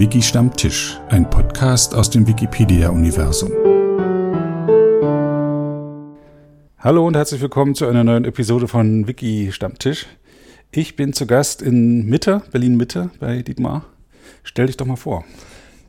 [0.00, 3.50] Wiki Stammtisch, ein Podcast aus dem Wikipedia-Universum.
[6.78, 10.06] Hallo und herzlich willkommen zu einer neuen Episode von Wiki Stammtisch.
[10.70, 13.84] Ich bin zu Gast in Mitte, Berlin Mitte, bei Dietmar.
[14.42, 15.26] Stell dich doch mal vor.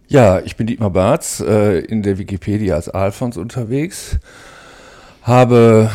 [0.10, 4.20] Ja, ich bin Dietmar Barz, äh, in der Wikipedia als Alfons unterwegs.
[5.24, 5.90] Habe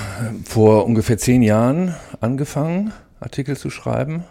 [0.46, 4.24] vor ungefähr zehn Jahren angefangen, Artikel zu schreiben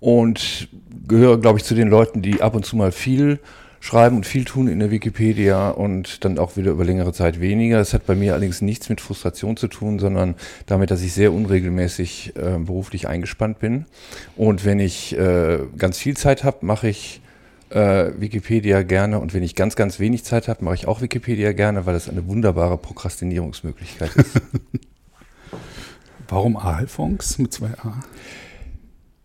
[0.00, 0.68] und
[1.06, 3.38] gehöre, glaube ich, zu den Leuten, die ab und zu mal viel
[3.80, 7.78] schreiben und viel tun in der Wikipedia und dann auch wieder über längere Zeit weniger.
[7.78, 10.34] Das hat bei mir allerdings nichts mit Frustration zu tun, sondern
[10.66, 13.86] damit, dass ich sehr unregelmäßig äh, beruflich eingespannt bin.
[14.36, 17.20] Und wenn ich äh, ganz viel Zeit habe, mache ich
[17.70, 21.52] äh, Wikipedia gerne und wenn ich ganz, ganz wenig Zeit habe, mache ich auch Wikipedia
[21.52, 24.40] gerne, weil das eine wunderbare Prokrastinierungsmöglichkeit ist.
[26.28, 28.00] Warum Alphonse mit zwei A?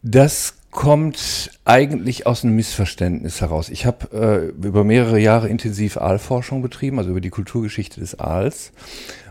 [0.01, 3.69] Das kommt eigentlich aus einem Missverständnis heraus.
[3.69, 8.73] Ich habe äh, über mehrere Jahre intensiv Aalforschung betrieben, also über die Kulturgeschichte des Aals.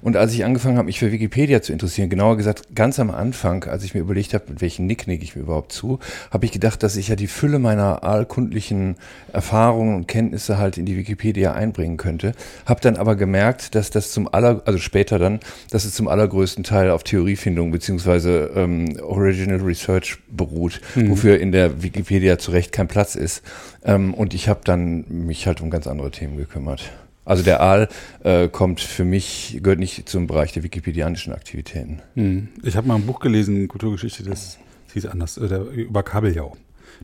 [0.01, 3.65] Und als ich angefangen habe, mich für Wikipedia zu interessieren, genauer gesagt ganz am Anfang,
[3.65, 6.51] als ich mir überlegt habe, mit welchen Nick nick ich mir überhaupt zu, habe ich
[6.51, 8.97] gedacht, dass ich ja die Fülle meiner aalkundlichen
[9.33, 12.33] Erfahrungen und Kenntnisse halt in die Wikipedia einbringen könnte.
[12.67, 15.39] Habe dann aber gemerkt, dass das zum aller, also später dann,
[15.71, 21.11] dass es zum allergrößten Teil auf Theoriefindung beziehungsweise ähm, Original Research beruht, mhm.
[21.11, 23.43] wofür in der Wikipedia zu Recht kein Platz ist.
[23.85, 26.93] Ähm, und ich habe dann mich halt um ganz andere Themen gekümmert.
[27.25, 27.89] Also der Aal
[28.25, 32.03] äh, kommt für mich, gehört nicht zum Bereich der wikipedianischen Aktivitäten.
[32.15, 32.49] Hm.
[32.63, 34.59] Ich habe mal ein Buch gelesen, Kulturgeschichte, das
[34.93, 36.57] hieß anders, äh, der, über Kabeljau.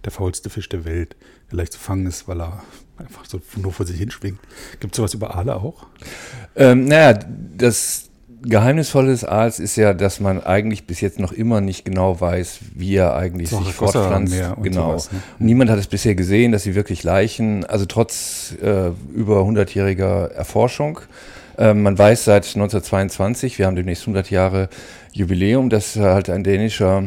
[0.05, 1.17] Der faulste Fisch der Welt,
[1.51, 2.63] der leicht zu fangen ist, weil er
[2.99, 4.39] einfach so nur vor sich hinschwingt.
[4.81, 5.87] Gibt es sowas über Aale auch?
[6.57, 7.19] Ähm, naja,
[7.57, 8.08] das
[8.43, 12.59] Geheimnisvolle des Aals ist ja, dass man eigentlich bis jetzt noch immer nicht genau weiß,
[12.75, 14.35] wie er eigentlich so sich fortpflanzt.
[14.63, 14.91] Genau.
[14.91, 15.21] Sowas, ne?
[15.39, 21.01] Niemand hat es bisher gesehen, dass sie wirklich Leichen, also trotz äh, über 100-jähriger Erforschung.
[21.57, 24.69] Äh, man weiß seit 1922, wir haben demnächst 100 Jahre
[25.13, 27.05] Jubiläum, dass halt ein dänischer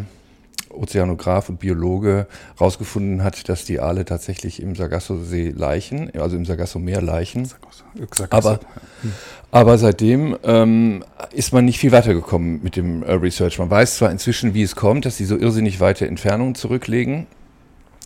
[0.73, 7.01] Ozeanograph und Biologe herausgefunden hat, dass die Aale tatsächlich im Sargasso-See leichen, also im Sargasso-Meer
[7.01, 7.45] leichen.
[7.45, 7.83] Sargasso.
[8.29, 8.59] Aber,
[9.01, 9.13] hm.
[9.51, 11.03] Aber seitdem ähm,
[11.33, 13.59] ist man nicht viel weitergekommen mit dem äh, Research.
[13.59, 17.27] Man weiß zwar inzwischen, wie es kommt, dass sie so irrsinnig weite Entfernungen zurücklegen,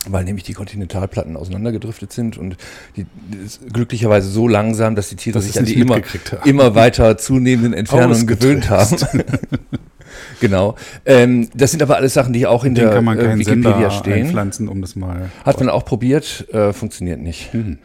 [0.08, 2.56] weil nämlich die Kontinentalplatten auseinandergedriftet sind und
[2.96, 3.06] die,
[3.72, 6.00] glücklicherweise so langsam, dass die Tiere das sich an die immer,
[6.44, 8.96] immer weiter zunehmenden Entfernungen gewöhnt haben.
[10.40, 10.76] Genau.
[11.04, 13.72] Ähm, das sind aber alles Sachen, die auch in Den der kann man äh, Wikipedia
[13.72, 14.26] Sender stehen.
[14.26, 15.30] Einpflanzen, um das mal.
[15.44, 17.52] Hat man auch probiert, äh, funktioniert nicht.
[17.54, 17.78] Mhm.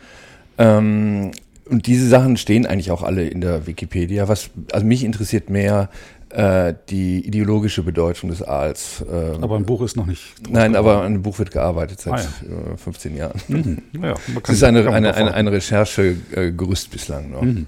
[0.58, 1.32] Ähm,
[1.70, 4.28] und diese Sachen stehen eigentlich auch alle in der Wikipedia.
[4.28, 5.90] Was also mich interessiert mehr
[6.30, 9.04] äh, die ideologische Bedeutung des Aals.
[9.10, 10.34] Äh, aber ein Buch ist noch nicht.
[10.50, 12.78] Nein, aber an einem Buch wird gearbeitet seit ah, ja.
[12.78, 13.42] 15 äh, Jahren.
[13.48, 13.78] Mhm.
[14.02, 17.42] Ja, es ist eine, eine, eine, eine Recherchegerüst äh, bislang noch.
[17.42, 17.68] Mhm.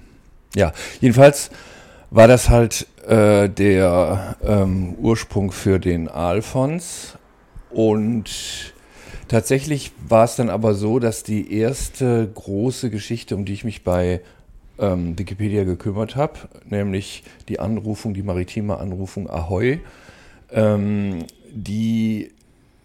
[0.54, 1.50] Ja, jedenfalls
[2.10, 7.18] war das halt äh, der ähm, Ursprung für den Alphons.
[7.70, 8.73] Und
[9.28, 13.84] tatsächlich war es dann aber so, dass die erste große Geschichte, um die ich mich
[13.84, 14.20] bei
[14.78, 16.34] ähm, Wikipedia gekümmert habe,
[16.68, 19.80] nämlich die Anrufung, die maritime Anrufung Ahoy,
[20.52, 22.30] ähm, die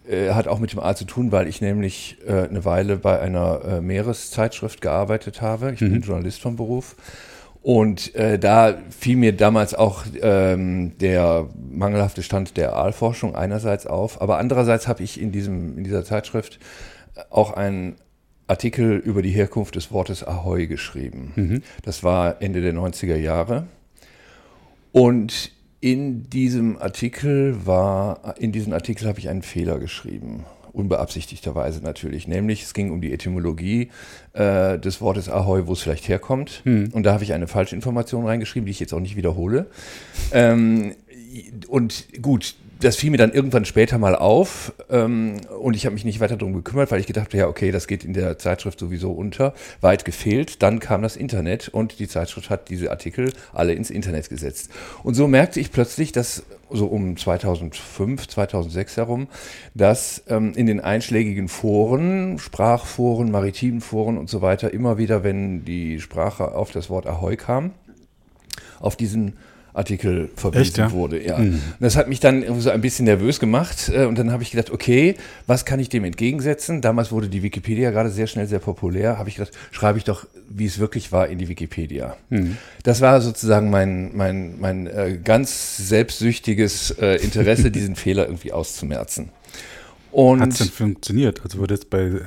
[0.08, 3.20] äh, hat auch mit dem Aal zu tun, weil ich nämlich äh, eine Weile bei
[3.20, 5.72] einer äh, Meereszeitschrift gearbeitet habe.
[5.72, 5.92] Ich mhm.
[5.92, 6.96] bin Journalist vom Beruf
[7.62, 14.22] und äh, da fiel mir damals auch ähm, der mangelhafte Stand der Aalforschung einerseits auf,
[14.22, 16.58] aber andererseits habe ich in, diesem, in dieser Zeitschrift
[17.28, 17.96] auch einen
[18.46, 21.32] Artikel über die Herkunft des Wortes Ahoi geschrieben.
[21.36, 21.62] Mhm.
[21.82, 23.66] Das war Ende der 90er Jahre.
[24.92, 32.28] Und in diesem Artikel war, in diesem Artikel habe ich einen Fehler geschrieben unbeabsichtigterweise natürlich.
[32.28, 33.90] Nämlich, es ging um die Etymologie
[34.32, 36.62] äh, des Wortes Ahoi, wo es vielleicht herkommt.
[36.64, 36.90] Hm.
[36.92, 39.66] Und da habe ich eine falsche Information reingeschrieben, die ich jetzt auch nicht wiederhole.
[40.32, 40.94] Ähm,
[41.68, 46.04] und gut, das fiel mir dann irgendwann später mal auf ähm, und ich habe mich
[46.04, 48.78] nicht weiter darum gekümmert, weil ich gedacht habe, ja, okay, das geht in der Zeitschrift
[48.78, 49.54] sowieso unter.
[49.80, 50.62] Weit gefehlt.
[50.62, 54.70] Dann kam das Internet und die Zeitschrift hat diese Artikel alle ins Internet gesetzt.
[55.02, 59.28] Und so merkte ich plötzlich, dass so um 2005, 2006 herum,
[59.74, 65.64] dass ähm, in den einschlägigen Foren, Sprachforen, maritimen Foren und so weiter, immer wieder, wenn
[65.64, 67.72] die Sprache auf das Wort Ahoi kam,
[68.78, 69.36] auf diesen
[69.72, 70.92] Artikel verwiesen ja?
[70.92, 71.24] wurde.
[71.24, 71.38] Ja.
[71.38, 71.60] Mhm.
[71.78, 74.70] Das hat mich dann so ein bisschen nervös gemacht äh, und dann habe ich gedacht,
[74.70, 75.14] okay,
[75.46, 76.80] was kann ich dem entgegensetzen?
[76.80, 79.18] Damals wurde die Wikipedia gerade sehr schnell sehr populär.
[79.18, 82.16] Habe ich gedacht, schreibe ich doch, wie es wirklich war, in die Wikipedia.
[82.30, 82.56] Mhm.
[82.82, 89.30] Das war sozusagen mein mein mein äh, ganz selbstsüchtiges äh, Interesse, diesen Fehler irgendwie auszumerzen.
[90.40, 91.40] Hat es denn funktioniert?
[91.44, 92.20] Also wurde jetzt bei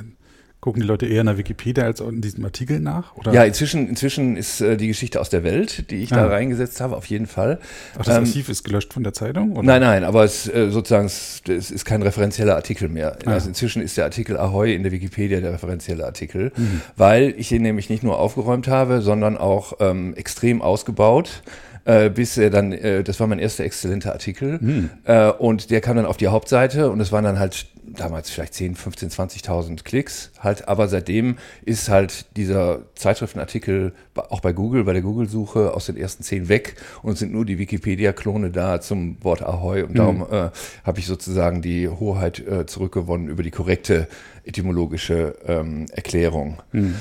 [0.63, 3.17] Gucken die Leute eher in der Wikipedia als in diesem Artikel nach?
[3.17, 3.33] Oder?
[3.33, 6.15] Ja, inzwischen, inzwischen ist äh, die Geschichte aus der Welt, die ich ah.
[6.15, 7.59] da reingesetzt habe, auf jeden Fall.
[7.95, 9.57] Ach, das ähm, Archiv ist gelöscht von der Zeitung?
[9.57, 9.63] Oder?
[9.63, 13.17] Nein, nein, aber es äh, sozusagen es, es, ist kein referenzieller Artikel mehr.
[13.25, 13.31] Ah.
[13.31, 16.79] Also inzwischen ist der Artikel Ahoy in der Wikipedia der referenzielle Artikel, mhm.
[16.95, 21.43] weil ich ihn nämlich nicht nur aufgeräumt habe, sondern auch ähm, extrem ausgebaut
[21.85, 24.89] äh, bis er dann, äh, das war mein erster exzellenter Artikel, hm.
[25.03, 28.53] äh, und der kam dann auf die Hauptseite und es waren dann halt damals vielleicht
[28.53, 34.93] 10, 15, 20.000 Klicks halt, aber seitdem ist halt dieser Zeitschriftenartikel auch bei Google, bei
[34.93, 39.43] der Google-Suche aus den ersten zehn weg und sind nur die Wikipedia-Klone da zum Wort
[39.43, 39.95] Ahoi und hm.
[39.95, 40.49] darum äh,
[40.83, 44.07] habe ich sozusagen die Hoheit äh, zurückgewonnen über die korrekte
[44.45, 46.61] etymologische ähm, Erklärung.
[46.71, 46.95] Hm.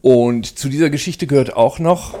[0.00, 2.18] Und zu dieser Geschichte gehört auch noch,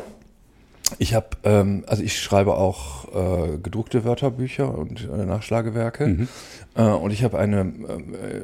[0.98, 6.06] ich habe, ähm, also ich schreibe auch äh, gedruckte Wörterbücher und äh, Nachschlagewerke.
[6.06, 6.28] Mhm.
[6.74, 8.42] Äh, und ich habe eine, äh,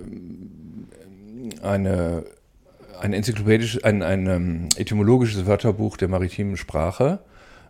[1.62, 2.24] eine,
[3.00, 7.20] ein enzyklopädisches, ein, ein ähm, etymologisches Wörterbuch der maritimen Sprache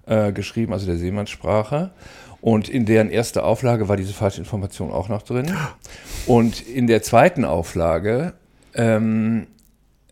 [0.06, 1.90] äh, geschrieben, also der Seemannssprache.
[2.40, 5.52] Und in deren erste Auflage war diese falsche Information auch noch drin.
[6.26, 8.34] Und in der zweiten Auflage
[8.74, 9.46] ähm,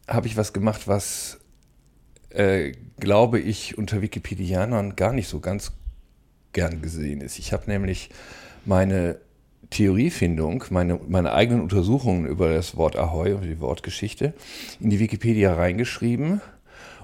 [0.06, 1.38] habe ich was gemacht, was
[2.38, 5.72] äh, glaube ich, unter Wikipedianern gar nicht so ganz
[6.52, 7.38] gern gesehen ist.
[7.38, 8.10] Ich habe nämlich
[8.64, 9.18] meine
[9.70, 14.32] Theoriefindung, meine, meine eigenen Untersuchungen über das Wort Ahoi und die Wortgeschichte
[14.80, 16.40] in die Wikipedia reingeschrieben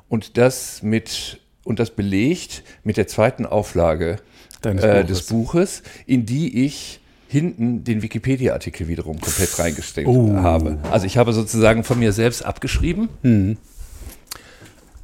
[0.09, 4.19] und das mit und das belegt mit der zweiten Auflage
[4.63, 10.35] äh, des Buches, in die ich hinten den Wikipedia-Artikel wiederum komplett reingestellt oh.
[10.35, 10.79] habe.
[10.91, 13.09] Also ich habe sozusagen von mir selbst abgeschrieben.
[13.23, 13.57] Mhm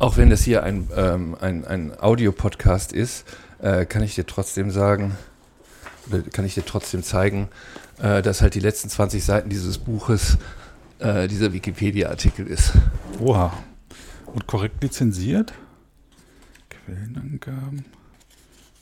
[0.01, 3.27] auch wenn das hier ein, ähm, ein, ein Audio-Podcast ist,
[3.61, 5.17] äh, kann ich dir trotzdem sagen,
[6.09, 7.49] oder kann ich dir trotzdem zeigen,
[7.99, 10.39] äh, dass halt die letzten 20 Seiten dieses Buches
[11.01, 12.73] äh, dieser Wikipedia-Artikel ist.
[13.21, 13.53] Oha.
[14.25, 15.53] Und korrekt lizenziert?
[16.71, 17.85] Quellenangaben.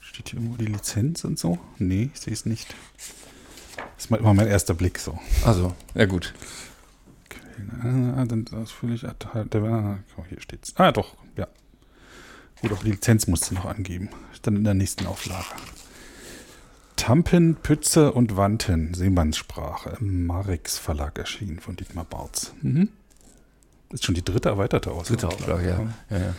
[0.01, 1.59] Steht hier irgendwo die Lizenz und so?
[1.79, 2.77] Nee, ich sehe es nicht.
[3.77, 5.19] Das ist mal immer mein erster Blick so.
[5.45, 6.33] Also, ja gut.
[7.83, 9.05] Ah, dann ausführlich.
[9.05, 10.75] Ah, hier steht's.
[10.77, 11.47] Ah, doch, ja.
[12.61, 14.09] Gut, auch die Lizenz musst du noch angeben.
[14.43, 15.45] Dann in der nächsten Auflage.
[16.97, 22.53] Tampen, Pütze und Wanten, Seemannssprache, im Marix Verlag erschienen von Dietmar Barz.
[22.61, 22.89] Mhm.
[23.91, 25.21] Ist schon die dritte erweiterte Ausgabe.
[25.21, 25.81] Dritte Auflage, ja.
[26.11, 26.35] Ja, ja.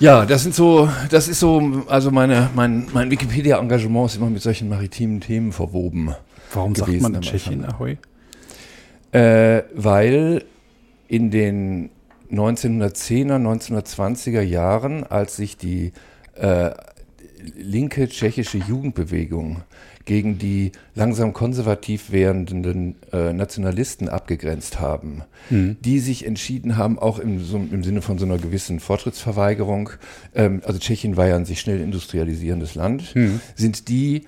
[0.00, 4.42] ja, das sind so, das ist so, also meine, mein, mein Wikipedia-Engagement ist immer mit
[4.42, 6.14] solchen maritimen Themen verwoben.
[6.52, 7.98] Warum sagt man in Tschechien Ahoi?
[9.12, 10.44] Äh, weil
[11.08, 11.90] in den
[12.30, 15.92] 1910er, 1920er Jahren, als sich die
[16.34, 16.70] äh,
[17.56, 19.62] linke tschechische Jugendbewegung
[20.04, 25.76] gegen die langsam konservativ werdenden äh, Nationalisten abgegrenzt haben, mhm.
[25.80, 29.90] die sich entschieden haben, auch im, so, im, Sinne von so einer gewissen Fortschrittsverweigerung,
[30.34, 33.40] ähm, also Tschechien war ja ein sich schnell industrialisierendes Land, mhm.
[33.56, 34.26] sind die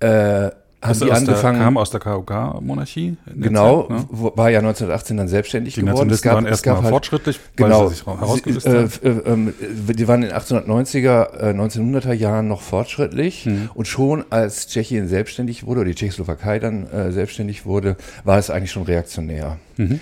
[0.00, 0.50] äh,
[0.82, 1.58] haben die angefangen.
[1.58, 3.16] Der, kam aus der KUK-Monarchie.
[3.34, 4.32] Genau, Zeit, ne?
[4.34, 6.08] war ja 1918 dann selbstständig die geworden.
[6.10, 10.36] Es gab, waren erstmal halt, fortschrittlich, genau, sich herausgestellt äh, äh, Die waren in den
[10.36, 13.70] 1890er, 1900er äh, Jahren noch fortschrittlich mhm.
[13.74, 18.48] und schon als Tschechien selbstständig wurde, oder die Tschechoslowakei dann äh, selbstständig wurde, war es
[18.48, 19.58] eigentlich schon reaktionär.
[19.76, 20.00] Mhm.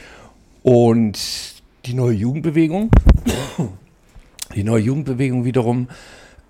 [0.62, 1.18] Und
[1.86, 2.90] die neue Jugendbewegung,
[4.54, 5.88] die neue Jugendbewegung wiederum,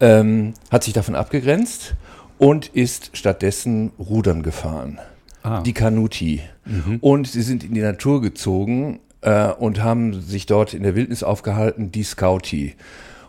[0.00, 1.94] ähm, hat sich davon abgegrenzt
[2.38, 4.98] und ist stattdessen Rudern gefahren.
[5.42, 5.62] Ah.
[5.62, 6.42] Die Kanuti.
[6.64, 6.98] Mhm.
[7.00, 11.22] Und sie sind in die Natur gezogen äh, und haben sich dort in der Wildnis
[11.22, 12.74] aufgehalten, die Scouti.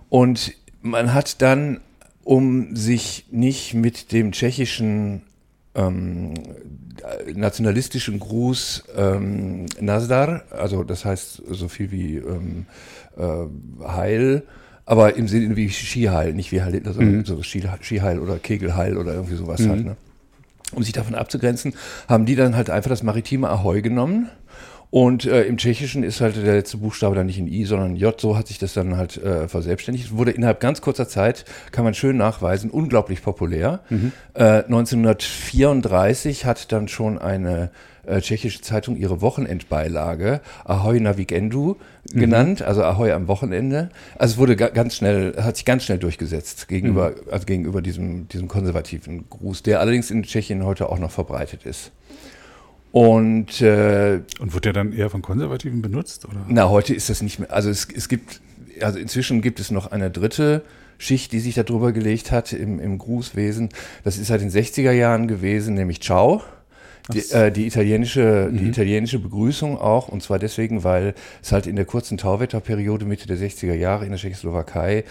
[0.10, 1.80] Und man hat dann,
[2.24, 5.24] um sich nicht mit dem tschechischen
[5.76, 6.34] ähm,
[7.34, 12.66] nationalistischen Gruß ähm, Nazdar, also das heißt so viel wie ähm,
[13.18, 14.44] äh, Heil,
[14.90, 17.24] aber im Sinne wie Skiheil, nicht wie Heil, also mhm.
[17.24, 19.70] so Skiheil oder Kegelheil oder irgendwie sowas mhm.
[19.70, 19.86] halt.
[19.86, 19.98] Ne?
[20.72, 21.76] Um sich davon abzugrenzen,
[22.08, 24.30] haben die dann halt einfach das maritime Ahoi genommen.
[24.92, 28.20] Und äh, im Tschechischen ist halt der letzte Buchstabe dann nicht in I, sondern J.
[28.20, 30.16] So hat sich das dann halt äh, verselbstständigt.
[30.16, 33.82] Wurde innerhalb ganz kurzer Zeit, kann man schön nachweisen, unglaublich populär.
[33.90, 34.12] Mhm.
[34.34, 37.70] Äh, 1934 hat dann schon eine
[38.08, 41.76] äh, tschechische Zeitung ihre Wochenendbeilage Ahoi na Vikendu
[42.12, 42.20] mhm.
[42.20, 43.90] genannt, also Ahoi am Wochenende.
[44.18, 47.32] Also es wurde ganz schnell, hat sich ganz schnell durchgesetzt gegenüber, mhm.
[47.32, 51.92] also gegenüber diesem, diesem konservativen Gruß, der allerdings in Tschechien heute auch noch verbreitet ist.
[52.92, 56.26] Und, äh, und wird der dann eher von Konservativen benutzt?
[56.26, 56.46] Oder?
[56.48, 57.52] Na, heute ist das nicht mehr.
[57.54, 58.42] Also es, es gibt,
[58.82, 60.64] also inzwischen gibt es noch eine dritte
[60.98, 63.70] Schicht, die sich darüber gelegt hat im, im Grußwesen.
[64.04, 66.42] Das ist halt in den 60er Jahren gewesen, nämlich Ciao
[67.14, 68.58] Die, äh, die, italienische, mhm.
[68.58, 73.28] die italienische Begrüßung auch, und zwar deswegen, weil es halt in der kurzen Tauwetterperiode Mitte
[73.28, 75.06] der 60er Jahre in der Tschechoslowakei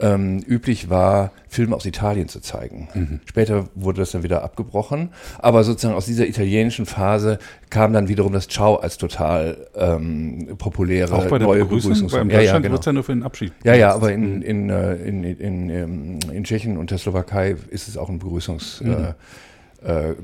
[0.00, 2.88] ähm, üblich war, Filme aus Italien zu zeigen.
[2.94, 3.20] Mhm.
[3.24, 7.38] Später wurde das dann wieder abgebrochen, aber sozusagen aus dieser italienischen Phase
[7.70, 11.92] kam dann wiederum das Ciao als total ähm, populäre Auch bei der neue Begrüßung.
[11.92, 12.30] Begrüßung.
[12.30, 12.78] Ja, ja, genau.
[12.78, 13.52] ja nur für den Abschied.
[13.64, 17.56] Ja, ja, aber in, in, äh, in, in, in, ähm, in Tschechien und der Slowakei
[17.70, 19.14] ist es auch ein Begrüßungs, mhm.
[19.84, 20.14] äh, äh,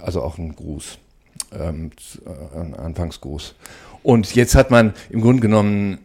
[0.00, 0.98] also auch ein Gruß,
[1.58, 1.90] ähm,
[2.24, 3.54] äh, ein Anfangsgruß.
[4.02, 5.98] Und jetzt hat man im Grunde genommen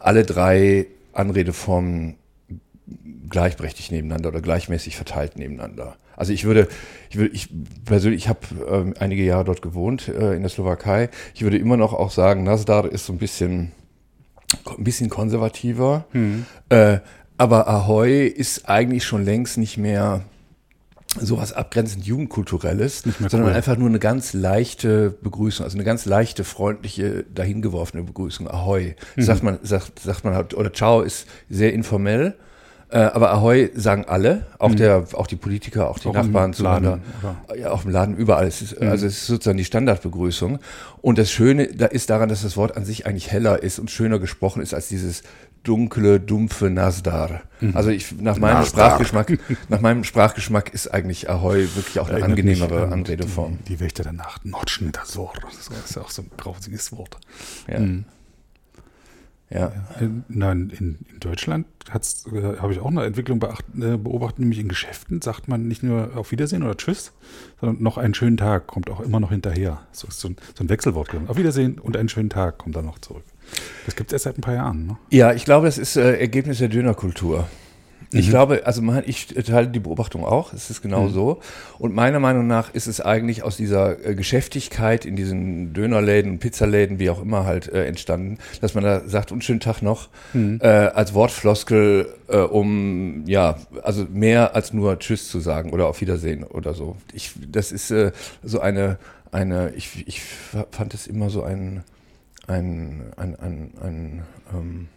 [0.00, 2.16] alle drei Anredeformen
[3.28, 5.96] gleichberechtigt nebeneinander oder gleichmäßig verteilt nebeneinander.
[6.16, 6.68] Also ich würde,
[7.10, 7.50] ich würde, ich
[7.84, 11.10] persönlich, ich habe ähm, einige Jahre dort gewohnt äh, in der Slowakei.
[11.34, 13.72] Ich würde immer noch auch sagen, Nasdar ist so ein bisschen,
[14.66, 16.06] ein bisschen konservativer.
[16.12, 16.46] Mhm.
[16.70, 16.98] Äh,
[17.38, 20.22] aber Ahoy ist eigentlich schon längst nicht mehr
[21.20, 23.56] sowas abgrenzend Jugendkulturelles, sondern cool.
[23.56, 28.48] einfach nur eine ganz leichte Begrüßung, also eine ganz leichte, freundliche, dahingeworfene Begrüßung.
[28.48, 28.96] Ahoi.
[29.16, 29.22] Mhm.
[29.22, 32.34] Sagt man, sagt, sagt man halt, oder Ciao ist sehr informell.
[32.88, 34.76] Äh, aber Ahoi sagen alle, auch, mhm.
[34.76, 37.00] der, auch die Politiker, auch die auch Nachbarn zueinander.
[37.58, 38.46] Ja, auch im Laden, überall.
[38.46, 38.88] Es ist, mhm.
[38.88, 40.60] Also es ist sozusagen die Standardbegrüßung.
[41.02, 43.90] Und das Schöne da ist daran, dass das Wort an sich eigentlich heller ist und
[43.90, 45.22] schöner gesprochen ist als dieses
[45.64, 47.42] dunkle, dumpfe Nasdar.
[47.60, 47.76] Mhm.
[47.76, 48.90] Also ich, nach meinem Nasdar.
[48.90, 49.38] Sprachgeschmack,
[49.68, 53.58] nach meinem Sprachgeschmack ist eigentlich Ahoi wirklich auch eine angenehmere Anredeform.
[53.66, 55.32] Die, die Wächter der Nacht, Notchen Dasor.
[55.42, 57.18] Das ist ja auch so ein grausiges Wort.
[57.66, 57.80] Ja.
[57.80, 58.04] Mhm.
[59.48, 59.72] Ja.
[60.28, 61.92] Nein, in, in Deutschland äh,
[62.58, 66.32] habe ich auch eine Entwicklung äh, beobachtet, nämlich in Geschäften sagt man nicht nur auf
[66.32, 67.12] Wiedersehen oder Tschüss,
[67.60, 69.82] sondern noch einen schönen Tag kommt auch immer noch hinterher.
[69.92, 71.10] So so ein, so ein Wechselwort.
[71.28, 73.24] Auf Wiedersehen und einen schönen Tag kommt dann noch zurück.
[73.84, 74.86] Das gibt es erst seit ein paar Jahren.
[74.86, 74.96] Ne?
[75.10, 77.46] Ja, ich glaube, das ist äh, Ergebnis der Dönerkultur.
[78.12, 78.30] Ich mhm.
[78.30, 81.12] glaube, also man, ich teile die Beobachtung auch, es ist genau mhm.
[81.12, 81.40] so.
[81.78, 86.98] Und meiner Meinung nach ist es eigentlich aus dieser äh, Geschäftigkeit in diesen Dönerläden, Pizzaläden,
[86.98, 90.60] wie auch immer halt äh, entstanden, dass man da sagt, und schönen Tag noch, mhm.
[90.62, 96.00] äh, als Wortfloskel, äh, um ja, also mehr als nur Tschüss zu sagen oder auf
[96.00, 96.96] Wiedersehen oder so.
[97.12, 98.98] Ich, das ist äh, so eine,
[99.32, 100.22] eine, ich, ich
[100.70, 101.82] fand es immer so ein,
[102.46, 104.22] ein, ein, ein, ein
[104.54, 104.88] ähm,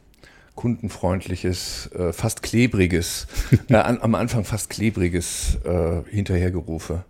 [0.60, 3.28] kundenfreundliches, äh, fast klebriges,
[3.70, 7.06] äh, an, am Anfang fast klebriges äh, Hinterhergerufe.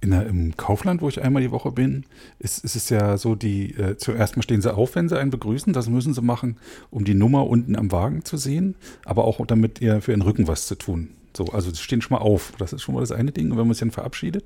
[0.00, 2.06] In der, Im Kaufland, wo ich einmal die Woche bin,
[2.38, 5.30] ist, ist es ja so, die äh, zuerst mal stehen sie auf, wenn sie einen
[5.30, 5.74] begrüßen.
[5.74, 6.56] Das müssen sie machen,
[6.90, 10.48] um die Nummer unten am Wagen zu sehen, aber auch damit ihr für ihren Rücken
[10.48, 11.10] was zu tun.
[11.36, 12.54] So, also sie stehen schon mal auf.
[12.56, 13.50] Das ist schon mal das eine Ding.
[13.50, 14.44] Und wenn man sich dann verabschiedet,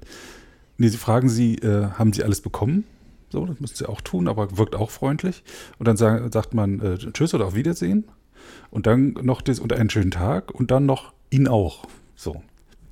[0.78, 2.82] nee, sie fragen sie, äh, haben sie alles bekommen?
[3.30, 5.44] So, das müssen sie auch tun, aber wirkt auch freundlich.
[5.78, 8.04] Und dann sagen, sagt man äh, Tschüss oder auf Wiedersehen.
[8.72, 11.84] Und dann noch das und einen schönen Tag und dann noch ihn auch.
[12.16, 12.42] So.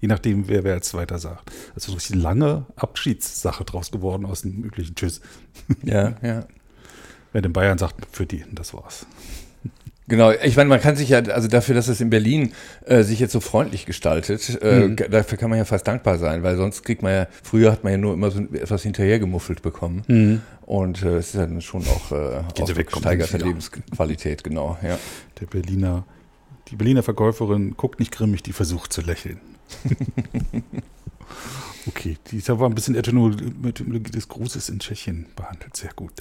[0.00, 1.50] Je nachdem, wer wer als zweiter sagt.
[1.74, 5.20] Ist eine richtig lange Abschiedssache draus geworden aus dem üblichen Tschüss.
[5.82, 6.46] Ja, ja.
[7.32, 9.06] Wer in Bayern sagt, für die, das war's.
[10.10, 12.52] Genau, ich meine, man kann sich ja, also dafür, dass es in Berlin
[12.84, 14.96] äh, sich jetzt so freundlich gestaltet, äh, mhm.
[14.96, 17.92] dafür kann man ja fast dankbar sein, weil sonst kriegt man ja, früher hat man
[17.92, 20.02] ja nur immer so etwas hinterhergemuffelt bekommen.
[20.08, 20.42] Mhm.
[20.62, 22.42] Und äh, es ist dann schon auch äh,
[22.82, 24.98] gesteigerte Lebensqualität, genau, ja.
[25.40, 26.04] Der Berliner,
[26.68, 29.40] die Berliner Verkäuferin guckt nicht grimmig, die versucht zu lächeln.
[31.86, 35.76] Okay, dieser war ein bisschen Etymologie des Grußes in Tschechien behandelt.
[35.76, 36.12] Sehr gut.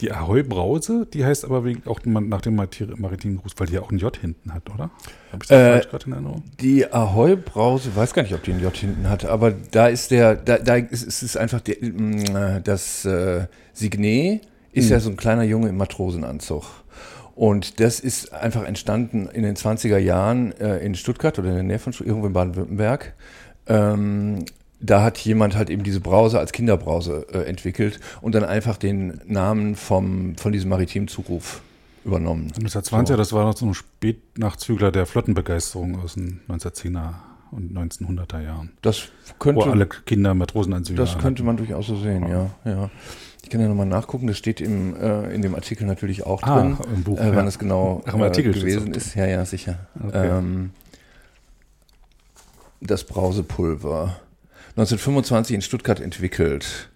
[0.00, 3.90] Die Ahoi-Brause, die heißt aber wegen, auch nach dem maritimen Gruß, weil die ja auch
[3.90, 4.90] ein J hinten hat, oder?
[5.32, 6.42] Habe ich das äh, falsch gerade in Erinnerung?
[6.60, 10.36] Die Ahoi-Brause, weiß gar nicht, ob die ein J hinten hat, aber da ist der,
[10.36, 14.92] da, da ist, ist es einfach der, mm, das äh, Signet ist hm.
[14.92, 16.64] ja so ein kleiner Junge im Matrosenanzug.
[17.34, 21.62] Und das ist einfach entstanden in den 20er Jahren äh, in Stuttgart oder in der
[21.62, 23.14] Nähe von Stuttgart, irgendwo in Baden-Württemberg.
[23.68, 24.44] Ähm,
[24.80, 29.20] da hat jemand halt eben diese Brause als Kinderbrause äh, entwickelt und dann einfach den
[29.26, 31.62] Namen vom, von diesem maritimen Zuruf
[32.04, 32.52] übernommen.
[32.58, 33.16] 1920er, so.
[33.16, 37.14] das war noch so ein Spätnachzügler der Flottenbegeisterung aus den 1910er
[37.50, 38.70] und 1900er Jahren.
[38.82, 39.08] Das
[39.38, 42.50] könnte, Wo alle Kinder Matrosenanzüge Das könnte man durchaus so sehen, ja.
[42.64, 42.70] ja.
[42.70, 42.90] ja.
[43.42, 46.60] Ich kann ja nochmal nachgucken, das steht im, äh, in dem Artikel natürlich auch ah,
[46.60, 47.46] drin, im Buch, äh, wann ja.
[47.46, 49.14] es genau Ach, äh, gewesen ist.
[49.14, 49.78] Ja, ja, sicher.
[50.06, 50.28] Okay.
[50.28, 50.70] Ähm,
[52.80, 54.20] das Brausepulver.
[54.78, 56.88] 1925 in Stuttgart entwickelt.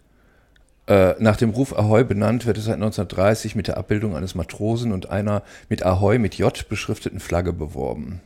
[0.86, 4.92] Äh, nach dem Ruf Ahoi benannt wird es seit 1930 mit der Abbildung eines Matrosen
[4.92, 8.20] und einer mit Ahoi mit J beschrifteten Flagge beworben.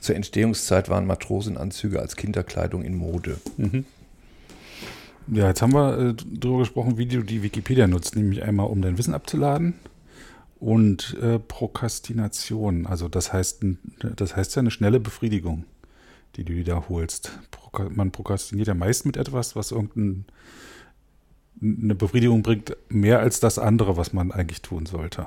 [0.00, 3.38] Zur Entstehungszeit waren Matrosenanzüge als Kinderkleidung in Mode.
[3.56, 3.84] Mhm.
[5.28, 8.82] Ja, jetzt haben wir äh, darüber gesprochen, wie du die Wikipedia nutzt, nämlich einmal, um
[8.82, 9.74] dein Wissen abzuladen
[10.58, 12.88] und äh, Prokrastination.
[12.88, 13.64] Also das heißt,
[14.16, 15.66] das heißt ja eine schnelle Befriedigung
[16.38, 17.32] die du wiederholst.
[17.90, 20.24] Man prokrastiniert ja meist mit etwas, was irgendein
[21.60, 25.26] eine Befriedigung bringt, mehr als das andere, was man eigentlich tun sollte.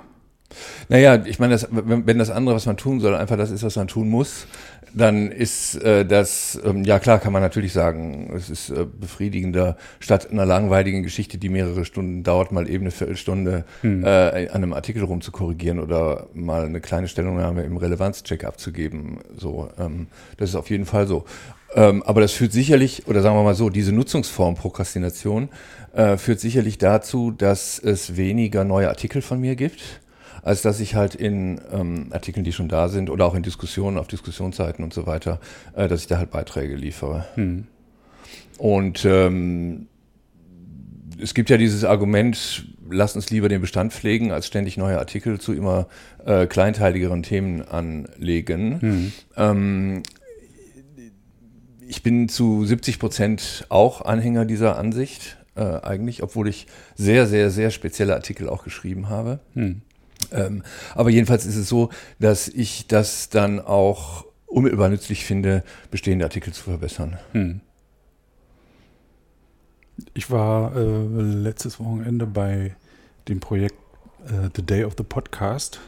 [0.90, 3.76] Naja, ich meine, das, wenn, das andere, was man tun soll, einfach das ist, was
[3.76, 4.48] man tun muss,
[4.94, 9.78] dann ist äh, das, ähm, ja klar, kann man natürlich sagen, es ist äh, befriedigender,
[10.00, 14.04] statt einer langweiligen Geschichte, die mehrere Stunden dauert, mal eben eine Viertelstunde hm.
[14.04, 19.20] äh, an einem Artikel rumzukorrigieren oder mal eine kleine Stellungnahme im Relevanzcheck abzugeben.
[19.38, 21.26] So, ähm, das ist auf jeden Fall so.
[21.74, 25.50] Ähm, aber das führt sicherlich, oder sagen wir mal so, diese Nutzungsform Prokrastination
[25.94, 30.02] äh, führt sicherlich dazu, dass es weniger neue Artikel von mir gibt
[30.44, 33.98] als dass ich halt in ähm, Artikeln, die schon da sind oder auch in Diskussionen
[33.98, 35.40] auf Diskussionsseiten und so weiter,
[35.76, 37.26] äh, dass ich da halt Beiträge liefere.
[37.36, 37.68] Hm.
[38.58, 39.88] Und ähm,
[41.22, 45.40] es gibt ja dieses Argument, lass uns lieber den Bestand pflegen, als ständig neue Artikel
[45.40, 45.88] zu immer
[46.26, 48.82] äh, kleinteiligeren Themen anlegen.
[48.82, 49.12] Hm.
[49.38, 50.04] Ähm,
[51.92, 57.52] ich bin zu 70 Prozent auch Anhänger dieser Ansicht, äh, eigentlich, obwohl ich sehr, sehr,
[57.52, 59.42] sehr spezielle Artikel auch geschrieben habe.
[59.56, 59.82] Hm.
[60.32, 60.64] Ähm,
[60.96, 66.54] aber jedenfalls ist es so, dass ich das dann auch unmittelbar nützlich finde, bestehende Artikel
[66.54, 67.20] zu verbessern.
[67.34, 67.60] Hm.
[70.14, 72.74] Ich war äh, letztes Wochenende bei
[73.28, 73.76] dem Projekt
[74.28, 75.82] äh, The Day of the Podcast.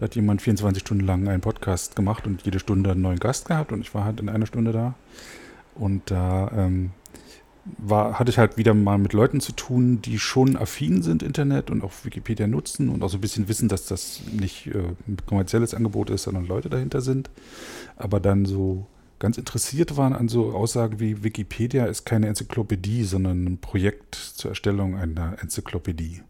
[0.00, 3.48] Da hat jemand 24 Stunden lang einen Podcast gemacht und jede Stunde einen neuen Gast
[3.48, 4.94] gehabt und ich war halt in einer Stunde da.
[5.74, 6.92] Und da ähm,
[7.76, 11.70] war, hatte ich halt wieder mal mit Leuten zu tun, die schon affin sind Internet
[11.70, 15.18] und auch Wikipedia nutzen und auch so ein bisschen wissen, dass das nicht äh, ein
[15.26, 17.28] kommerzielles Angebot ist, sondern Leute dahinter sind.
[17.96, 18.86] Aber dann so
[19.18, 24.52] ganz interessiert waren an so Aussagen wie Wikipedia ist keine Enzyklopädie, sondern ein Projekt zur
[24.52, 26.22] Erstellung einer Enzyklopädie.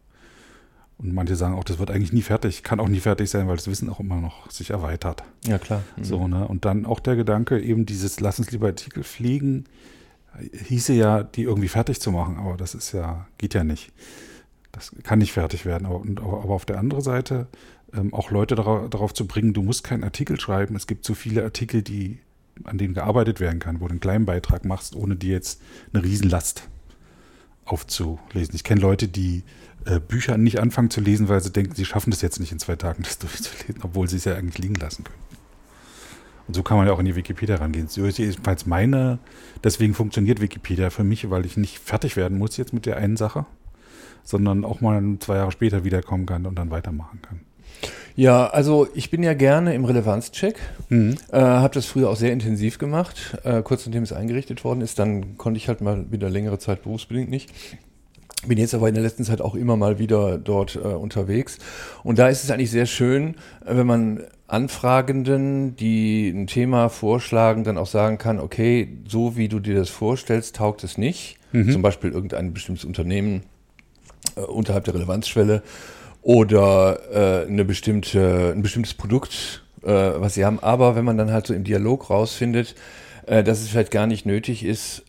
[1.00, 3.57] Und manche sagen auch, das wird eigentlich nie fertig, kann auch nie fertig sein, weil
[3.57, 5.23] das Wissen auch immer noch sich erweitert.
[5.47, 5.83] Ja, klar.
[5.97, 6.04] Mhm.
[6.04, 6.47] So, ne?
[6.47, 9.64] Und dann auch der Gedanke, eben dieses Lass uns lieber Artikel pflegen,
[10.52, 13.92] hieße ja, die irgendwie fertig zu machen, aber das ist ja, geht ja nicht.
[14.73, 15.87] Das kann nicht fertig werden.
[15.87, 17.49] Aber, aber auf der anderen Seite
[17.95, 20.76] ähm, auch Leute darauf, darauf, zu bringen, du musst keinen Artikel schreiben.
[20.76, 22.19] Es gibt so viele Artikel, die,
[22.65, 26.04] an denen gearbeitet werden kann, wo du einen kleinen Beitrag machst, ohne dir jetzt eine
[26.04, 26.69] Riesenlast
[27.65, 28.54] aufzulesen.
[28.54, 29.45] Ich kenne Leute, die
[29.86, 32.58] äh, Bücher nicht anfangen zu lesen, weil sie denken, sie schaffen das jetzt nicht in
[32.58, 35.19] zwei Tagen, das durchzulesen, obwohl sie es ja eigentlich liegen lassen können.
[36.49, 37.86] Und so kann man ja auch in die Wikipedia rangehen.
[37.86, 39.21] So ist jedenfalls meine,
[39.62, 43.16] deswegen funktioniert Wikipedia für mich, weil ich nicht fertig werden muss jetzt mit der einen
[43.16, 43.47] Sache,
[44.25, 47.40] sondern auch mal zwei Jahre später wiederkommen kann und dann weitermachen kann.
[48.16, 50.56] Ja, also ich bin ja gerne im Relevanzcheck,
[50.88, 51.16] mhm.
[51.30, 53.38] äh, habe das früher auch sehr intensiv gemacht.
[53.45, 56.82] Äh, kurz nachdem es eingerichtet worden ist, dann konnte ich halt mal wieder längere Zeit
[56.82, 57.50] berufsbedingt nicht.
[58.46, 61.58] Bin jetzt aber in der letzten Zeit auch immer mal wieder dort äh, unterwegs.
[62.02, 63.34] Und da ist es eigentlich sehr schön,
[63.66, 69.48] äh, wenn man Anfragenden, die ein Thema vorschlagen, dann auch sagen kann, okay, so wie
[69.48, 71.36] du dir das vorstellst, taugt es nicht.
[71.52, 71.70] Mhm.
[71.70, 73.42] Zum Beispiel irgendein bestimmtes Unternehmen
[74.36, 75.62] äh, unterhalb der Relevanzschwelle
[76.22, 80.60] oder äh, eine bestimmte, ein bestimmtes Produkt, äh, was sie haben.
[80.60, 82.74] Aber wenn man dann halt so im Dialog rausfindet,
[83.26, 85.04] äh, dass es vielleicht gar nicht nötig ist,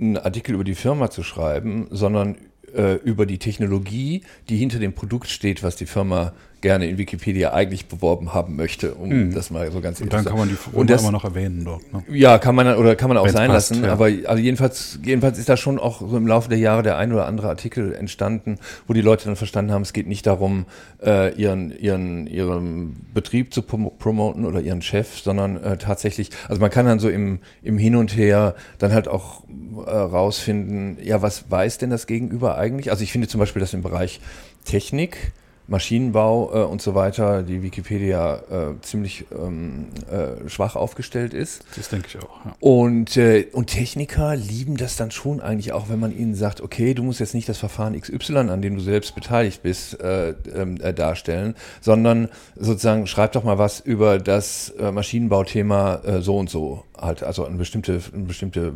[0.00, 2.36] einen Artikel über die Firma zu schreiben, sondern
[2.74, 7.52] äh, über die Technologie, die hinter dem Produkt steht, was die Firma gerne in Wikipedia
[7.52, 9.34] eigentlich beworben haben möchte, um hm.
[9.34, 11.92] das mal so ganz Und dann kann man die Firma das, immer noch erwähnen dort.
[11.92, 12.02] Ne?
[12.10, 13.84] Ja, kann man oder kann man auch Wenn's sein passt, lassen.
[13.84, 13.92] Ja.
[13.92, 17.12] Aber also jedenfalls, jedenfalls ist da schon auch so im Laufe der Jahre der ein
[17.12, 20.66] oder andere Artikel entstanden, wo die Leute dann verstanden haben, es geht nicht darum,
[21.04, 26.60] äh, ihren, ihren, ihren Betrieb zu prom promoten oder ihren Chef, sondern äh, tatsächlich, also
[26.60, 29.44] man kann dann so im, im Hin und Her dann halt auch
[29.86, 32.90] äh, rausfinden, ja, was weiß denn das Gegenüber eigentlich?
[32.90, 34.20] Also ich finde zum Beispiel, dass im Bereich
[34.64, 35.32] Technik
[35.70, 41.64] Maschinenbau äh, und so weiter die Wikipedia äh, ziemlich ähm, äh, schwach aufgestellt ist.
[41.76, 42.44] Das denke ich auch.
[42.44, 42.56] Ja.
[42.58, 46.92] Und, äh, und Techniker lieben das dann schon eigentlich auch, wenn man ihnen sagt, okay,
[46.92, 50.78] du musst jetzt nicht das Verfahren XY, an dem du selbst beteiligt bist, äh, ähm,
[50.80, 57.22] äh, darstellen, sondern sozusagen schreib doch mal was über das Maschinenbauthema so und so halt,
[57.22, 58.72] also eine bestimmte, eine bestimmte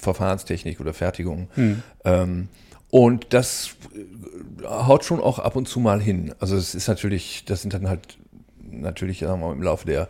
[0.00, 1.48] Verfahrenstechnik oder Fertigung.
[1.54, 1.82] Hm.
[2.04, 2.48] Ähm,
[2.90, 3.76] und das
[4.64, 6.34] haut schon auch ab und zu mal hin.
[6.38, 8.18] Also es ist natürlich, das sind dann halt
[8.58, 10.08] natürlich sagen wir mal, im Laufe der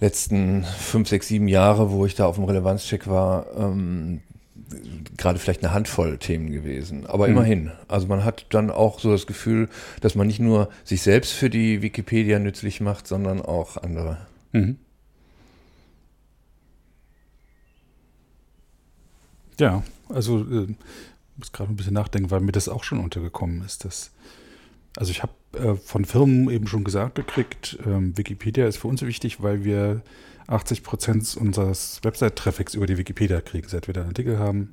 [0.00, 4.20] letzten fünf, sechs, sieben Jahre, wo ich da auf dem Relevanzcheck war, ähm,
[5.16, 7.06] gerade vielleicht eine Handvoll Themen gewesen.
[7.06, 7.32] Aber mhm.
[7.32, 7.72] immerhin.
[7.88, 9.68] Also man hat dann auch so das Gefühl,
[10.00, 14.18] dass man nicht nur sich selbst für die Wikipedia nützlich macht, sondern auch andere.
[14.52, 14.78] Mhm.
[19.60, 20.74] Ja, also äh,
[21.42, 23.84] muss gerade ein bisschen nachdenken, weil mir das auch schon untergekommen ist.
[23.84, 24.12] Dass,
[24.96, 29.02] also ich habe äh, von Firmen eben schon gesagt gekriegt, ähm, Wikipedia ist für uns
[29.02, 30.02] wichtig, weil wir
[30.46, 34.70] 80 Prozent unseres Website-Traffics über die Wikipedia kriegen, seit wir da einen Artikel haben.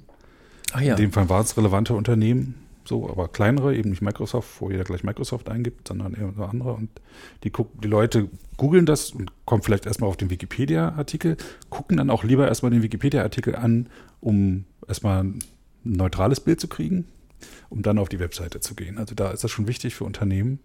[0.79, 0.91] ja.
[0.91, 2.53] In dem Fall waren es relevante Unternehmen,
[2.86, 6.73] so, aber kleinere, eben nicht Microsoft, wo jeder gleich Microsoft eingibt, sondern eher andere.
[6.73, 6.89] Und
[7.43, 11.38] die, die Leute googeln das und kommen vielleicht erstmal auf den Wikipedia-Artikel,
[11.71, 13.88] gucken dann auch lieber erstmal den Wikipedia-Artikel an,
[14.21, 15.25] um erstmal
[15.85, 17.05] ein neutrales Bild zu kriegen,
[17.69, 18.97] um dann auf die Webseite zu gehen.
[18.97, 20.59] Also da ist das schon wichtig für Unternehmen.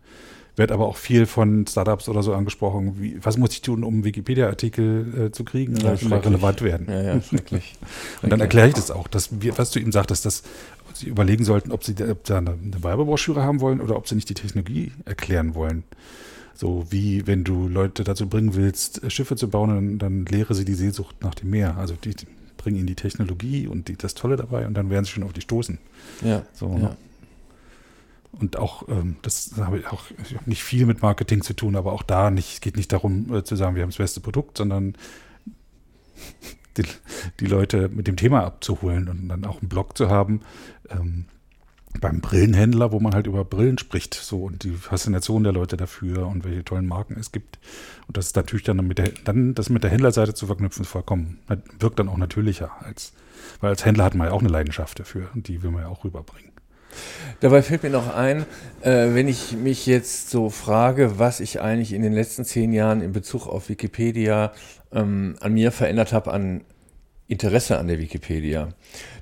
[0.57, 3.01] Wird aber auch viel von Startups oder so angesprochen.
[3.01, 5.77] Wie, was muss ich tun, um Wikipedia-Artikel äh, zu kriegen?
[5.77, 6.87] Ja, mal relevant werden.
[6.89, 7.75] Ja, ja, schrecklich.
[8.23, 10.45] Und dann erkläre ich das auch, dass wir, was du eben sagtest, dass
[10.93, 14.15] sie überlegen sollten, ob sie ob da eine, eine Werbebroschüre haben wollen oder ob sie
[14.15, 15.83] nicht die Technologie erklären wollen.
[16.55, 20.65] So wie wenn du Leute dazu bringen willst, Schiffe zu bauen, dann, dann lehre sie
[20.65, 21.77] die Sehnsucht nach dem Meer.
[21.79, 22.29] Also die, die
[22.65, 25.33] bringen ihnen die Technologie und die, das Tolle dabei und dann werden sie schon auf
[25.33, 25.79] die stoßen.
[26.23, 26.45] Ja.
[26.53, 26.83] So, ne?
[26.83, 26.97] ja.
[28.33, 31.77] Und auch, ähm, das habe ich auch ich hab nicht viel mit Marketing zu tun,
[31.77, 34.21] aber auch da nicht, es geht nicht darum äh, zu sagen, wir haben das beste
[34.21, 34.97] Produkt, sondern
[36.77, 36.85] die,
[37.39, 40.41] die, Leute mit dem Thema abzuholen und dann auch einen Blog zu haben.
[40.91, 41.27] Ähm,
[42.01, 46.27] beim Brillenhändler, wo man halt über Brillen spricht, so und die Faszination der Leute dafür
[46.27, 47.59] und welche tollen Marken es gibt.
[48.07, 51.39] Und das ist natürlich dann mit der, dann das mit der Händlerseite zu verknüpfen, vollkommen,
[51.79, 53.13] wirkt dann auch natürlicher als,
[53.61, 55.89] weil als Händler hat man ja auch eine Leidenschaft dafür und die will man ja
[55.89, 56.51] auch rüberbringen.
[57.41, 58.47] Dabei fällt mir noch ein,
[58.83, 63.01] äh, wenn ich mich jetzt so frage, was ich eigentlich in den letzten zehn Jahren
[63.01, 64.53] in Bezug auf Wikipedia
[64.93, 66.63] ähm, an mir verändert habe, an
[67.27, 68.69] Interesse an der Wikipedia,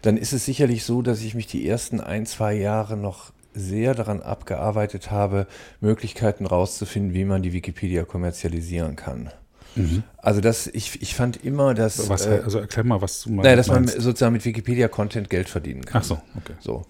[0.03, 3.95] dann ist es sicherlich so, dass ich mich die ersten ein, zwei Jahre noch sehr
[3.95, 5.47] daran abgearbeitet habe,
[5.81, 9.31] Möglichkeiten rauszufinden, wie man die Wikipedia kommerzialisieren kann.
[9.75, 10.03] Mhm.
[10.19, 12.09] Also das, ich, ich fand immer, dass.
[12.09, 13.45] Was, äh, also erklär mal, was du meinst.
[13.45, 16.03] Naja, dass man sozusagen mit Wikipedia-Content Geld verdienen kann.
[16.03, 16.55] Ach so, okay.
[16.61, 16.85] So.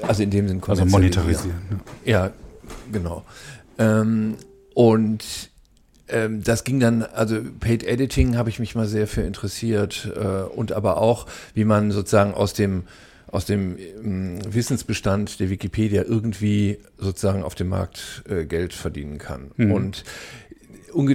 [0.00, 1.80] Also in dem Sinn Also monetarisieren.
[2.04, 2.30] Ja, ja
[2.90, 3.24] genau.
[3.78, 4.36] Ähm,
[4.74, 5.50] und
[6.12, 10.42] ähm, das ging dann, also Paid Editing habe ich mich mal sehr für interessiert äh,
[10.42, 12.84] und aber auch, wie man sozusagen aus dem
[13.32, 19.52] aus dem ähm, Wissensbestand der Wikipedia irgendwie sozusagen auf dem Markt äh, Geld verdienen kann.
[19.56, 19.72] Mhm.
[19.72, 20.04] Und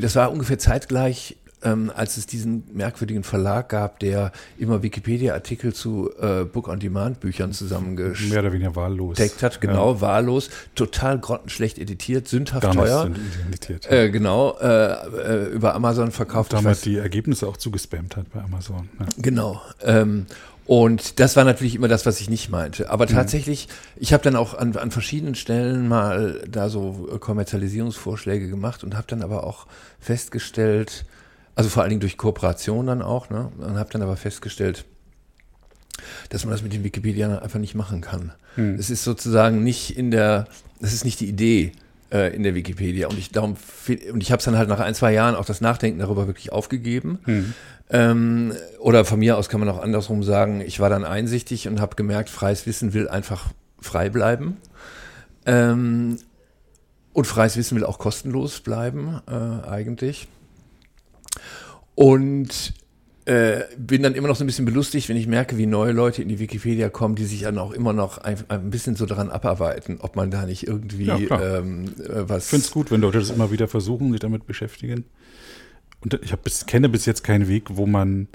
[0.02, 6.12] das war ungefähr zeitgleich ähm, als es diesen merkwürdigen Verlag gab, der immer Wikipedia-Artikel zu
[6.20, 9.18] äh, Book-on-Demand-Büchern zusammengesteckt Mehr oder weniger wahllos.
[9.18, 10.02] hat, genau, ja.
[10.02, 13.10] wahllos, total grottenschlecht editiert, sündhaft Gar teuer.
[13.48, 13.92] Editiert, ja.
[13.92, 16.54] äh, genau, äh, äh, über Amazon verkauft.
[16.54, 18.90] Damit die Ergebnisse auch zugespammt hat bei Amazon.
[19.00, 19.06] Ja.
[19.18, 19.62] Genau.
[19.84, 20.28] Ähm,
[20.68, 22.90] und das war natürlich immer das, was ich nicht meinte.
[22.90, 23.12] Aber mhm.
[23.12, 28.96] tatsächlich, ich habe dann auch an, an verschiedenen Stellen mal da so Kommerzialisierungsvorschläge gemacht und
[28.96, 29.66] habe dann aber auch
[30.00, 31.06] festgestellt,
[31.58, 33.32] also vor allen Dingen durch Kooperation dann auch.
[33.32, 33.50] Ne?
[33.58, 34.86] Und habe dann aber festgestellt,
[36.30, 38.32] dass man das mit den Wikipedia einfach nicht machen kann.
[38.56, 38.76] Hm.
[38.76, 40.48] Es ist sozusagen nicht in der,
[40.80, 41.72] das ist nicht die Idee
[42.12, 43.08] äh, in der Wikipedia.
[43.08, 43.56] Und ich darum
[44.14, 46.52] und ich habe es dann halt nach ein, zwei Jahren auch das Nachdenken darüber wirklich
[46.52, 47.18] aufgegeben.
[47.24, 47.54] Hm.
[47.90, 51.82] Ähm, oder von mir aus kann man auch andersrum sagen, ich war dann einsichtig und
[51.82, 54.58] habe gemerkt, freies Wissen will einfach frei bleiben.
[55.48, 56.20] Ähm,
[57.14, 60.28] und freies Wissen will auch kostenlos bleiben, äh, eigentlich.
[61.98, 62.76] Und
[63.26, 66.22] äh, bin dann immer noch so ein bisschen belustigt, wenn ich merke, wie neue Leute
[66.22, 69.32] in die Wikipedia kommen, die sich dann auch immer noch ein, ein bisschen so daran
[69.32, 72.44] abarbeiten, ob man da nicht irgendwie ja, ähm, äh, was.
[72.44, 75.06] Ich finde es gut, wenn Leute das immer wieder versuchen, sich damit beschäftigen.
[76.02, 78.28] Und ich bis, kenne bis jetzt keinen Weg, wo man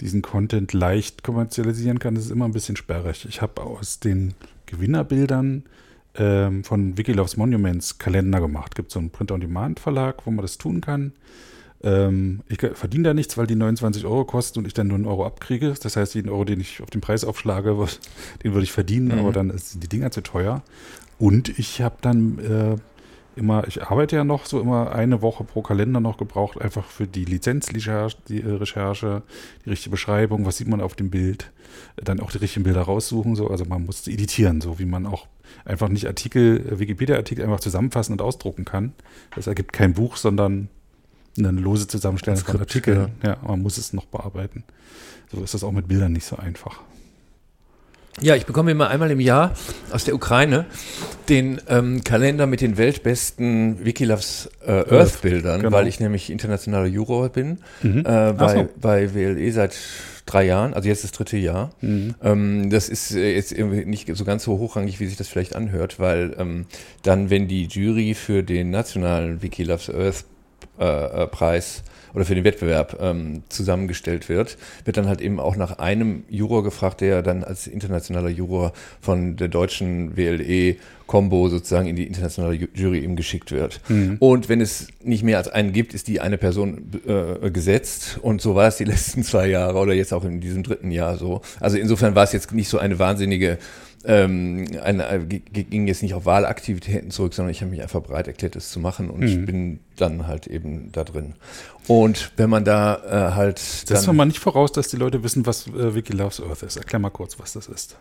[0.00, 2.14] diesen Content leicht kommerzialisieren kann.
[2.14, 3.26] Das ist immer ein bisschen sperrig.
[3.28, 4.34] Ich habe aus den
[4.66, 5.64] Gewinnerbildern
[6.14, 8.74] ähm, von Wikiloves Monuments Kalender gemacht.
[8.74, 11.12] Es Gibt so einen Print-on-Demand-Verlag, wo man das tun kann.
[11.82, 15.06] Ähm, ich verdiene da nichts, weil die 29 Euro kosten und ich dann nur einen
[15.06, 15.74] Euro abkriege.
[15.80, 17.76] Das heißt, jeden Euro, den ich auf den Preis aufschlage,
[18.44, 19.18] den würde ich verdienen, mhm.
[19.18, 20.62] aber dann sind die Dinger zu teuer.
[21.18, 22.76] Und ich habe dann äh,
[23.36, 27.06] immer, ich arbeite ja noch so immer eine Woche pro Kalender noch gebraucht, einfach für
[27.06, 29.22] die Lizenzrecherche, die äh, Recherche,
[29.64, 31.50] die richtige Beschreibung, was sieht man auf dem Bild,
[31.96, 35.26] dann auch die richtigen Bilder raussuchen, so, also man muss editieren, so wie man auch
[35.64, 38.92] einfach nicht Artikel, Wikipedia-Artikel einfach zusammenfassen und ausdrucken kann.
[39.34, 40.68] Das ergibt kein Buch, sondern
[41.38, 43.12] eine lose Zusammenstellung von Artikeln.
[43.22, 43.30] Ja.
[43.30, 44.64] ja, man muss es noch bearbeiten.
[45.32, 46.80] So ist das auch mit Bildern nicht so einfach.
[48.20, 49.54] Ja, ich bekomme immer einmal im Jahr
[49.92, 50.66] aus der Ukraine
[51.28, 55.72] den ähm, Kalender mit den weltbesten Wikiloves äh, Earth-Bildern, genau.
[55.72, 58.00] weil ich nämlich internationaler Juror bin mhm.
[58.00, 58.68] äh, bei, so.
[58.80, 59.76] bei WLE seit
[60.26, 61.70] drei Jahren, also jetzt das dritte Jahr.
[61.80, 62.14] Mhm.
[62.22, 65.54] Ähm, das ist äh, jetzt irgendwie nicht so ganz so hochrangig, wie sich das vielleicht
[65.54, 66.66] anhört, weil ähm,
[67.02, 70.24] dann, wenn die Jury für den nationalen Wikiloves Earth
[70.80, 71.82] äh, äh, Preis
[72.14, 76.64] oder für den Wettbewerb ähm, zusammengestellt wird, wird dann halt eben auch nach einem Juror
[76.64, 82.68] gefragt, der dann als internationaler Juror von der deutschen WLE Combo sozusagen in die internationale
[82.72, 83.80] Jury eben geschickt wird.
[83.88, 84.16] Mhm.
[84.20, 88.18] Und wenn es nicht mehr als einen gibt, ist die eine Person äh, gesetzt.
[88.22, 91.16] Und so war es die letzten zwei Jahre oder jetzt auch in diesem dritten Jahr
[91.16, 91.42] so.
[91.58, 93.58] Also insofern war es jetzt nicht so eine wahnsinnige
[94.04, 98.26] ähm, eine, äh, ging jetzt nicht auf Wahlaktivitäten zurück, sondern ich habe mich einfach bereit
[98.28, 99.46] erklärt, das zu machen und mhm.
[99.46, 101.34] bin dann halt eben da drin.
[101.86, 103.58] Und wenn man da äh, halt.
[103.58, 106.76] Setzen wir mal nicht voraus, dass die Leute wissen, was äh, Wiki Loves Earth ist.
[106.76, 107.96] Erklär mal kurz, was das ist.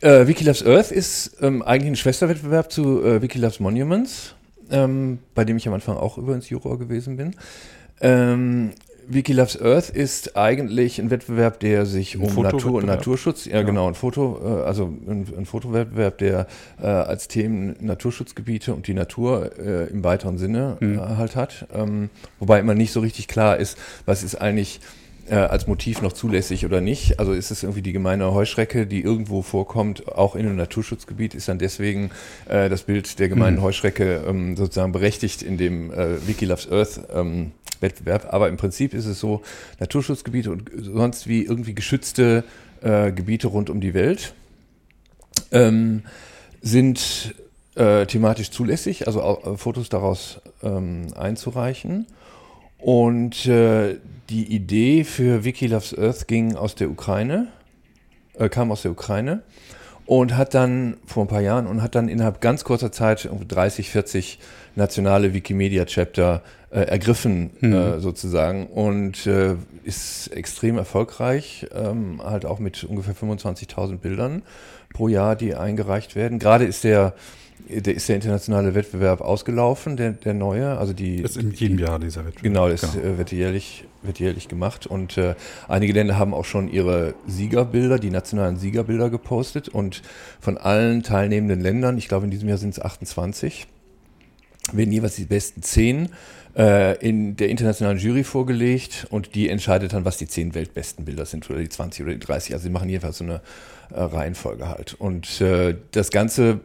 [0.00, 4.34] Äh, Wiki Loves Earth ist ähm, eigentlich ein Schwesterwettbewerb zu äh, Wiki Loves Monuments,
[4.70, 7.36] ähm, bei dem ich am Anfang auch übrigens Juror gewesen bin.
[8.00, 8.72] Ähm,
[9.10, 13.56] Wiki Loves Earth ist eigentlich ein Wettbewerb, der sich ein um Natur und Naturschutz, ja,
[13.56, 16.46] ja, genau, ein Foto, äh, also ein, ein Fotowettbewerb, der
[16.80, 21.00] äh, als Themen Naturschutzgebiete und die Natur äh, im weiteren Sinne mhm.
[21.00, 21.66] halt hat.
[21.72, 24.80] Ähm, wobei immer nicht so richtig klar ist, was ist eigentlich
[25.30, 27.18] äh, als Motiv noch zulässig oder nicht.
[27.18, 31.48] Also ist es irgendwie die gemeine Heuschrecke, die irgendwo vorkommt, auch in einem Naturschutzgebiet, ist
[31.48, 32.10] dann deswegen
[32.48, 33.62] äh, das Bild der gemeinen mhm.
[33.62, 38.32] Heuschrecke ähm, sozusagen berechtigt in dem äh, Wiki Loves Earth ähm, Wettbewerb.
[38.32, 39.42] Aber im Prinzip ist es so,
[39.78, 42.44] Naturschutzgebiete und sonst wie irgendwie geschützte
[42.82, 44.34] äh, Gebiete rund um die Welt
[45.50, 46.02] ähm,
[46.60, 47.34] sind
[47.74, 52.06] äh, thematisch zulässig, also auch, äh, Fotos daraus ähm, einzureichen.
[52.78, 53.96] Und äh,
[54.30, 57.48] die Idee für Wiki Loves Earth ging aus der Ukraine,
[58.38, 59.42] äh, kam aus der Ukraine
[60.06, 63.90] und hat dann vor ein paar Jahren und hat dann innerhalb ganz kurzer Zeit 30,
[63.90, 64.38] 40
[64.74, 67.74] nationale Wikimedia-Chapter äh, ergriffen, mhm.
[67.74, 74.42] äh, sozusagen, und äh, ist extrem erfolgreich, ähm, halt auch mit ungefähr 25.000 Bildern
[74.94, 76.38] pro Jahr, die eingereicht werden.
[76.38, 77.14] Gerade ist der
[77.68, 80.78] der ist der internationale Wettbewerb ausgelaufen, der, der neue.
[80.78, 82.42] Also die, das ist in jedem Jahr dieser Wettbewerb.
[82.42, 83.04] Genau, das genau.
[83.04, 84.86] Äh, wird, jährlich, wird jährlich gemacht.
[84.86, 85.34] Und äh,
[85.68, 89.68] einige Länder haben auch schon ihre Siegerbilder, die nationalen Siegerbilder gepostet.
[89.68, 90.02] Und
[90.40, 93.66] von allen teilnehmenden Ländern, ich glaube in diesem Jahr sind es 28,
[94.72, 96.10] werden jeweils die besten zehn
[96.56, 101.24] äh, in der internationalen Jury vorgelegt und die entscheidet dann, was die zehn weltbesten Bilder
[101.24, 102.52] sind oder die 20 oder die 30.
[102.52, 103.40] Also sie machen jeweils so eine
[103.90, 104.94] äh, Reihenfolge halt.
[104.94, 106.60] Und äh, das Ganze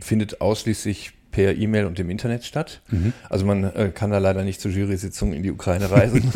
[0.00, 2.80] findet ausschließlich per E-Mail und im Internet statt.
[2.90, 3.12] Mhm.
[3.28, 6.32] Also man äh, kann da leider nicht zur Jury-Sitzung in die Ukraine reisen.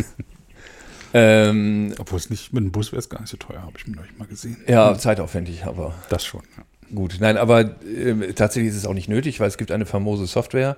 [1.14, 3.86] ähm, Obwohl es nicht mit dem Bus wäre es gar nicht so teuer, habe ich
[3.86, 4.56] mir neulich mal gesehen.
[4.66, 5.94] Ja, zeitaufwendig, aber.
[6.08, 6.64] Das schon, ja.
[6.94, 10.26] Gut, nein, aber äh, tatsächlich ist es auch nicht nötig, weil es gibt eine famose
[10.26, 10.76] Software,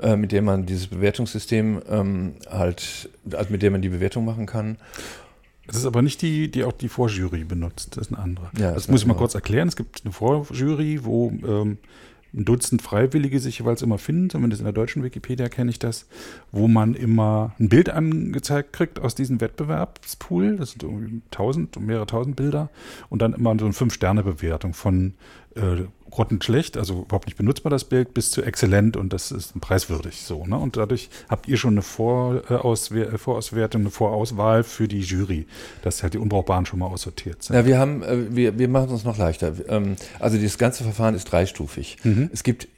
[0.00, 4.46] äh, mit der man dieses Bewertungssystem ähm, halt, also mit der man die Bewertung machen
[4.46, 4.76] kann.
[5.68, 8.50] Es ist aber nicht die, die auch die Vorjury benutzt, das ist eine andere.
[8.58, 9.68] Ja, das, das muss ich mal kurz erklären.
[9.68, 11.78] Es gibt eine Vorjury, wo ähm,
[12.34, 16.06] ein Dutzend Freiwillige sich jeweils immer finden, zumindest in der deutschen Wikipedia kenne ich das,
[16.50, 20.56] wo man immer ein Bild angezeigt kriegt aus diesem Wettbewerbspool.
[20.56, 22.70] Das sind irgendwie tausend, mehrere tausend Bilder
[23.10, 25.14] und dann immer so eine Fünf-Sterne-Bewertung von
[25.56, 30.22] äh, grottenschlecht, also überhaupt nicht benutzbar das Bild, bis zu exzellent und das ist preiswürdig
[30.22, 30.46] so.
[30.46, 30.56] Ne?
[30.56, 35.46] Und dadurch habt ihr schon eine Vorauswer Vorauswertung, eine Vorauswahl für die Jury,
[35.82, 37.56] dass halt die Unbrauchbaren schon mal aussortiert sind.
[37.56, 39.54] Ja, wir haben, äh, wir, wir machen es uns noch leichter.
[39.68, 41.96] Ähm, also das ganze Verfahren ist dreistufig.
[42.04, 42.30] Mhm.
[42.32, 42.68] Es gibt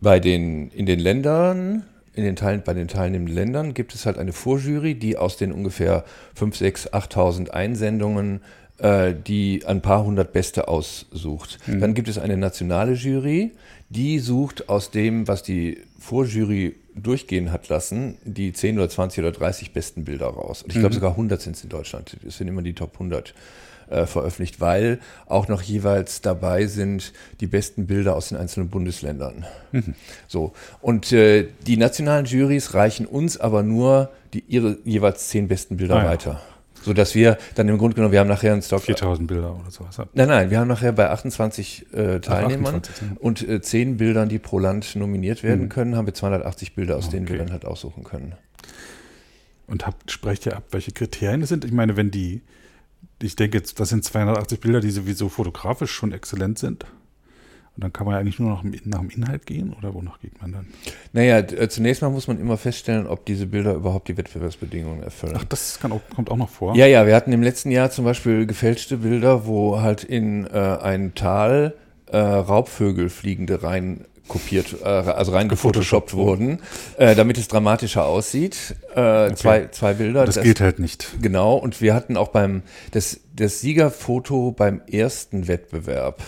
[0.00, 4.18] bei den, in den Ländern, in den Teilen, bei den teilnehmenden Ländern gibt es halt
[4.18, 6.04] eine Vorjury, die aus den ungefähr
[6.34, 8.40] 5, 6, 8.000 Einsendungen äh,
[8.80, 11.58] die ein paar hundert Beste aussucht.
[11.66, 11.80] Mhm.
[11.80, 13.50] Dann gibt es eine nationale Jury,
[13.88, 19.32] die sucht aus dem, was die Vorjury durchgehen hat lassen, die 10 oder 20 oder
[19.32, 20.62] 30 besten Bilder raus.
[20.62, 20.94] Und ich glaube mhm.
[20.94, 22.16] sogar 100 sind es in Deutschland.
[22.22, 23.34] Das sind immer die Top 100
[23.88, 29.46] äh, veröffentlicht, weil auch noch jeweils dabei sind die besten Bilder aus den einzelnen Bundesländern.
[29.72, 29.94] Mhm.
[30.26, 30.52] So.
[30.80, 35.96] Und äh, die nationalen Juries reichen uns aber nur die, ihre jeweils zehn besten Bilder
[35.96, 36.10] ah, ja.
[36.10, 36.42] weiter.
[36.82, 38.82] So dass wir dann im Grunde genommen, wir haben nachher einen Stock.
[38.82, 39.98] 4000 Bilder oder sowas.
[40.14, 44.38] Nein, nein, wir haben nachher bei 28 äh, Teilnehmern 28, und äh, 10 Bildern, die
[44.38, 45.68] pro Land nominiert werden mhm.
[45.68, 47.16] können, haben wir 280 Bilder, aus okay.
[47.16, 48.34] denen wir dann halt aussuchen können.
[49.66, 51.64] Und habt, sprecht ihr ab, welche Kriterien das sind?
[51.64, 52.42] Ich meine, wenn die,
[53.20, 56.86] ich denke jetzt, das sind 280 Bilder, die sowieso fotografisch schon exzellent sind.
[57.78, 60.42] Und dann kann man ja eigentlich nur noch nach dem Inhalt gehen oder wonach geht
[60.42, 60.66] man dann?
[61.12, 65.34] Naja, äh, zunächst mal muss man immer feststellen, ob diese Bilder überhaupt die Wettbewerbsbedingungen erfüllen.
[65.38, 66.74] Ach, das auch, kommt auch noch vor?
[66.74, 70.58] Ja, ja, wir hatten im letzten Jahr zum Beispiel gefälschte Bilder, wo halt in äh,
[70.58, 71.74] ein Tal
[72.06, 76.58] äh, Raubvögel fliegende rein kopiert, äh, also rein gefotoshoppt wurden,
[76.96, 78.74] äh, damit es dramatischer aussieht.
[78.96, 79.34] Äh, okay.
[79.36, 80.26] zwei, zwei Bilder.
[80.26, 81.22] Das, das gilt halt nicht.
[81.22, 86.24] Genau, und wir hatten auch beim, das, das Siegerfoto beim ersten Wettbewerb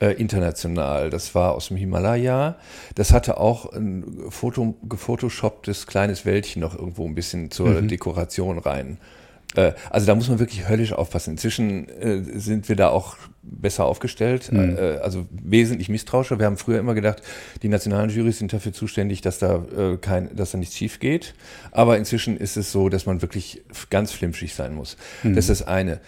[0.00, 1.10] äh, international.
[1.10, 2.56] Das war aus dem Himalaya.
[2.94, 7.88] Das hatte auch ein Foto, gefotoshopptes kleines Wäldchen noch irgendwo ein bisschen zur mhm.
[7.88, 8.98] Dekoration rein.
[9.54, 11.32] Äh, also da muss man wirklich höllisch aufpassen.
[11.32, 14.76] Inzwischen äh, sind wir da auch besser aufgestellt, mhm.
[14.76, 16.38] äh, also wesentlich misstrauischer.
[16.38, 17.22] Wir haben früher immer gedacht,
[17.62, 21.34] die nationalen Jurys sind dafür zuständig, dass da äh, kein, dass da nichts schief geht.
[21.70, 24.96] Aber inzwischen ist es so, dass man wirklich ganz flimschig sein muss.
[25.22, 25.34] Mhm.
[25.34, 26.00] Das ist das eine.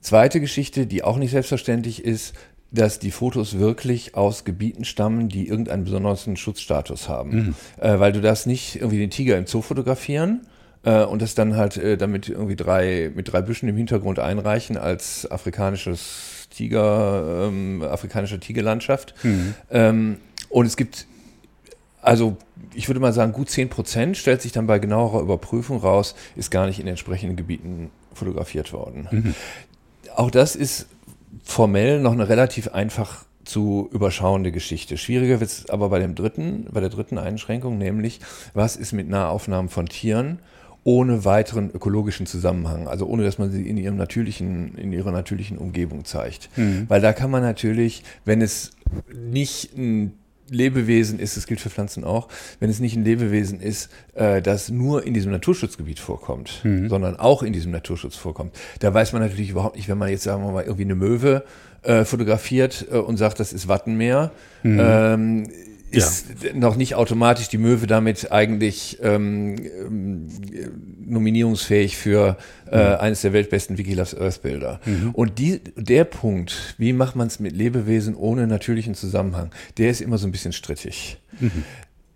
[0.00, 2.34] Zweite Geschichte, die auch nicht selbstverständlich ist,
[2.70, 7.30] dass die Fotos wirklich aus Gebieten stammen, die irgendeinen besonderen Schutzstatus haben.
[7.30, 7.54] Mhm.
[7.80, 10.42] Äh, weil du darfst nicht irgendwie den Tiger im Zoo fotografieren
[10.84, 14.76] äh, und das dann halt äh, damit irgendwie drei, mit drei Büschen im Hintergrund einreichen
[14.76, 19.14] als afrikanisches Tiger, ähm, afrikanische Tigerlandschaft.
[19.22, 19.54] Mhm.
[19.70, 20.16] Ähm,
[20.50, 21.06] und es gibt,
[22.02, 22.36] also
[22.74, 26.50] ich würde mal sagen, gut 10 Prozent stellt sich dann bei genauerer Überprüfung raus, ist
[26.50, 29.08] gar nicht in entsprechenden Gebieten fotografiert worden.
[29.10, 29.34] Mhm.
[30.14, 30.86] Auch das ist
[31.42, 34.98] formell noch eine relativ einfach zu überschauende Geschichte.
[34.98, 38.20] Schwieriger wird es aber bei dem dritten, bei der dritten Einschränkung, nämlich
[38.52, 40.40] was ist mit Nahaufnahmen von Tieren
[40.84, 45.58] ohne weiteren ökologischen Zusammenhang, also ohne dass man sie in ihrem natürlichen, in ihrer natürlichen
[45.58, 46.48] Umgebung zeigt.
[46.56, 46.86] Mhm.
[46.88, 48.70] Weil da kann man natürlich, wenn es
[49.12, 50.14] nicht ein
[50.50, 52.28] Lebewesen ist, das gilt für Pflanzen auch,
[52.60, 56.88] wenn es nicht ein Lebewesen ist, äh, das nur in diesem Naturschutzgebiet vorkommt, mhm.
[56.88, 60.24] sondern auch in diesem Naturschutz vorkommt, da weiß man natürlich überhaupt nicht, wenn man jetzt,
[60.24, 61.44] sagen wir mal, irgendwie eine Möwe
[61.82, 64.30] äh, fotografiert äh, und sagt, das ist Wattenmeer,
[64.62, 64.80] mhm.
[64.80, 65.44] ähm,
[65.90, 66.54] ist ja.
[66.54, 70.28] noch nicht automatisch die Möwe damit eigentlich ähm, ähm
[71.08, 72.36] nominierungsfähig für
[72.70, 73.00] äh, mhm.
[73.00, 74.80] eines der weltbesten Wikiloves Earth Bilder.
[74.84, 75.10] Mhm.
[75.12, 80.02] Und die, der Punkt, wie macht man es mit Lebewesen ohne natürlichen Zusammenhang, der ist
[80.02, 81.18] immer so ein bisschen strittig.
[81.40, 81.64] Mhm.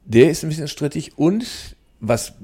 [0.05, 1.47] Der ist ein bisschen strittig und
[2.01, 2.35] was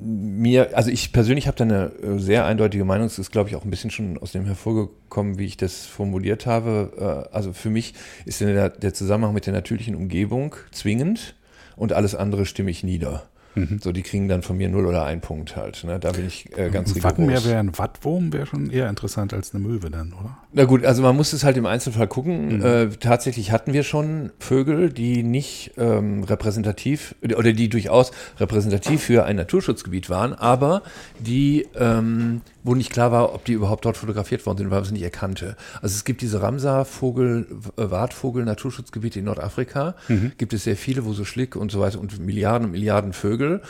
[0.00, 3.56] mir, also ich persönlich habe da eine äh, sehr eindeutige Meinung, es ist glaube ich
[3.56, 7.26] auch ein bisschen schon aus dem hervorgekommen, wie ich das formuliert habe.
[7.30, 7.94] Äh, also für mich
[8.24, 11.34] ist der, der Zusammenhang mit der natürlichen Umgebung zwingend
[11.76, 13.28] und alles andere stimme ich nieder.
[13.54, 13.78] Mhm.
[13.82, 15.84] So, die kriegen dann von mir null oder ein Punkt halt.
[15.84, 15.98] Ne?
[15.98, 19.54] Da bin ich äh, ganz ein Wattenmeer wäre ein Wattwurm, wäre schon eher interessant als
[19.54, 20.36] eine Möwe dann, oder?
[20.52, 22.58] Na gut, also man muss es halt im Einzelfall gucken.
[22.58, 22.64] Mhm.
[22.64, 29.24] Äh, tatsächlich hatten wir schon Vögel, die nicht ähm, repräsentativ oder die durchaus repräsentativ für
[29.24, 30.82] ein Naturschutzgebiet waren, aber
[31.20, 34.84] die ähm, wo nicht klar war, ob die überhaupt dort fotografiert worden sind, weil man
[34.84, 35.56] sie nicht erkannte.
[35.82, 37.46] Also es gibt diese Ramsar-Vogel,
[37.76, 39.94] äh, Wartvogel-Naturschutzgebiete in Nordafrika.
[40.08, 40.32] Mhm.
[40.38, 43.60] Gibt es sehr viele, wo so Schlick und so weiter und Milliarden und Milliarden Vögel.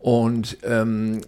[0.00, 1.20] Und ähm,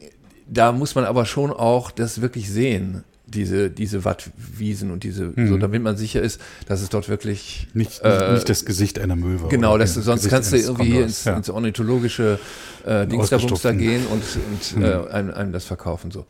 [0.48, 3.04] da muss man aber schon auch das wirklich sehen
[3.34, 5.48] diese, diese Wattwiesen und diese, mhm.
[5.48, 9.16] so damit man sicher ist, dass es dort wirklich nicht, äh, nicht das Gesicht einer
[9.16, 9.48] Möwe.
[9.48, 11.36] Genau, das, sonst Gesicht kannst du irgendwie hier ins, ja.
[11.36, 12.38] ins ornithologische
[12.84, 14.84] äh, Dingsda gehen und, und mhm.
[14.84, 16.10] äh, einem, einem, das verkaufen.
[16.10, 16.26] So.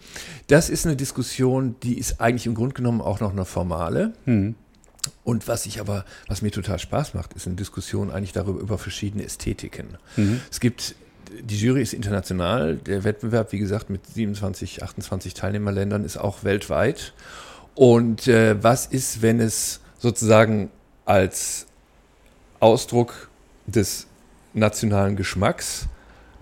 [0.47, 4.13] Das ist eine Diskussion, die ist eigentlich im Grunde genommen auch noch eine formale.
[4.27, 4.55] Mhm.
[5.25, 8.79] Und was ich aber, was mir total Spaß macht, ist eine Diskussion eigentlich darüber über
[8.79, 9.99] verschiedene Ästhetiken.
[10.17, 10.41] Mhm.
[10.51, 10.95] Es gibt
[11.41, 12.77] die Jury ist international.
[12.77, 17.13] Der Wettbewerb, wie gesagt, mit 27, 28 Teilnehmerländern ist auch weltweit.
[17.75, 20.71] Und äh, was ist, wenn es sozusagen
[21.05, 21.67] als
[22.61, 23.31] Ausdruck
[23.67, 24.07] des
[24.53, 25.89] nationalen Geschmacks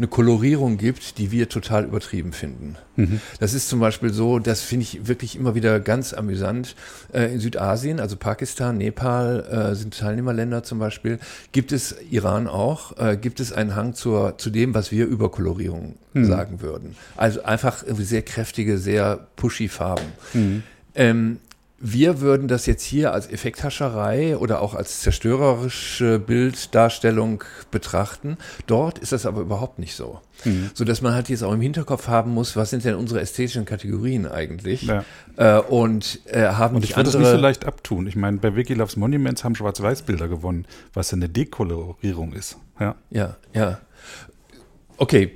[0.00, 2.76] eine Kolorierung gibt, die wir total übertrieben finden.
[2.96, 3.20] Mhm.
[3.38, 6.74] Das ist zum Beispiel so, das finde ich wirklich immer wieder ganz amüsant.
[7.12, 11.18] Äh, in Südasien, also Pakistan, Nepal äh, sind Teilnehmerländer zum Beispiel,
[11.52, 15.30] gibt es Iran auch, äh, gibt es einen Hang zur, zu dem, was wir über
[15.30, 16.24] Kolorierung mhm.
[16.24, 16.96] sagen würden.
[17.18, 20.06] Also einfach sehr kräftige, sehr pushy Farben.
[20.32, 20.62] Mhm.
[20.94, 21.38] Ähm,
[21.82, 28.36] wir würden das jetzt hier als Effekthascherei oder auch als zerstörerische Bilddarstellung betrachten.
[28.66, 30.20] Dort ist das aber überhaupt nicht so.
[30.44, 30.70] Mhm.
[30.74, 33.64] So dass man halt jetzt auch im Hinterkopf haben muss, was sind denn unsere ästhetischen
[33.64, 34.82] Kategorien eigentlich?
[34.82, 35.04] Ja.
[35.36, 38.06] Äh, und äh, haben Und ich würde das nicht so leicht abtun.
[38.06, 42.58] Ich meine, bei Wikiloves Monuments haben Schwarz-Weiß-Bilder gewonnen, was eine Dekolorierung ist.
[42.78, 43.36] Ja, ja.
[43.54, 43.80] ja.
[44.98, 45.32] Okay,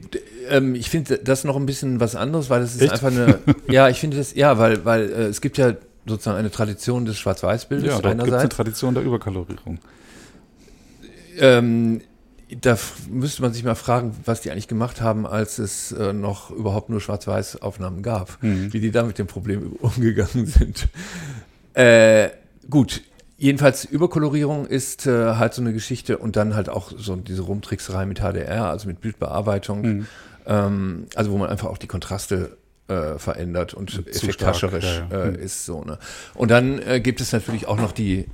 [0.50, 2.92] ähm, ich finde das noch ein bisschen was anderes, weil es ist Echt?
[2.92, 3.38] einfach eine.
[3.66, 5.72] ja, ich finde das, ja, weil, weil äh, es gibt ja
[6.07, 8.31] sozusagen eine Tradition des Schwarz-Weiß-Bildes ja, einerseits.
[8.31, 9.79] Ja, eine Tradition der Überkalorierung.
[11.38, 12.01] Ähm,
[12.61, 12.79] da
[13.11, 16.90] müsste man sich mal fragen, was die eigentlich gemacht haben, als es äh, noch überhaupt
[16.90, 18.73] nur Schwarz-Weiß-Aufnahmen gab, mhm.
[18.73, 20.88] wie die da mit dem Problem umgegangen sind.
[21.73, 22.29] Äh,
[22.69, 23.03] gut,
[23.38, 28.07] jedenfalls Überkolorierung ist äh, halt so eine Geschichte und dann halt auch so diese Rumtrickserei
[28.07, 30.07] mit HDR, also mit Bildbearbeitung, mhm.
[30.47, 32.57] ähm, also wo man einfach auch die Kontraste
[32.88, 35.24] äh, verändert und effekthascherisch ja, ja.
[35.24, 35.35] äh, hm.
[35.37, 35.82] ist so.
[35.85, 35.99] Ne?
[36.35, 38.26] Und dann äh, gibt es natürlich auch noch die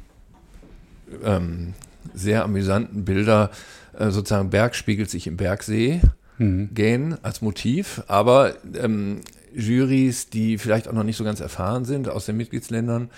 [1.24, 1.74] ähm,
[2.14, 3.51] sehr amüsanten Bilder,
[3.98, 6.01] äh, sozusagen Berg spiegelt sich im Bergsee
[6.38, 6.70] mhm.
[6.74, 9.20] gehen als Motiv, aber ähm,
[9.55, 13.11] Jurys, die vielleicht auch noch nicht so ganz erfahren sind aus den Mitgliedsländern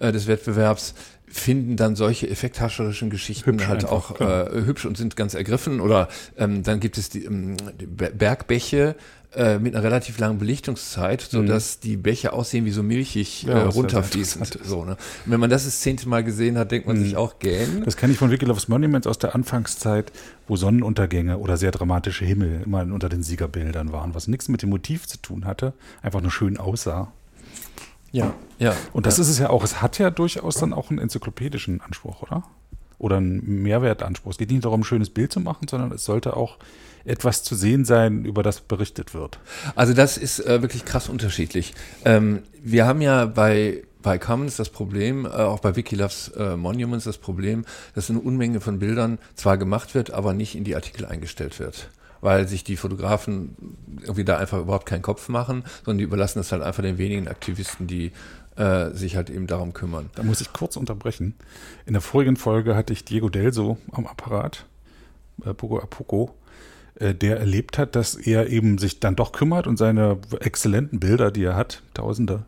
[0.00, 0.94] äh, des Wettbewerbs,
[1.30, 5.80] finden dann solche effekthascherischen Geschichten hübsch halt einfach, auch äh, hübsch und sind ganz ergriffen.
[5.80, 8.96] Oder ähm, dann gibt es die, ähm, die Bergbäche,
[9.34, 11.46] äh, mit einer relativ langen Belichtungszeit, so mhm.
[11.48, 14.58] dass die Bäche aussehen wie so milchig ja, äh, runterfließend.
[14.64, 14.96] So, ne?
[15.26, 17.04] Wenn man das das zehnte Mal gesehen hat, denkt man mhm.
[17.04, 17.82] sich auch gähn.
[17.84, 20.12] Das kenne ich von Wikilove's Monuments aus der Anfangszeit,
[20.46, 24.70] wo Sonnenuntergänge oder sehr dramatische Himmel immer unter den Siegerbildern waren, was nichts mit dem
[24.70, 27.12] Motiv zu tun hatte, einfach nur schön aussah.
[28.10, 28.74] Ja, ja.
[28.94, 29.22] Und das ja.
[29.24, 29.62] ist es ja auch.
[29.62, 32.44] Es hat ja durchaus dann auch einen enzyklopädischen Anspruch, oder?
[32.98, 34.32] Oder einen Mehrwertanspruch.
[34.32, 36.56] Es geht nicht darum, ein schönes Bild zu machen, sondern es sollte auch
[37.04, 39.38] etwas zu sehen sein, über das berichtet wird.
[39.74, 41.74] Also das ist äh, wirklich krass unterschiedlich.
[42.04, 47.04] Ähm, wir haben ja bei bei Commons das Problem, äh, auch bei Wikilove's äh, Monuments
[47.04, 51.04] das Problem, dass eine Unmenge von Bildern zwar gemacht wird, aber nicht in die Artikel
[51.04, 51.90] eingestellt wird.
[52.20, 56.52] Weil sich die Fotografen irgendwie da einfach überhaupt keinen Kopf machen, sondern die überlassen das
[56.52, 58.12] halt einfach den wenigen Aktivisten, die
[58.56, 60.10] äh, sich halt eben darum kümmern.
[60.14, 61.34] Da muss ich kurz unterbrechen.
[61.86, 64.66] In der vorigen Folge hatte ich Diego Delso am Apparat,
[65.44, 66.34] äh, Poco a Poco,
[67.14, 71.44] der erlebt hat, dass er eben sich dann doch kümmert und seine exzellenten Bilder, die
[71.44, 72.44] er hat, Tausende,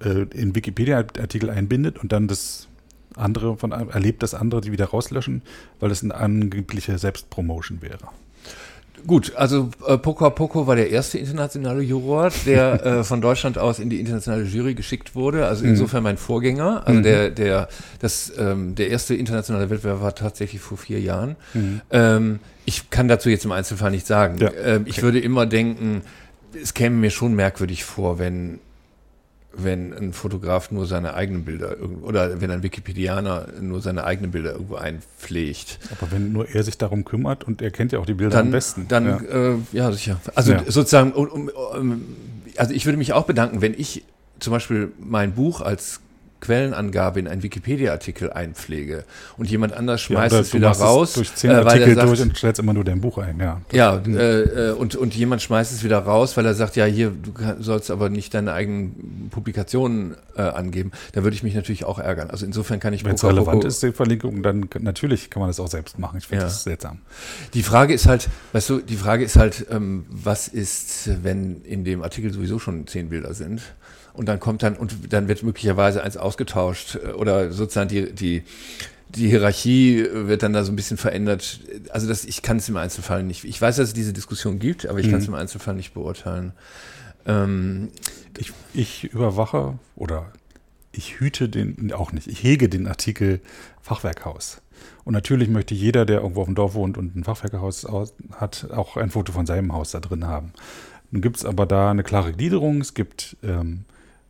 [0.00, 2.68] äh, in Wikipedia-Artikel einbindet und dann das
[3.16, 5.42] andere von erlebt, das andere die wieder rauslöschen,
[5.80, 8.08] weil es eine angebliche Selbstpromotion wäre.
[9.06, 13.58] Gut, also äh, Poco a Poco war der erste internationale Juror, der äh, von Deutschland
[13.58, 15.46] aus in die internationale Jury geschickt wurde.
[15.46, 15.70] Also mhm.
[15.70, 16.86] insofern mein Vorgänger.
[16.86, 17.02] Also mhm.
[17.02, 17.68] der, der,
[18.00, 21.36] das, ähm, der erste internationale Wettbewerb war tatsächlich vor vier Jahren.
[21.52, 21.80] Mhm.
[21.90, 24.38] Ähm, ich kann dazu jetzt im Einzelfall nicht sagen.
[24.38, 24.50] Ja.
[24.52, 25.02] Ähm, ich okay.
[25.02, 26.02] würde immer denken,
[26.60, 28.60] es käme mir schon merkwürdig vor, wenn
[29.56, 34.52] wenn ein Fotograf nur seine eigenen Bilder oder wenn ein Wikipedianer nur seine eigenen Bilder
[34.52, 35.78] irgendwo einpflegt.
[35.90, 38.46] Aber wenn nur er sich darum kümmert und er kennt ja auch die Bilder dann,
[38.46, 38.88] am besten.
[38.88, 40.20] Dann, ja, äh, ja sicher.
[40.34, 40.62] Also ja.
[40.66, 42.04] sozusagen, um, um,
[42.56, 44.04] also ich würde mich auch bedanken, wenn ich
[44.40, 46.00] zum Beispiel mein Buch als
[46.44, 49.04] Quellenangabe in einen Wikipedia-Artikel einpflege
[49.38, 51.14] und jemand anders schmeißt ja, es wieder raus.
[51.14, 53.62] durch zehn äh, Artikel sagt, durch und stellst immer nur dein Buch ein, ja.
[53.72, 57.32] Ja, äh, und, und jemand schmeißt es wieder raus, weil er sagt, ja, hier, du
[57.60, 60.92] sollst aber nicht deine eigenen Publikationen äh, angeben.
[61.12, 62.30] Da würde ich mich natürlich auch ärgern.
[62.30, 65.60] Also insofern kann ich Wenn es relevant ist, die Verlinkung, dann natürlich kann man das
[65.60, 66.18] auch selbst machen.
[66.18, 66.48] Ich finde ja.
[66.48, 66.98] das seltsam.
[67.54, 71.84] Die Frage ist halt, weißt du, die Frage ist halt, ähm, was ist, wenn in
[71.84, 73.62] dem Artikel sowieso schon zehn Bilder sind?
[74.14, 78.42] Und dann kommt dann, und dann wird möglicherweise eins ausgetauscht äh, oder sozusagen die, die,
[79.08, 81.60] die Hierarchie wird dann da so ein bisschen verändert.
[81.90, 83.44] Also das, ich kann es im Einzelfall nicht.
[83.44, 85.10] Ich weiß, dass es diese Diskussion gibt, aber ich mhm.
[85.12, 86.52] kann es im Einzelfall nicht beurteilen.
[87.26, 87.90] Ähm,
[88.38, 90.32] ich, ich überwache oder
[90.92, 93.40] ich hüte den, auch nicht, ich hege den Artikel
[93.82, 94.60] Fachwerkhaus.
[95.04, 97.86] Und natürlich möchte jeder, der irgendwo auf dem Dorf wohnt und ein Fachwerkhaus
[98.32, 100.52] hat, auch ein Foto von seinem Haus da drin haben.
[101.10, 102.80] Nun gibt es aber da eine klare Gliederung.
[102.80, 103.84] Es gibt ähm,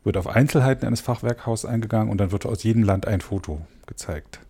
[0.05, 4.41] wird auf Einzelheiten eines Fachwerkhauses eingegangen und dann wird aus jedem Land ein Foto gezeigt.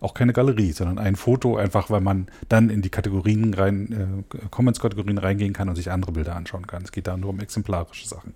[0.00, 4.48] Auch keine Galerie, sondern ein Foto, einfach weil man dann in die Kategorien rein, äh,
[4.50, 6.82] Comments-Kategorien reingehen kann und sich andere Bilder anschauen kann.
[6.82, 8.34] Es geht da nur um exemplarische Sachen.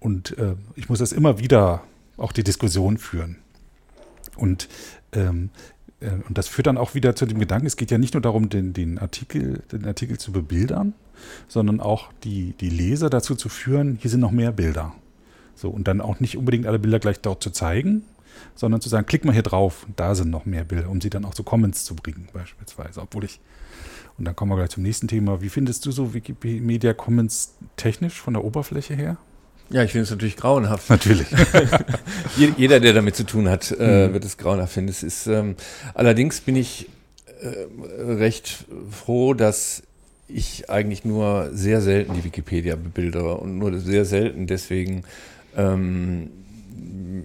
[0.00, 1.82] Und äh, ich muss das immer wieder
[2.16, 3.36] auch die Diskussion führen.
[4.36, 4.68] Und,
[5.12, 5.50] ähm,
[6.00, 8.22] äh, und das führt dann auch wieder zu dem Gedanken, es geht ja nicht nur
[8.22, 10.94] darum, den, den, Artikel, den Artikel zu bebildern,
[11.46, 14.94] sondern auch die, die Leser dazu zu führen, hier sind noch mehr Bilder.
[15.60, 18.02] So, und dann auch nicht unbedingt alle Bilder gleich dort zu zeigen,
[18.54, 21.26] sondern zu sagen, klick mal hier drauf, da sind noch mehr Bilder, um sie dann
[21.26, 23.02] auch zu Comments zu bringen, beispielsweise.
[23.02, 23.40] Obwohl ich,
[24.16, 25.42] und dann kommen wir gleich zum nächsten Thema.
[25.42, 29.18] Wie findest du so Wikipedia Commons technisch von der Oberfläche her?
[29.68, 30.88] Ja, ich finde es natürlich grauenhaft.
[30.90, 31.26] Natürlich.
[32.56, 34.14] Jeder, der damit zu tun hat, äh, mhm.
[34.14, 34.90] wird es grauenhaft finden.
[34.90, 35.56] Es ist, ähm,
[35.94, 36.88] allerdings bin ich
[37.42, 39.82] äh, recht froh, dass
[40.26, 45.04] ich eigentlich nur sehr selten die Wikipedia bebildere und nur sehr selten deswegen
[45.56, 46.30] ähm,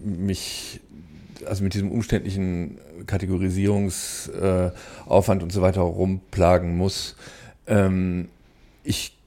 [0.04, 0.82] mich
[1.46, 7.16] also mit diesem umständlichen Kategorisierungsaufwand äh, und so weiter rumplagen muss.
[7.68, 8.30] Ähm,
[8.84, 9.18] ich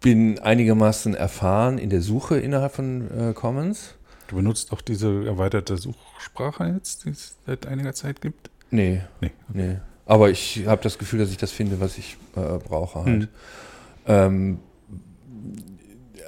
[0.00, 3.94] bin einigermaßen erfahren in der Suche innerhalb von äh, Commons.
[4.28, 8.50] Du benutzt auch diese erweiterte Suchsprache jetzt, die es seit einiger Zeit gibt?
[8.70, 9.00] Nee.
[9.20, 9.30] Nee.
[9.48, 9.54] Okay.
[9.54, 9.76] nee.
[10.06, 13.22] Aber ich habe das Gefühl, dass ich das finde, was ich äh, brauche halt.
[13.22, 13.28] Hm.
[14.06, 14.58] Ähm,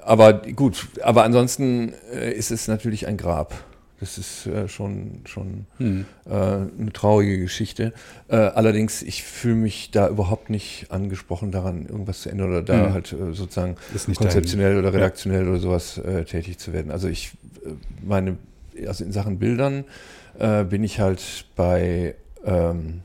[0.05, 3.55] aber gut, aber ansonsten äh, ist es natürlich ein Grab.
[4.01, 6.07] Das ist äh, schon, schon hm.
[6.25, 7.93] äh, eine traurige Geschichte.
[8.29, 12.87] Äh, allerdings, ich fühle mich da überhaupt nicht angesprochen, daran irgendwas zu ändern oder da
[12.87, 12.93] hm.
[12.95, 13.77] halt äh, sozusagen
[14.15, 15.51] konzeptionell dein, oder redaktionell ja.
[15.51, 16.91] oder sowas äh, tätig zu werden.
[16.91, 17.33] Also ich
[18.03, 18.39] meine,
[18.87, 19.85] also in Sachen Bildern
[20.71, 22.15] bin ich halt bei,
[22.47, 23.03] ähm,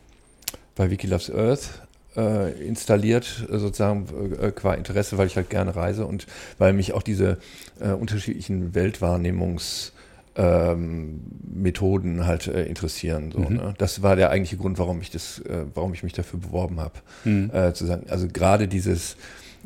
[0.75, 1.84] bei Wiki Loves Earth
[2.21, 4.07] installiert, äh, sozusagen
[4.41, 7.37] äh, qua Interesse, weil ich halt gerne reise und weil mich auch diese
[7.79, 9.91] äh, unterschiedlichen Weltwahrnehmungs-
[10.37, 11.21] ähm,
[11.53, 13.31] Methoden halt äh, interessieren.
[13.31, 13.55] So, mhm.
[13.55, 13.73] ne?
[13.77, 16.95] Das war der eigentliche Grund, warum ich das, äh, warum ich mich dafür beworben habe.
[17.23, 17.51] Mhm.
[17.53, 19.15] Äh, zu sagen, also gerade dieses,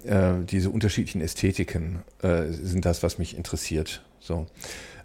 [0.05, 4.03] äh, diese unterschiedlichen Ästhetiken äh, sind das, was mich interessiert.
[4.19, 4.45] So.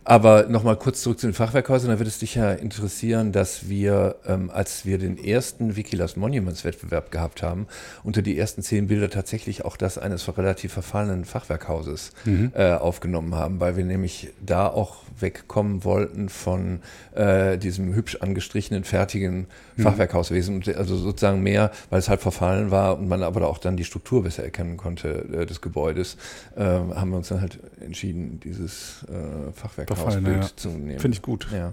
[0.05, 1.90] Aber nochmal kurz zurück zu den Fachwerkhäusern.
[1.90, 6.64] Da würde es dich ja interessieren, dass wir, ähm, als wir den ersten Wikilas Monuments
[6.64, 7.66] Wettbewerb gehabt haben,
[8.02, 12.52] unter die ersten zehn Bilder tatsächlich auch das eines relativ verfallenen Fachwerkhauses mhm.
[12.55, 16.80] äh, aufgenommen haben, weil wir nämlich da auch wegkommen wollten von
[17.14, 19.46] äh, diesem hübsch angestrichenen, fertigen.
[19.82, 20.62] Fachwerkhauswesen.
[20.76, 24.22] Also sozusagen mehr, weil es halt verfallen war und man aber auch dann die Struktur
[24.22, 26.16] besser erkennen konnte äh, des Gebäudes,
[26.56, 30.50] äh, haben wir uns dann halt entschieden, dieses äh, Fachwerk Ausbild ja.
[30.56, 31.00] zu nehmen.
[31.00, 31.48] Finde ich gut.
[31.52, 31.72] Ja.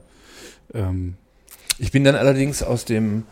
[0.73, 1.15] Ähm.
[1.77, 3.23] Ich bin dann allerdings aus dem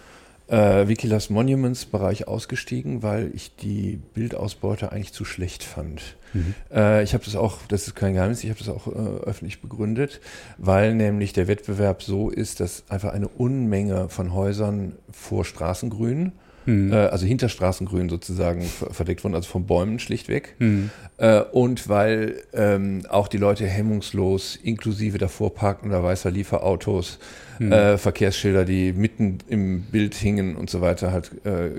[0.50, 6.16] äh, Wikilas Monuments Bereich ausgestiegen, weil ich die Bildausbeute eigentlich zu schlecht fand.
[6.34, 6.56] Mhm.
[6.72, 9.62] Äh, ich habe das auch, das ist kein Geheimnis, ich habe das auch äh, öffentlich
[9.62, 10.22] begründet,
[10.58, 16.34] weil nämlich der Wettbewerb so ist, dass einfach eine Unmenge von Häusern vor Straßengrün
[16.70, 16.94] mhm.
[16.94, 20.56] äh, also hinter Straßengrün sozusagen verdeckt wurden, also von Bäumen schlichtweg.
[20.60, 20.92] Mhm.
[21.18, 27.20] Äh, und weil ähm, auch die Leute hemmungslos, inklusive davor parkender weißer Lieferautos,
[27.60, 27.72] mhm.
[27.72, 31.72] äh, Verkehrsschilder, die mitten im Bild hingen und so weiter, halt äh,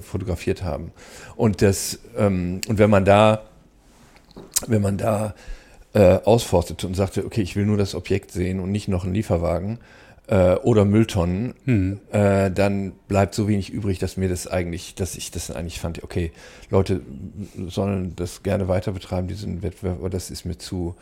[0.00, 0.92] fotografiert haben.
[1.36, 3.42] Und das, ähm, und wenn man da,
[4.66, 5.34] wenn man da
[5.92, 9.14] äh, ausforstete und sagte, okay, ich will nur das Objekt sehen und nicht noch einen
[9.14, 9.78] Lieferwagen,
[10.28, 12.00] äh, oder Mülltonnen, hm.
[12.10, 16.02] äh, dann bleibt so wenig übrig, dass mir das eigentlich, dass ich das eigentlich fand,
[16.02, 16.32] okay,
[16.70, 17.02] Leute
[17.68, 20.96] sollen das gerne weiter betreiben, diesen Wettbewerb, aber das ist mir zu,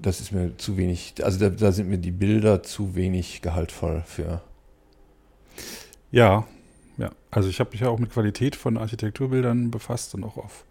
[0.00, 4.02] das ist mir zu wenig, also da, da sind mir die Bilder zu wenig gehaltvoll
[4.06, 4.40] für.
[6.10, 6.46] Ja,
[6.96, 7.10] ja.
[7.30, 10.64] Also ich habe mich ja auch mit Qualität von Architekturbildern befasst und auch auf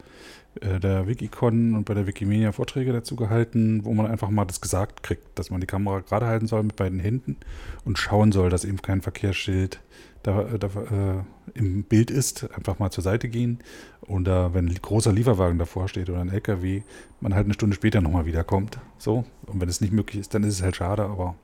[0.62, 5.04] der Wikicon und bei der Wikimedia Vorträge dazu gehalten, wo man einfach mal das gesagt
[5.04, 7.38] kriegt, dass man die Kamera gerade halten soll mit beiden Händen
[7.86, 9.80] und schauen soll, dass eben kein Verkehrsschild
[10.24, 13.60] da, da äh, im Bild ist, einfach mal zur Seite gehen.
[14.02, 16.84] Und äh, wenn ein großer Lieferwagen davor steht oder ein LKW,
[17.20, 18.80] man halt eine Stunde später nochmal wiederkommt.
[18.98, 19.26] So.
[19.46, 21.36] Und wenn es nicht möglich ist, dann ist es halt schade, aber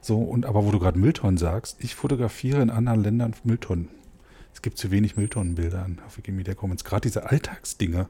[0.00, 0.18] so.
[0.18, 3.88] Und aber wo du gerade Mülltonnen sagst, ich fotografiere in anderen Ländern Mülltonnen
[4.58, 6.82] es gibt zu wenig Mülltonnenbilder auf Wikimedia Commons.
[6.82, 8.08] Gerade diese Alltagsdinge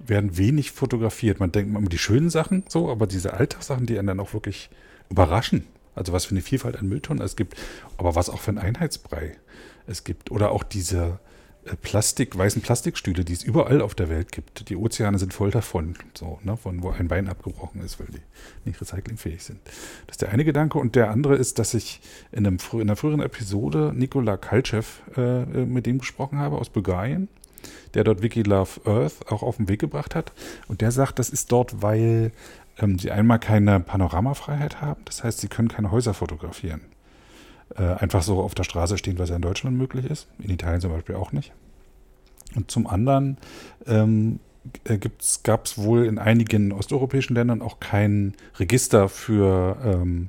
[0.00, 1.38] werden wenig fotografiert.
[1.38, 4.70] Man denkt immer die schönen Sachen so, aber diese Alltagssachen, die einen dann auch wirklich
[5.08, 5.66] überraschen.
[5.94, 7.56] Also was für eine Vielfalt an Mülltonnen es gibt,
[7.96, 9.36] aber was auch für ein Einheitsbrei
[9.86, 10.32] es gibt.
[10.32, 11.20] Oder auch diese
[11.82, 14.68] Plastik, weißen Plastikstühle, die es überall auf der Welt gibt.
[14.68, 18.20] Die Ozeane sind voll davon, so, ne, von wo ein Bein abgebrochen ist, weil die
[18.64, 19.60] nicht recyclingfähig sind.
[20.06, 20.78] Das ist der eine Gedanke.
[20.78, 22.00] Und der andere ist, dass ich
[22.32, 26.68] in, einem, in einer früheren Episode Nikola Kalchev äh, äh, mit dem gesprochen habe aus
[26.68, 27.28] Bulgarien,
[27.94, 30.32] der dort Wiki Love Earth auch auf den Weg gebracht hat.
[30.68, 32.32] Und der sagt, das ist dort, weil
[32.78, 35.00] ähm, sie einmal keine Panoramafreiheit haben.
[35.06, 36.82] Das heißt, sie können keine Häuser fotografieren
[37.76, 40.28] äh, einfach so auf der Straße stehen, was ja in Deutschland möglich ist.
[40.38, 41.52] In Italien zum Beispiel auch nicht.
[42.54, 43.38] Und zum anderen
[43.86, 44.40] ähm,
[44.84, 44.98] äh,
[45.42, 50.28] gab es wohl in einigen osteuropäischen Ländern auch kein Register für ähm,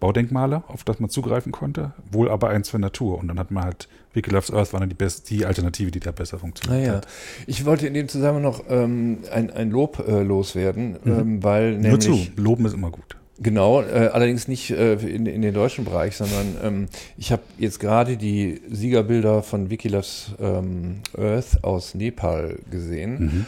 [0.00, 3.18] Baudenkmale, auf das man zugreifen konnte, wohl aber eins für Natur.
[3.18, 6.00] Und dann hat man halt Wiki Loves Earth war dann die, best, die Alternative, die
[6.00, 7.08] da besser funktioniert ah, hat.
[7.46, 11.12] Ich wollte in dem Zusammenhang noch ähm, ein, ein Lob äh, loswerden, mhm.
[11.12, 12.08] ähm, weil nämlich...
[12.08, 13.16] Nur zu, loben ist immer gut.
[13.42, 16.86] Genau, äh, allerdings nicht äh, in, in den deutschen Bereich, sondern ähm,
[17.18, 23.18] ich habe jetzt gerade die Siegerbilder von Wikiloves ähm, Earth aus Nepal gesehen.
[23.20, 23.46] Mhm.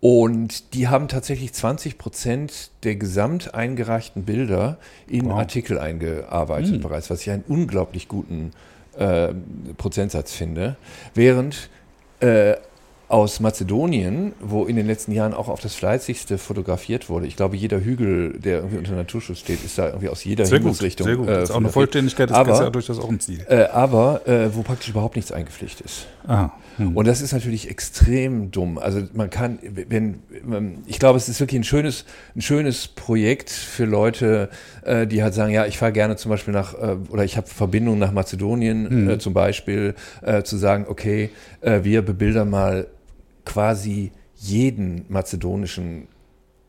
[0.00, 5.38] Und die haben tatsächlich 20 Prozent der gesamt eingereichten Bilder in wow.
[5.38, 6.80] Artikel eingearbeitet mhm.
[6.80, 8.50] bereits, was ich einen unglaublich guten
[8.96, 9.28] äh,
[9.76, 10.76] Prozentsatz finde.
[11.14, 11.70] Während
[12.20, 12.56] äh,
[13.12, 17.26] aus Mazedonien, wo in den letzten Jahren auch auf das fleißigste fotografiert wurde.
[17.26, 20.58] Ich glaube, jeder Hügel, der irgendwie unter Naturschutz steht, ist da irgendwie aus jeder sehr
[20.58, 21.06] Himmelsrichtung.
[21.06, 21.28] Gut, sehr gut.
[21.28, 23.44] Äh, das ist auch eine Vollständigkeit des aber, ja durchaus auch ein Ziel.
[23.46, 26.06] Äh, aber äh, wo praktisch überhaupt nichts eingepflichtet ist.
[26.26, 26.54] Aha.
[26.78, 26.96] Hm.
[26.96, 28.78] Und das ist natürlich extrem dumm.
[28.78, 30.22] Also man kann, wenn,
[30.86, 34.48] ich glaube, es ist wirklich ein schönes, ein schönes Projekt für Leute,
[34.86, 37.46] äh, die halt sagen, ja, ich fahre gerne zum Beispiel nach, äh, oder ich habe
[37.46, 39.20] Verbindungen nach Mazedonien hm.
[39.20, 39.94] zum Beispiel,
[40.44, 42.86] zu sagen, okay, wir bebildern mal
[43.44, 46.08] quasi jeden mazedonischen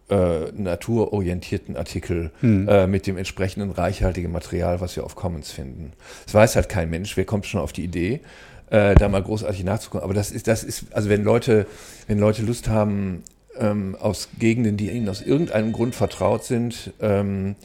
[0.10, 2.68] äh, naturorientierten Artikel hm.
[2.68, 5.94] äh, mit dem entsprechenden reichhaltigen Material, was wir auf Commons finden.
[6.26, 7.18] Das weiß halt kein Mensch.
[7.18, 8.22] Wer kommt schon auf die Idee,
[8.70, 10.04] äh, da mal großartig nachzugucken?
[10.04, 11.66] Aber das ist, das ist, also wenn Leute,
[12.08, 13.24] wenn Leute Lust haben,
[13.58, 17.56] ähm, aus Gegenden, die ihnen aus irgendeinem Grund vertraut sind, ähm,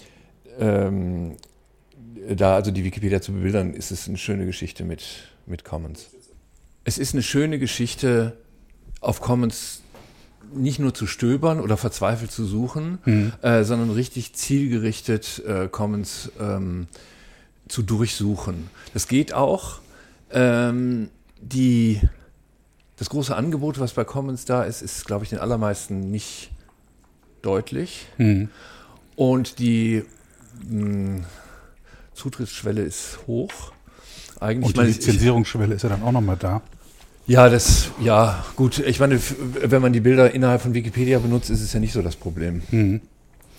[0.58, 1.36] ähm,
[2.34, 5.02] da also die Wikipedia zu bebildern, ist es eine schöne Geschichte mit,
[5.46, 6.10] mit Commons.
[6.84, 8.36] Es ist eine schöne Geschichte,
[9.00, 9.82] auf Commons
[10.52, 13.32] nicht nur zu stöbern oder verzweifelt zu suchen, mhm.
[13.42, 16.86] äh, sondern richtig zielgerichtet äh, Commons ähm,
[17.68, 18.70] zu durchsuchen.
[18.94, 19.80] Das geht auch.
[20.30, 22.00] Ähm, die,
[22.96, 26.50] das große Angebot, was bei Commons da ist, ist, glaube ich, den allermeisten nicht
[27.42, 28.06] deutlich.
[28.16, 28.48] Mhm.
[29.16, 30.04] Und die
[30.68, 31.24] mh, hm,
[32.14, 33.72] Zutrittsschwelle ist hoch.
[34.40, 36.62] Eigentlich Und die Lizenzierungsschwelle ist ja dann auch nochmal da.
[37.28, 38.78] Ja, das, ja, gut.
[38.78, 42.00] Ich meine, wenn man die Bilder innerhalb von Wikipedia benutzt, ist es ja nicht so
[42.00, 42.62] das Problem.
[42.70, 43.02] Mhm.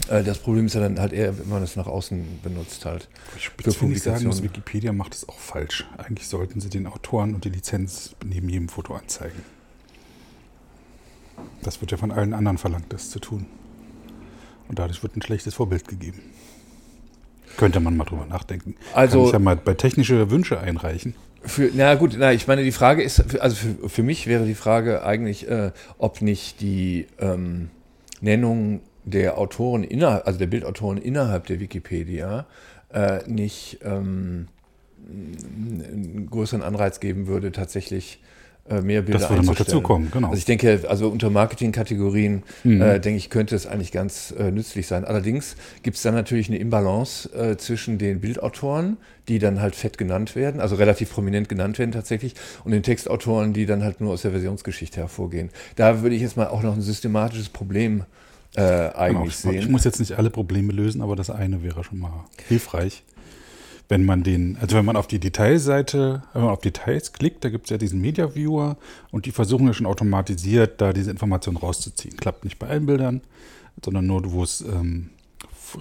[0.09, 3.07] Äh, das Problem ist ja dann halt eher, wenn man es nach außen benutzt halt.
[3.37, 5.85] Ich würde nicht sagen, dass Wikipedia macht es auch falsch.
[5.97, 9.43] Eigentlich sollten sie den Autoren und die Lizenz neben jedem Foto anzeigen.
[11.61, 13.45] Das wird ja von allen anderen verlangt, das zu tun.
[14.67, 16.21] Und dadurch wird ein schlechtes Vorbild gegeben.
[17.55, 18.75] Könnte man mal drüber nachdenken.
[18.93, 21.13] Also, Kann ich ja mal bei technische Wünsche einreichen.
[21.43, 24.55] Für, na gut, na, ich meine, die Frage ist, also für, für mich wäre die
[24.55, 27.69] Frage eigentlich, äh, ob nicht die ähm,
[28.21, 32.45] Nennung der Autoren innerhalb, also der Bildautoren innerhalb der Wikipedia
[32.93, 34.47] äh, nicht ähm,
[35.07, 38.21] einen größeren Anreiz geben würde, tatsächlich
[38.81, 40.27] mehr Bilder Das würde noch dazukommen, genau.
[40.27, 42.81] Also ich denke, also unter Marketingkategorien, mhm.
[42.81, 45.05] äh, denke ich, könnte es eigentlich ganz äh, nützlich sein.
[45.05, 48.97] Allerdings gibt es dann natürlich eine Imbalance äh, zwischen den Bildautoren,
[49.27, 53.53] die dann halt fett genannt werden, also relativ prominent genannt werden tatsächlich, und den Textautoren,
[53.53, 55.49] die dann halt nur aus der Versionsgeschichte hervorgehen.
[55.75, 58.03] Da würde ich jetzt mal auch noch ein systematisches Problem
[58.55, 59.61] äh, eigentlich genau, sehen.
[59.61, 63.03] Ich muss jetzt nicht alle Probleme lösen, aber das eine wäre schon mal hilfreich
[63.89, 67.49] wenn man den, also wenn man auf die Detailseite, wenn man auf Details klickt, da
[67.49, 68.77] gibt es ja diesen Media Viewer
[69.11, 72.15] und die versuchen ja schon automatisiert, da diese Informationen rauszuziehen.
[72.15, 73.21] Klappt nicht bei allen Bildern,
[73.83, 75.09] sondern nur, wo es ähm,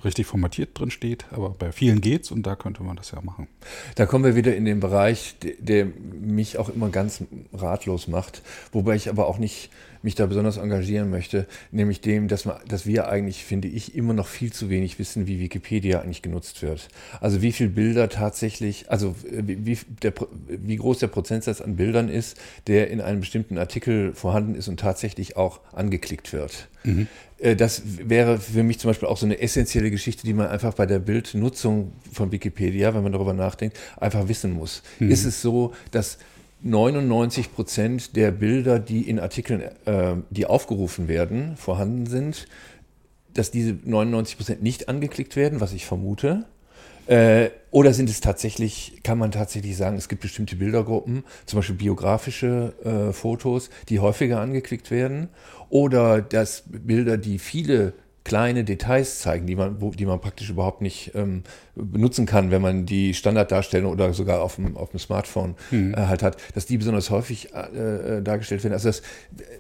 [0.05, 3.47] richtig formatiert drin steht, aber bei vielen geht's und da könnte man das ja machen.
[3.95, 8.41] Da kommen wir wieder in den Bereich, der mich auch immer ganz ratlos macht,
[8.73, 9.71] wobei ich aber auch nicht
[10.03, 14.15] mich da besonders engagieren möchte, nämlich dem, dass, man, dass wir eigentlich, finde ich, immer
[14.15, 16.89] noch viel zu wenig wissen, wie Wikipedia eigentlich genutzt wird.
[17.21, 20.13] Also wie viele Bilder tatsächlich, also wie, der,
[20.49, 22.37] wie groß der Prozentsatz an Bildern ist,
[22.67, 26.69] der in einem bestimmten Artikel vorhanden ist und tatsächlich auch angeklickt wird.
[26.85, 27.07] Mhm.
[27.39, 30.75] Äh, das wäre für mich zum Beispiel auch so eine essentielle Geschichte, die man einfach
[30.75, 34.83] bei der Bildnutzung von Wikipedia, wenn man darüber nachdenkt, einfach wissen muss.
[34.99, 35.11] Mhm.
[35.11, 36.19] Ist es so, dass
[36.63, 42.49] 99 Prozent der Bilder, die in Artikeln, äh, die aufgerufen werden, vorhanden sind,
[43.33, 46.47] dass diese 99 Prozent nicht angeklickt werden, was ich vermute.
[47.07, 51.77] Äh, oder sind es tatsächlich, kann man tatsächlich sagen, es gibt bestimmte Bildergruppen, zum Beispiel
[51.77, 55.29] biografische äh, Fotos, die häufiger angeklickt werden.
[55.71, 57.95] Oder dass Bilder, die viele
[58.29, 62.61] kleine Details zeigen, die man, wo, die man praktisch überhaupt nicht ähm, benutzen kann, wenn
[62.61, 65.95] man die Standarddarstellung oder sogar auf dem, auf dem Smartphone mhm.
[65.95, 68.75] äh, halt hat, dass die besonders häufig äh, äh, dargestellt werden.
[68.75, 69.01] Also das,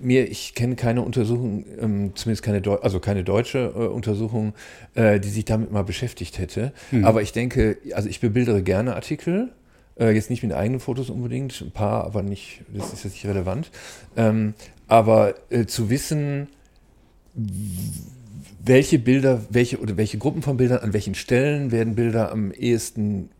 [0.00, 4.52] mir, ich kenne keine Untersuchung, ähm, zumindest keine, Deu also keine deutsche äh, Untersuchung,
[4.94, 6.72] äh, die sich damit mal beschäftigt hätte.
[6.90, 7.06] Mhm.
[7.06, 9.48] Aber ich denke, also ich bebildere gerne Artikel.
[9.98, 13.26] Äh, jetzt nicht mit eigenen Fotos unbedingt, ein paar, aber nicht, das ist jetzt nicht
[13.26, 13.70] relevant.
[14.14, 14.52] Ähm,
[14.88, 15.34] aber
[15.66, 16.48] zu wissen,
[18.58, 23.30] welche Bilder, welche oder welche Gruppen von Bildern, an welchen Stellen werden Bilder am ehesten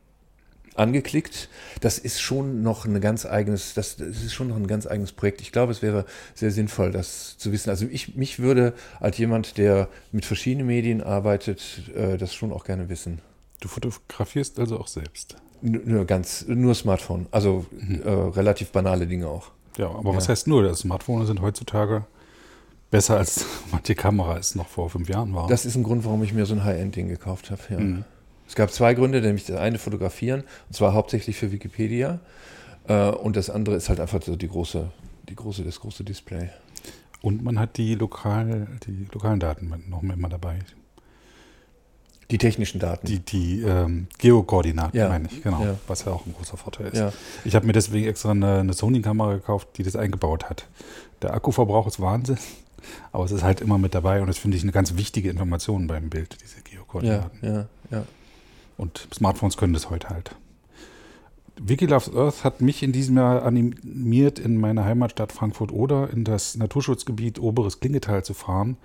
[0.79, 1.49] angeklickt.
[1.81, 5.12] Das ist schon noch ein ganz eigenes, das, das, ist schon noch ein ganz eigenes
[5.12, 5.41] Projekt.
[5.41, 6.05] Ich glaube, es wäre
[6.35, 7.71] sehr sinnvoll, das zu wissen.
[7.71, 12.64] Also ich, mich würde als jemand, der mit verschiedenen Medien arbeitet, äh, das schon auch
[12.64, 13.21] gerne wissen.
[13.61, 15.37] Du fotografierst also auch selbst?
[15.61, 17.27] Nur ganz, nur Smartphone.
[17.33, 18.03] Also mhm.
[18.03, 19.51] äh, relativ banale Dinge auch.
[19.77, 20.16] Ja, aber ja.
[20.16, 20.62] was heißt nur?
[20.62, 22.07] Das Smartphone sind heutzutage
[22.91, 25.49] Besser als manche Kamera es noch vor fünf Jahren war.
[25.49, 27.61] Das ist ein Grund, warum ich mir so ein High-End-Ding gekauft habe.
[27.70, 27.78] Ja.
[27.78, 28.05] Mhm.
[28.47, 32.20] Es gab zwei Gründe, nämlich das eine fotografieren, und zwar hauptsächlich für Wikipedia.
[32.89, 34.91] Äh, und das andere ist halt einfach so die große,
[35.28, 36.49] die große, das große Display.
[37.20, 40.61] Und man hat die, lokal, die lokalen Daten noch immer dabei.
[42.30, 43.07] Die technischen Daten.
[43.07, 45.09] Die, die ähm, Geokoordinaten, ja.
[45.09, 45.62] meine ich, genau.
[45.64, 45.74] Ja.
[45.86, 46.99] Was ja auch ein großer Vorteil ist.
[46.99, 47.12] Ja.
[47.45, 50.66] Ich habe mir deswegen extra eine, eine Sony-Kamera gekauft, die das eingebaut hat.
[51.22, 52.39] Der Akkuverbrauch ist Wahnsinn.
[53.12, 55.87] Aber es ist halt immer mit dabei und das finde ich eine ganz wichtige Information
[55.87, 57.39] beim Bild, diese Geokoordinaten.
[57.43, 58.05] Ja, ja, ja.
[58.76, 60.35] Und Smartphones können das heute halt.
[61.61, 66.57] Wiki Loves Earth hat mich in diesem Jahr animiert, in meine Heimatstadt Frankfurt-Oder in das
[66.57, 68.76] Naturschutzgebiet Oberes Klingetal zu fahren,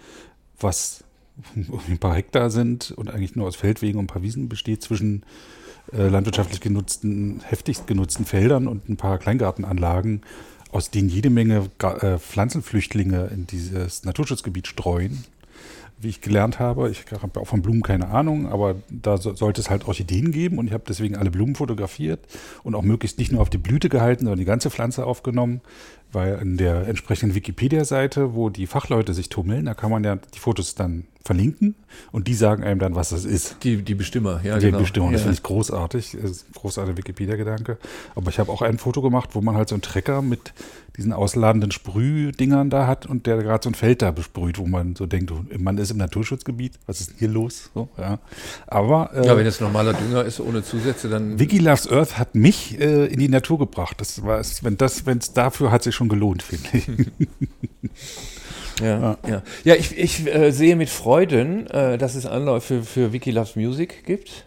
[0.59, 1.03] was
[1.55, 5.23] ein paar Hektar sind und eigentlich nur aus Feldwegen und ein paar Wiesen besteht zwischen
[5.91, 10.21] äh, landwirtschaftlich genutzten, heftigst genutzten Feldern und ein paar Kleingartenanlagen
[10.73, 15.23] aus denen jede Menge äh, Pflanzenflüchtlinge in dieses Naturschutzgebiet streuen.
[15.99, 19.61] Wie ich gelernt habe, ich habe auch von Blumen keine Ahnung, aber da so, sollte
[19.61, 22.19] es halt Orchideen geben und ich habe deswegen alle Blumen fotografiert
[22.63, 25.61] und auch möglichst nicht nur auf die Blüte gehalten, sondern die ganze Pflanze aufgenommen,
[26.13, 30.39] weil in der entsprechenden Wikipedia-Seite, wo die Fachleute sich tummeln, da kann man ja die
[30.39, 31.75] Fotos dann verlinken
[32.11, 33.57] und die sagen einem dann, was das ist.
[33.63, 34.57] Die, die Bestimmer, ja.
[34.57, 34.79] Die genau.
[34.79, 35.25] Bestimmer, das ja.
[35.25, 36.17] finde ich großartig.
[36.21, 37.77] Das ist ein großartiger Wikipedia-Gedanke.
[38.15, 40.53] Aber ich habe auch ein Foto gemacht, wo man halt so einen Trecker mit
[40.97, 44.95] diesen ausladenden Sprühdingern da hat und der gerade so ein Feld da besprüht, wo man
[44.95, 47.71] so denkt, man ist im Naturschutzgebiet, was ist denn hier los?
[47.73, 48.19] So, ja.
[48.67, 51.39] Aber äh, ja, wenn es normaler Dünger ist ohne Zusätze, dann.
[51.39, 53.99] Wiki Loves Earth hat mich äh, in die Natur gebracht.
[54.01, 56.87] Das war wenn das, wenn es dafür hat sich schon gelohnt, finde ich.
[58.81, 59.17] Ja, ja.
[59.27, 59.43] ja.
[59.63, 64.03] ja ich, ich äh, sehe mit Freuden, äh, dass es Anläufe für Wiki Loves Music
[64.03, 64.45] gibt.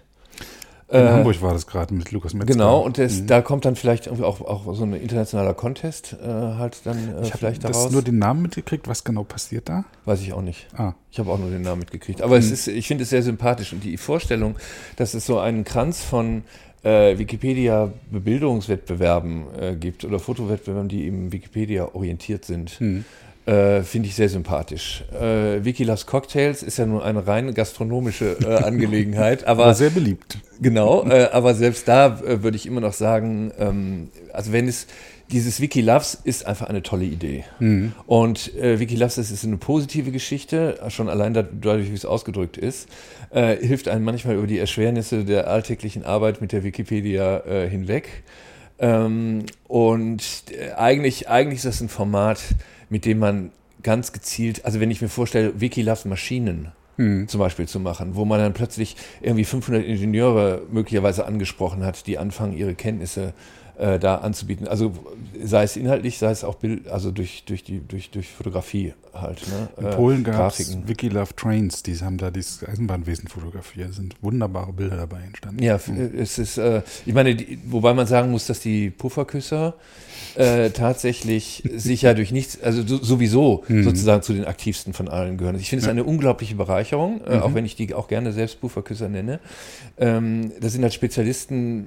[0.89, 2.53] In äh, Hamburg war das gerade mit Lukas Metzger.
[2.53, 3.27] Genau, und das, mhm.
[3.27, 7.33] da kommt dann vielleicht auch, auch so ein internationaler Contest äh, halt dann äh, ich
[7.33, 7.77] vielleicht daraus.
[7.77, 8.87] Hast du nur den Namen mitgekriegt?
[8.87, 9.85] Was genau passiert da?
[10.05, 10.69] Weiß ich auch nicht.
[10.77, 10.93] Ah.
[11.11, 12.23] Ich habe auch nur den Namen mitgekriegt.
[12.23, 12.41] Aber mhm.
[12.41, 14.57] es ist, ich finde es sehr sympathisch und die Vorstellung,
[14.95, 16.45] dass es so einen Kranz von
[16.87, 22.81] äh, Wikipedia-Bebildungswettbewerben äh, gibt oder Fotowettbewerben, die eben Wikipedia orientiert sind.
[22.81, 23.05] Mhm.
[23.45, 25.03] Äh, Finde ich sehr sympathisch.
[25.13, 30.39] Äh, Wikilas Cocktails ist ja nur eine rein gastronomische äh, Angelegenheit, aber, aber, sehr beliebt.
[30.61, 34.87] Genau, äh, aber selbst da äh, würde ich immer noch sagen, ähm, also wenn es
[35.31, 37.45] dieses Wiki Loves ist einfach eine tolle Idee.
[37.59, 37.93] Mhm.
[38.07, 42.89] Und äh, Wiki Loves ist eine positive Geschichte, schon allein dadurch, wie es ausgedrückt ist,
[43.31, 48.23] äh, hilft einem manchmal über die Erschwernisse der alltäglichen Arbeit mit der Wikipedia äh, hinweg.
[48.79, 52.41] Ähm, und äh, eigentlich, eigentlich ist das ein Format,
[52.89, 53.51] mit dem man
[53.83, 57.29] ganz gezielt, also wenn ich mir vorstelle, Wiki loves Maschinen hm.
[57.29, 62.19] zum Beispiel zu machen, wo man dann plötzlich irgendwie 500 Ingenieure möglicherweise angesprochen hat, die
[62.19, 63.33] anfangen, ihre Kenntnisse
[63.79, 64.67] äh, da anzubieten.
[64.69, 64.93] Also
[65.43, 69.43] sei es inhaltlich, sei es auch Bild, also durch, durch, die, durch, durch Fotografie halt.
[69.49, 69.69] Ne?
[69.89, 73.91] In Polen äh, gab es Wiki Love Trains, die haben da dieses Eisenbahnwesen fotografiert.
[73.91, 75.63] Es sind wunderbare Bilder dabei entstanden.
[75.63, 76.13] Ja, mhm.
[76.19, 79.75] es ist, äh, ich meine, die, wobei man sagen muss, dass die Pufferküsser
[80.37, 83.85] äh, tatsächlich sich ja durch nichts, also sowieso mhm.
[83.85, 85.57] sozusagen zu den aktivsten von allen gehören.
[85.59, 85.93] Ich finde es ja.
[85.93, 87.43] eine unglaubliche Bereicherung, äh, mhm.
[87.43, 89.41] auch wenn ich die auch gerne selbst Pufferküsser nenne.
[89.99, 91.87] Ähm, das sind halt Spezialisten,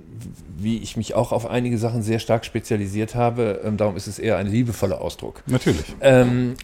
[0.57, 3.61] wie ich mich auch auf einige Sachen sehr stark spezialisiert habe.
[3.63, 5.43] Ähm, darum ist es eher ein liebevoller Ausdruck.
[5.47, 5.85] Natürlich.
[6.01, 6.55] Ähm,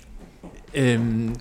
[0.73, 1.33] ähm,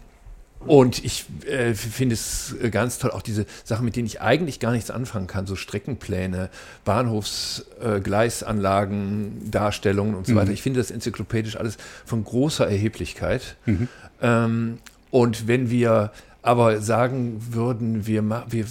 [0.67, 4.71] und ich äh, finde es ganz toll, auch diese Sachen, mit denen ich eigentlich gar
[4.73, 6.51] nichts anfangen kann, so Streckenpläne,
[6.85, 10.37] Bahnhofsgleisanlagen, äh, Darstellungen und so mhm.
[10.37, 10.53] weiter.
[10.53, 13.57] Ich finde das enzyklopädisch alles von großer Erheblichkeit.
[13.67, 13.89] Mhm.
[14.21, 14.79] Ähm,
[15.11, 16.13] und wenn wir
[16.43, 18.67] aber sagen würden, wir, wir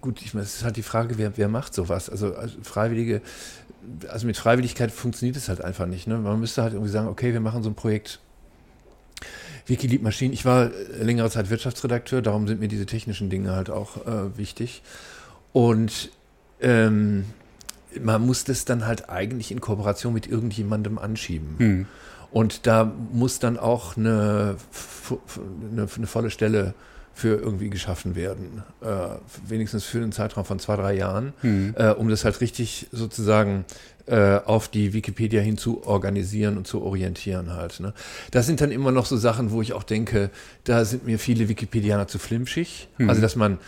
[0.00, 2.10] gut, ich meine, es ist halt die Frage, wer, wer macht sowas?
[2.10, 3.22] Also, also Freiwillige,
[4.08, 6.06] also mit Freiwilligkeit funktioniert es halt einfach nicht.
[6.06, 6.18] Ne?
[6.18, 8.20] Man müsste halt irgendwie sagen, okay, wir machen so ein Projekt
[9.66, 10.34] Wiki Maschinen.
[10.34, 14.82] Ich war längere Zeit Wirtschaftsredakteur, darum sind mir diese technischen Dinge halt auch äh, wichtig.
[15.52, 16.10] Und
[16.60, 17.24] ähm,
[18.02, 21.54] man muss das dann halt eigentlich in Kooperation mit irgendjemandem anschieben.
[21.58, 21.86] Mhm.
[22.30, 24.56] Und da muss dann auch eine,
[25.70, 26.74] eine, eine, volle Stelle
[27.14, 28.64] für irgendwie geschaffen werden.
[28.82, 28.86] Äh,
[29.46, 31.74] wenigstens für einen Zeitraum von zwei, drei Jahren, mhm.
[31.78, 33.64] äh, um das halt richtig sozusagen
[34.06, 37.80] äh, auf die Wikipedia hin zu organisieren und zu orientieren halt.
[37.80, 37.94] Ne?
[38.32, 40.30] Das sind dann immer noch so Sachen, wo ich auch denke,
[40.64, 42.88] da sind mir viele Wikipedianer zu flimschig.
[42.98, 43.08] Mhm.
[43.08, 43.58] Also, dass man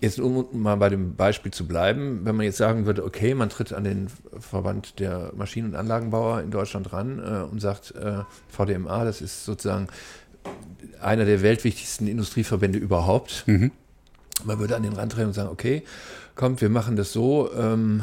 [0.00, 3.48] jetzt, um mal bei dem Beispiel zu bleiben, wenn man jetzt sagen würde, okay, man
[3.48, 8.24] tritt an den Verband der Maschinen- und Anlagenbauer in Deutschland ran äh, und sagt, äh,
[8.48, 9.88] VDMA, das ist sozusagen
[11.00, 13.44] einer der weltwichtigsten Industrieverbände überhaupt.
[13.46, 13.70] Mhm.
[14.44, 15.82] Man würde an den Rand treten und sagen, okay,
[16.34, 18.02] kommt, wir machen das so, ähm,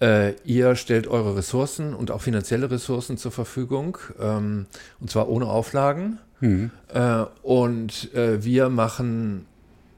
[0.00, 4.66] äh, ihr stellt eure Ressourcen und auch finanzielle Ressourcen zur Verfügung, ähm,
[5.00, 6.18] und zwar ohne Auflagen.
[6.40, 6.70] Mhm.
[6.92, 9.46] Äh, und äh, wir machen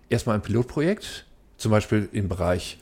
[0.09, 1.27] erstmal ein Pilotprojekt,
[1.57, 2.79] zum Beispiel im Bereich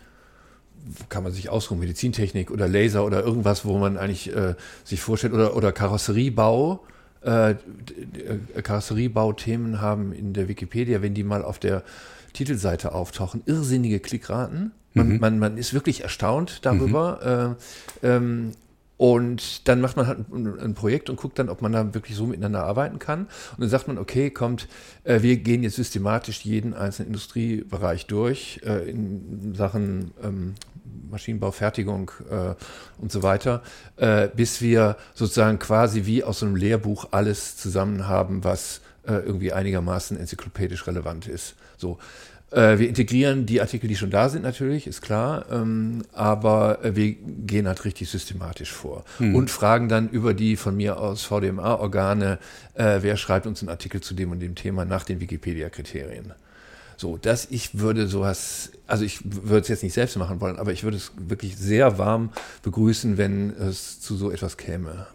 [1.08, 4.54] kann man sich ausruhen, Medizintechnik oder Laser oder irgendwas, wo man eigentlich äh,
[4.84, 6.84] sich vorstellt, oder, oder Karosseriebau.
[7.24, 7.54] Äh,
[8.62, 11.82] Karosseriebauthemen haben in der Wikipedia, wenn die mal auf der
[12.32, 14.72] Titelseite auftauchen, irrsinnige Klickraten.
[14.94, 15.20] Man, mhm.
[15.20, 17.56] man, man ist wirklich erstaunt darüber.
[18.02, 18.08] Mhm.
[18.08, 18.52] Äh, ähm,
[18.96, 22.26] und dann macht man halt ein, Projekt und guckt dann, ob man da wirklich so
[22.26, 23.22] miteinander arbeiten kann.
[23.22, 24.68] Und dann sagt man, okay, kommt,
[25.04, 30.54] äh, wir gehen jetzt systematisch jeden einzelnen Industriebereich durch äh, in Sachen ähm,
[31.10, 32.54] Maschinenbau, Fertigung äh,
[32.98, 33.62] und so weiter,
[34.36, 40.86] bis wir sozusagen quasi wie aus einem Lehrbuch alles zusammen haben, was irgendwie einigermaßen enzyklopädisch
[40.86, 41.56] relevant ist.
[41.76, 41.98] So.
[42.52, 46.94] Äh, wir integrieren die Artikel, die schon da sind, natürlich, ist klar, ähm, aber äh,
[46.94, 49.34] wir gehen halt richtig systematisch vor hm.
[49.34, 52.38] und fragen dann über die von mir aus VDMA-Organe,
[52.74, 56.34] äh, wer schreibt uns einen Artikel zu dem und dem Thema nach den Wikipedia-Kriterien.
[56.98, 60.72] So, dass ich würde sowas, also ich würde es jetzt nicht selbst machen wollen, aber
[60.72, 62.30] ich würde es wirklich sehr warm
[62.62, 65.06] begrüßen, wenn es zu so etwas käme.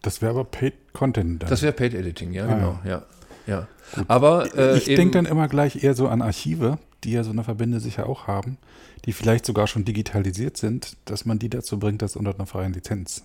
[0.00, 1.42] Das wäre aber Paid Content.
[1.42, 1.50] Dann.
[1.50, 3.02] Das wäre Paid Editing, ja, ah, genau, ja.
[3.46, 3.68] ja.
[4.08, 7.44] Aber äh, ich denke dann immer gleich eher so an Archive, die ja so eine
[7.44, 8.58] Verbinde sicher auch haben,
[9.04, 12.72] die vielleicht sogar schon digitalisiert sind, dass man die dazu bringt, das unter einer freien
[12.72, 13.22] Lizenz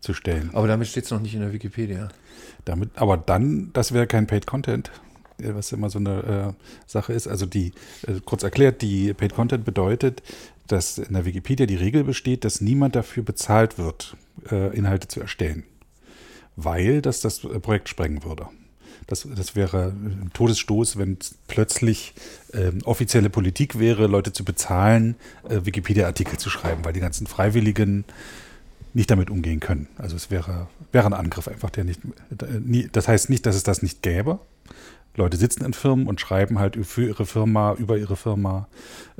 [0.00, 0.50] zu stellen.
[0.52, 2.08] Aber damit steht es noch nicht in der Wikipedia.
[2.64, 4.90] Damit, aber dann, das wäre kein Paid Content,
[5.38, 7.26] was immer so eine äh, Sache ist.
[7.26, 7.72] Also die,
[8.06, 10.22] äh, kurz erklärt, die Paid Content bedeutet,
[10.66, 14.16] dass in der Wikipedia die Regel besteht, dass niemand dafür bezahlt wird,
[14.50, 15.64] äh, Inhalte zu erstellen,
[16.56, 18.46] weil das das Projekt sprengen würde.
[19.10, 22.14] Das, das wäre ein Todesstoß, wenn plötzlich
[22.54, 25.16] ähm, offizielle Politik wäre, Leute zu bezahlen,
[25.48, 28.04] äh, Wikipedia-Artikel zu schreiben, weil die ganzen Freiwilligen
[28.94, 29.88] nicht damit umgehen können.
[29.98, 32.00] Also es wäre, wäre ein Angriff einfach, der nicht,
[32.92, 34.38] das heißt nicht, dass es das nicht gäbe,
[35.16, 38.68] Leute sitzen in Firmen und schreiben halt für ihre Firma, über ihre Firma.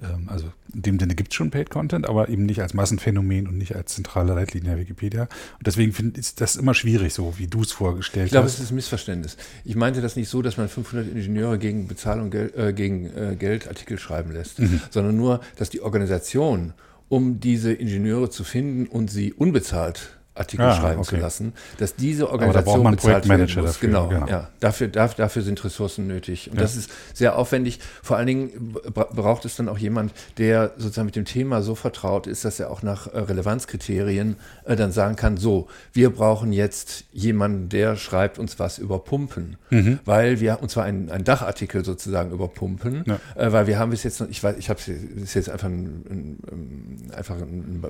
[0.00, 3.48] Ähm, also in dem Sinne gibt es schon Paid Content, aber eben nicht als Massenphänomen
[3.48, 5.22] und nicht als zentrale Leitlinie der Wikipedia.
[5.22, 8.52] Und deswegen finde ich das immer schwierig, so wie du es vorgestellt ich glaube, hast.
[8.52, 9.36] Ich glaube, es ist ein Missverständnis.
[9.64, 13.66] Ich meinte das nicht so, dass man 500 Ingenieure gegen Bezahlung, äh, gegen äh, Geld
[13.66, 14.80] Artikel schreiben lässt, mhm.
[14.90, 16.72] sondern nur, dass die Organisation,
[17.08, 21.10] um diese Ingenieure zu finden und sie unbezahlt Artikel ah, schreiben okay.
[21.10, 23.54] zu lassen, dass diese Organisation da bezahlt werden muss.
[23.54, 24.26] Dafür, genau, genau.
[24.26, 26.50] Ja, dafür, dafür, dafür sind Ressourcen nötig.
[26.50, 26.62] Und ja.
[26.62, 27.78] das ist sehr aufwendig.
[28.02, 32.26] Vor allen Dingen braucht es dann auch jemand, der sozusagen mit dem Thema so vertraut
[32.26, 34.36] ist, dass er auch nach äh, Relevanzkriterien
[34.70, 39.56] äh, dann sagen kann, so, wir brauchen jetzt jemanden, der schreibt uns was über Pumpen.
[39.70, 39.98] Mhm.
[40.04, 43.18] Weil wir, und zwar ein, ein Dachartikel sozusagen über Pumpen, ja.
[43.34, 46.38] äh, weil wir haben bis jetzt noch, ich weiß, ich habe es jetzt einfach ein,
[46.50, 47.84] ein, einfach ein,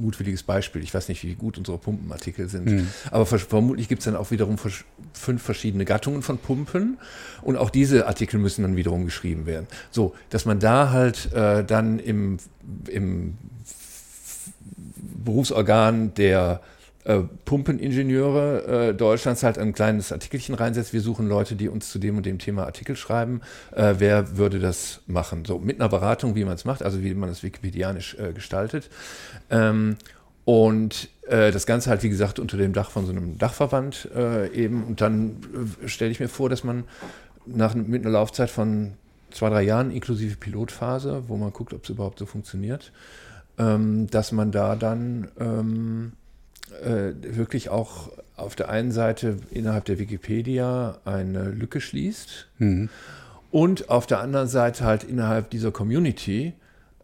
[0.00, 0.82] mutwilliges Beispiel.
[0.82, 2.66] Ich weiß nicht, wie gut gut unsere Pumpenartikel sind.
[2.66, 2.88] Mhm.
[3.12, 4.56] Aber vermutlich gibt es dann auch wiederum
[5.12, 6.98] fünf verschiedene Gattungen von Pumpen
[7.42, 9.68] und auch diese Artikel müssen dann wiederum geschrieben werden.
[9.92, 12.38] So, dass man da halt äh, dann im,
[12.88, 13.38] im
[15.26, 16.62] Berufsorgan der
[17.06, 20.92] äh, Pumpeningenieure äh, Deutschlands halt ein kleines Artikelchen reinsetzt.
[20.92, 23.42] Wir suchen Leute, die uns zu dem und dem Thema Artikel schreiben.
[23.72, 25.44] Äh, wer würde das machen?
[25.44, 28.90] So mit einer Beratung, wie man es macht, also wie man das wikipedianisch äh, gestaltet.
[29.50, 29.96] Ähm,
[30.44, 34.08] und äh, das Ganze halt, wie gesagt, unter dem Dach von so einem Dachverband
[34.52, 34.84] eben.
[34.84, 35.36] Und dann
[35.86, 36.84] stelle ich mir vor, dass man
[37.46, 38.92] nach, mit einer Laufzeit von
[39.30, 42.92] zwei, drei Jahren inklusive Pilotphase, wo man guckt, ob es überhaupt so funktioniert,
[43.58, 46.12] ähm, dass man da dann ähm,
[46.82, 52.88] äh, wirklich auch auf der einen Seite innerhalb der Wikipedia eine Lücke schließt mhm.
[53.50, 56.52] und auf der anderen Seite halt innerhalb dieser Community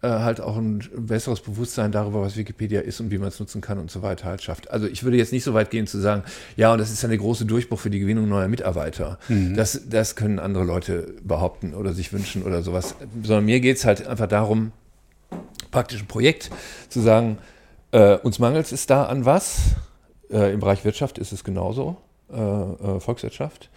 [0.03, 3.61] äh, halt auch ein besseres Bewusstsein darüber, was Wikipedia ist und wie man es nutzen
[3.61, 4.70] kann und so weiter halt schafft.
[4.70, 6.24] Also ich würde jetzt nicht so weit gehen zu sagen,
[6.57, 9.18] ja, und das ist ja der große Durchbruch für die Gewinnung neuer Mitarbeiter.
[9.28, 9.55] Mhm.
[9.55, 12.96] Das, das können andere Leute behaupten oder sich wünschen oder sowas.
[13.22, 14.72] Sondern mir geht es halt einfach darum,
[15.72, 16.50] praktisch ein Projekt
[16.88, 17.38] zu sagen,
[17.90, 19.74] äh, uns mangelt es da an was.
[20.30, 21.96] Äh, Im Bereich Wirtschaft ist es genauso,
[22.32, 23.70] äh, äh Volkswirtschaft.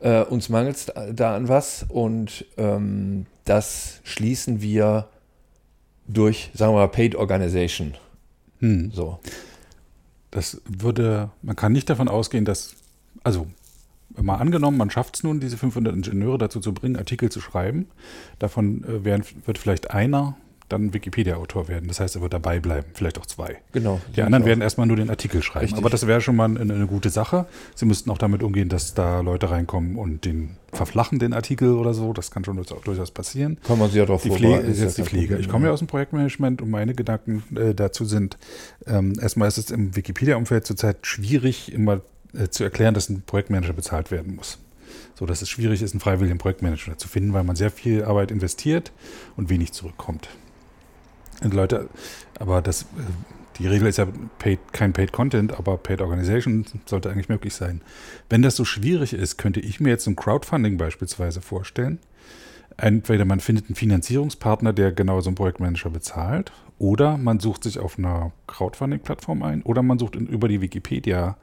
[0.00, 5.08] Äh, uns mangelt es da an was und ähm, das schließen wir
[6.08, 7.94] durch, sagen wir mal, Paid Organization.
[8.58, 8.90] Hm.
[8.92, 9.20] So.
[10.32, 12.74] Das würde, man kann nicht davon ausgehen, dass,
[13.22, 13.46] also
[14.16, 17.86] mal angenommen, man schafft es nun, diese 500 Ingenieure dazu zu bringen, Artikel zu schreiben.
[18.38, 20.36] Davon äh, werden, wird vielleicht einer
[20.72, 21.88] dann Wikipedia-Autor werden.
[21.88, 23.58] Das heißt, er wird dabei bleiben, vielleicht auch zwei.
[23.72, 24.00] Genau.
[24.16, 25.64] Die anderen werden erstmal nur den Artikel schreiben.
[25.64, 25.78] Richtig.
[25.78, 27.46] Aber das wäre schon mal eine, eine, gute Sache.
[27.74, 31.94] Sie müssten auch damit umgehen, dass da Leute reinkommen und den verflachen, den Artikel oder
[31.94, 32.12] so.
[32.12, 33.58] Das kann schon durchaus passieren.
[33.64, 35.36] Kann man sich ja darauf Pflege ist jetzt die Pflege.
[35.36, 38.38] Ich komme ja aus dem Projektmanagement und meine Gedanken äh, dazu sind,
[38.86, 42.00] ähm, erstmal ist es im Wikipedia-Umfeld zurzeit schwierig, immer
[42.34, 44.58] äh, zu erklären, dass ein Projektmanager bezahlt werden muss
[45.14, 48.30] so dass es schwierig ist, einen freiwilligen Projektmanager zu finden, weil man sehr viel Arbeit
[48.30, 48.90] investiert
[49.36, 50.28] und wenig zurückkommt.
[51.50, 51.88] Leute,
[52.38, 52.86] aber das, äh,
[53.58, 54.06] die Regel ist ja
[54.38, 57.82] paid, kein Paid Content, aber Paid Organization sollte eigentlich möglich sein.
[58.30, 61.98] Wenn das so schwierig ist, könnte ich mir jetzt ein Crowdfunding beispielsweise vorstellen.
[62.76, 67.78] Entweder man findet einen Finanzierungspartner, der genau so einen Projektmanager bezahlt, oder man sucht sich
[67.78, 71.36] auf einer Crowdfunding-Plattform ein, oder man sucht in, über die Wikipedia,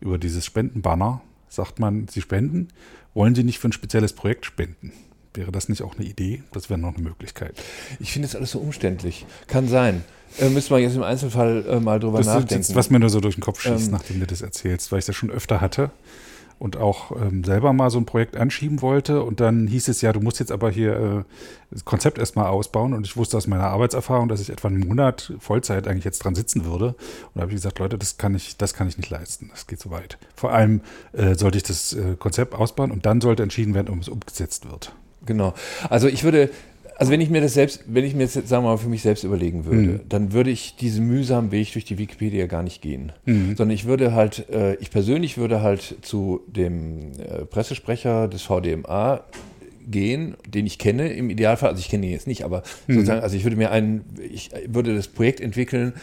[0.00, 2.68] über dieses Spendenbanner, sagt man, Sie spenden,
[3.14, 4.92] wollen Sie nicht für ein spezielles Projekt spenden?
[5.34, 6.42] Wäre das nicht auch eine Idee?
[6.52, 7.54] Das wäre noch eine Möglichkeit.
[8.00, 9.26] Ich finde es alles so umständlich.
[9.46, 10.04] Kann sein.
[10.38, 12.60] Äh, müssen wir jetzt im Einzelfall äh, mal drüber das nachdenken.
[12.60, 14.98] Ist, was mir nur so durch den Kopf schießt, ähm, nachdem du das erzählst, weil
[14.98, 15.90] ich das schon öfter hatte
[16.62, 19.24] und auch ähm, selber mal so ein Projekt anschieben wollte.
[19.24, 21.24] Und dann hieß es ja, du musst jetzt aber hier äh,
[21.72, 22.94] das Konzept erstmal ausbauen.
[22.94, 26.36] Und ich wusste aus meiner Arbeitserfahrung, dass ich etwa einen Monat Vollzeit eigentlich jetzt dran
[26.36, 26.88] sitzen würde.
[26.88, 26.96] Und
[27.34, 29.48] da habe ich gesagt, Leute, das kann ich, das kann ich nicht leisten.
[29.50, 30.18] Das geht so weit.
[30.36, 34.00] Vor allem äh, sollte ich das äh, Konzept ausbauen und dann sollte entschieden werden, ob
[34.00, 34.94] es umgesetzt wird.
[35.26, 35.54] Genau.
[35.88, 36.50] Also ich würde
[36.98, 39.02] Also wenn ich mir das selbst, wenn ich mir jetzt, sagen wir mal, für mich
[39.02, 40.00] selbst überlegen würde, mhm.
[40.08, 43.12] dann würde ich diesen mühsamen Weg durch die Wikipedia gar nicht gehen.
[43.24, 43.56] Mhm.
[43.56, 49.24] Sondern ich würde halt, äh, ich persönlich würde halt zu dem äh, Pressesprecher des VDMA
[49.84, 52.94] gehen, den ich kenne im Idealfall, also ich kenne ihn jetzt nicht, aber mhm.
[52.94, 55.94] sozusagen, also ich würde mir einen, ich würde das Projekt entwickeln,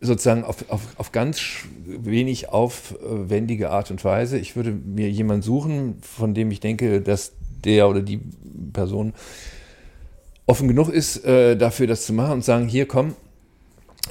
[0.00, 1.42] sozusagen auf, auf, auf ganz
[1.84, 4.38] wenig aufwendige Art und Weise.
[4.38, 7.32] Ich würde mir jemanden suchen, von dem ich denke, dass
[7.64, 8.20] der oder die
[8.72, 9.12] Person
[10.46, 13.14] offen genug ist, äh, dafür das zu machen und sagen, hier komm,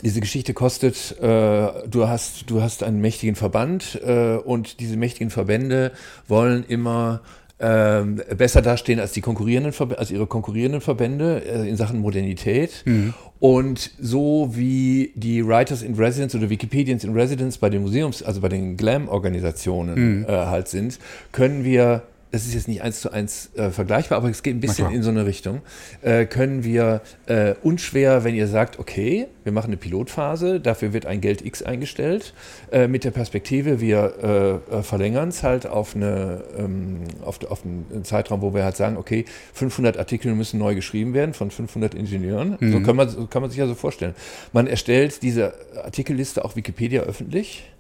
[0.04, 5.30] diese Geschichte kostet, äh, du, hast, du hast einen mächtigen Verband äh, und diese mächtigen
[5.30, 5.92] Verbände
[6.28, 7.22] wollen immer
[7.60, 12.84] ähm, besser dastehen als die konkurrierenden als ihre konkurrierenden Verbände äh, in Sachen Modernität.
[12.86, 13.14] Mhm.
[13.40, 18.40] Und so wie die Writers in Residence oder Wikipedians in Residence bei den Museums, also
[18.40, 20.26] bei den Glam-Organisationen mhm.
[20.26, 21.00] äh, halt sind,
[21.34, 24.60] können wir das ist jetzt nicht eins zu eins äh, vergleichbar, aber es geht ein
[24.60, 25.62] bisschen in so eine Richtung,
[26.02, 31.06] äh, können wir äh, unschwer, wenn ihr sagt, okay, wir machen eine Pilotphase, dafür wird
[31.08, 32.34] ein Geld X eingestellt,
[32.72, 37.66] äh, mit der Perspektive, wir äh, äh, verlängern es halt auf, eine, ähm, auf, auf,
[37.66, 41.96] einen Zeitraum, wo wir halt sagen, okay, 500 Artikel müssen neu geschrieben werden von 500
[41.96, 42.58] Ingenieuren.
[42.60, 42.72] Mhm.
[42.72, 44.14] So, kann man, so kann man sich ja so vorstellen.
[44.54, 45.54] Man erstellt diese
[45.84, 47.72] Artikelliste auch Wikipedia öffentlich,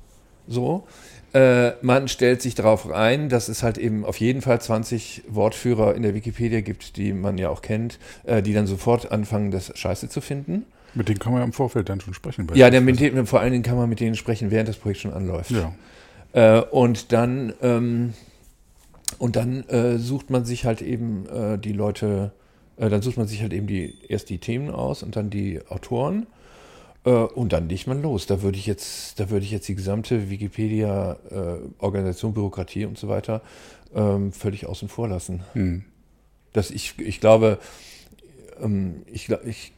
[0.47, 0.87] so.
[1.34, 5.93] Äh, man stellt sich darauf ein, dass es halt eben auf jeden Fall 20 Wortführer
[5.95, 9.71] in der Wikipedia gibt, die man ja auch kennt, äh, die dann sofort anfangen, das
[9.77, 10.65] Scheiße zu finden.
[10.95, 12.47] Mit denen kann man ja im Vorfeld dann schon sprechen.
[12.55, 15.01] Ja, der, mit denen, vor allen Dingen kann man mit denen sprechen, während das Projekt
[15.01, 15.51] schon anläuft.
[15.51, 15.73] Ja.
[16.34, 18.13] Äh, und dann, ähm,
[19.19, 22.32] und dann äh, sucht man sich halt eben äh, die Leute,
[22.77, 25.61] äh, dann sucht man sich halt eben die, erst die Themen aus und dann die
[25.69, 26.25] Autoren
[27.12, 28.26] und dann legt man los.
[28.26, 32.97] Da würde ich jetzt, da würde ich jetzt die gesamte Wikipedia, äh, Organisation, Bürokratie und
[32.97, 33.41] so weiter
[33.95, 35.41] ähm, völlig außen vor lassen.
[35.53, 35.84] Hm.
[36.53, 37.60] Das ich, ich glaube,
[38.62, 39.74] ähm, ich, ich,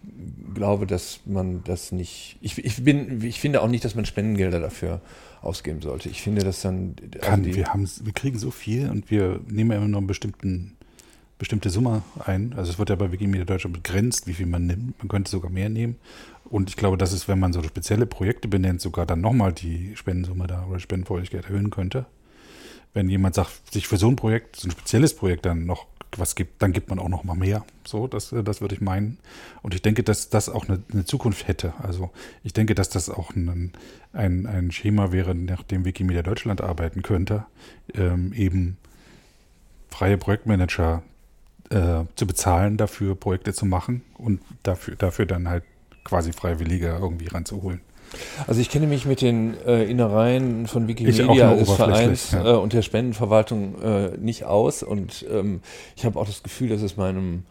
[0.53, 2.37] glaube, dass man das nicht.
[2.41, 5.01] Ich, ich, bin, ich finde auch nicht, dass man Spendengelder dafür
[5.41, 6.09] ausgeben sollte.
[6.09, 6.95] Ich finde, dass dann.
[7.13, 9.99] Also Kann, die, wir, haben, wir kriegen so viel und wir nehmen ja immer noch
[9.99, 10.77] einen bestimmten
[11.41, 12.53] bestimmte Summe ein.
[12.55, 14.99] Also es wird ja bei Wikimedia Deutschland begrenzt, wie viel man nimmt.
[14.99, 15.95] Man könnte sogar mehr nehmen.
[16.51, 19.95] Und ich glaube, dass es, wenn man so spezielle Projekte benennt, sogar dann nochmal die
[19.95, 22.05] Spendensumme da oder Spendenfreudigkeit erhöhen könnte.
[22.93, 25.87] Wenn jemand sagt, sich für so ein Projekt, so ein spezielles Projekt dann noch
[26.17, 27.63] was gibt, dann gibt man auch noch mal mehr.
[27.85, 29.17] So, das, das würde ich meinen.
[29.61, 31.73] Und ich denke, dass das auch eine, eine Zukunft hätte.
[31.81, 32.09] Also
[32.43, 33.71] ich denke, dass das auch ein,
[34.11, 37.45] ein, ein Schema wäre, nach dem Wikimedia Deutschland arbeiten könnte,
[37.93, 38.75] ähm, eben
[39.87, 41.01] freie Projektmanager
[41.69, 45.63] äh, zu bezahlen, dafür Projekte zu machen und dafür, dafür dann halt
[46.11, 47.79] quasi Freiwillige irgendwie ranzuholen.
[48.45, 52.55] Also ich kenne mich mit den äh, Innereien von Wikimedia des Vereins ja.
[52.55, 55.61] äh, und der Spendenverwaltung äh, nicht aus und ähm,
[55.95, 57.43] ich habe auch das Gefühl, dass es meinem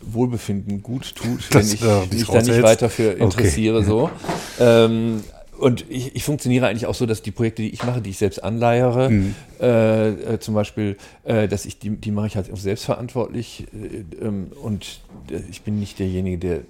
[0.00, 3.80] Wohlbefinden gut tut, das, wenn ich äh, mich da nicht weiter für interessiere.
[3.80, 3.86] Okay.
[3.86, 4.10] So.
[4.58, 5.22] Ähm,
[5.58, 8.18] und ich, ich, funktioniere eigentlich auch so, dass die Projekte, die ich mache, die ich
[8.18, 9.34] selbst anleiere, mhm.
[9.60, 14.24] äh, äh, zum Beispiel, äh, dass ich die, die mache ich halt auch selbstverantwortlich äh,
[14.24, 16.60] ähm, und äh, ich bin nicht derjenige, der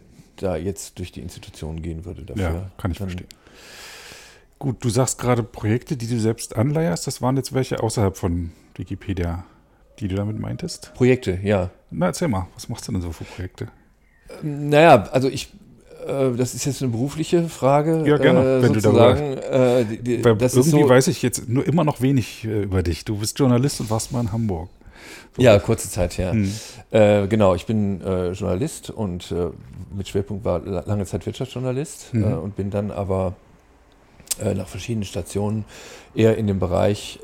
[0.43, 2.43] da jetzt durch die Institution gehen würde dafür.
[2.43, 3.29] Ja, kann ich Dann, verstehen.
[4.59, 7.07] Gut, du sagst gerade Projekte, die du selbst anleierst.
[7.07, 9.45] Das waren jetzt welche außerhalb von Wikipedia,
[9.99, 10.93] die du damit meintest?
[10.95, 11.71] Projekte, ja.
[11.91, 13.69] Na, erzähl mal, was machst du denn so für Projekte?
[14.43, 15.53] Naja, also ich
[16.07, 18.05] äh, das ist jetzt eine berufliche Frage.
[18.07, 19.37] Ja, gerne, äh, wenn sozusagen.
[19.37, 19.79] du darüber.
[19.81, 23.05] Äh, die, die, irgendwie so weiß ich jetzt nur immer noch wenig äh, über dich.
[23.05, 24.71] Du bist Journalist und warst mal in Hamburg.
[25.37, 25.43] So.
[25.43, 26.33] Ja, kurze Zeit her.
[26.33, 26.53] Hm.
[26.91, 29.35] Äh, genau, ich bin äh, Journalist und
[29.95, 32.39] mit Schwerpunkt war lange Zeit Wirtschaftsjournalist mhm.
[32.39, 33.35] und bin dann aber
[34.55, 35.67] nach verschiedenen Stationen
[36.15, 37.21] eher in den Bereich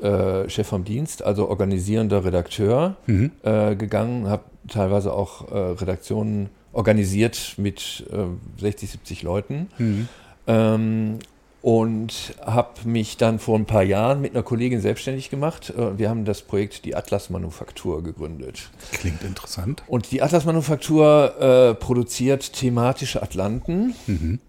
[0.47, 3.31] Chef vom Dienst, also organisierender Redakteur mhm.
[3.43, 9.67] gegangen, habe teilweise auch Redaktionen organisiert mit äh, 60, 70 Leuten.
[9.77, 10.07] Mhm.
[10.47, 11.19] Ähm,
[11.61, 15.73] und habe mich dann vor ein paar Jahren mit einer Kollegin selbstständig gemacht.
[15.77, 18.69] Äh, wir haben das Projekt die Atlas Manufaktur gegründet.
[18.93, 19.83] Klingt interessant.
[19.87, 23.93] Und die Atlas Manufaktur äh, produziert thematische Atlanten.
[24.07, 24.39] Mhm.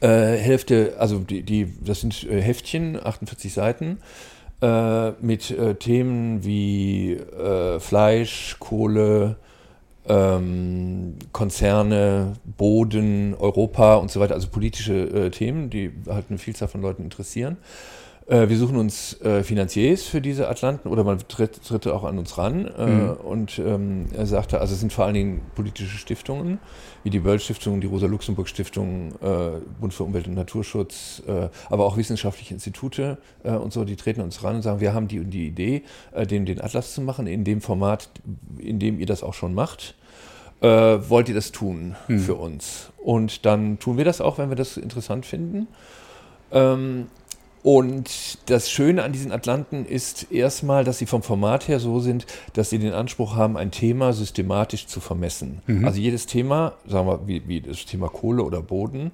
[0.00, 3.98] Äh, Hälfte, also die, die, das sind äh, Heftchen, 48 Seiten,
[4.60, 7.18] äh, mit äh, Themen wie
[7.78, 9.36] Fleisch, Kohle,
[10.08, 16.68] ähm, Konzerne, Boden, Europa und so weiter, also politische äh, Themen, die halt eine Vielzahl
[16.68, 17.56] von Leuten interessieren.
[18.26, 22.18] Äh, wir suchen uns äh, Finanziers für diese Atlanten oder man tritt, tritt auch an
[22.18, 22.66] uns ran.
[22.66, 23.10] Äh, mhm.
[23.12, 26.58] Und ähm, er sagte, also es sind vor allen Dingen politische Stiftungen,
[27.04, 31.96] wie die World Stiftung, die Rosa-Luxemburg-Stiftung, äh, Bund für Umwelt und Naturschutz, äh, aber auch
[31.96, 35.46] wissenschaftliche Institute und so, die treten uns ran und sagen, wir haben die und die
[35.46, 35.82] Idee,
[36.28, 38.08] den, den Atlas zu machen in dem Format,
[38.58, 39.94] in dem ihr das auch schon macht.
[40.60, 42.18] Äh, wollt ihr das tun hm.
[42.18, 42.90] für uns?
[42.96, 45.68] Und dann tun wir das auch, wenn wir das interessant finden.
[46.50, 47.08] Ähm,
[47.66, 52.24] und das Schöne an diesen Atlanten ist erstmal, dass sie vom Format her so sind,
[52.52, 55.62] dass sie den Anspruch haben, ein Thema systematisch zu vermessen.
[55.66, 55.84] Mhm.
[55.84, 59.10] Also jedes Thema, sagen wir wie, wie das Thema Kohle oder Boden,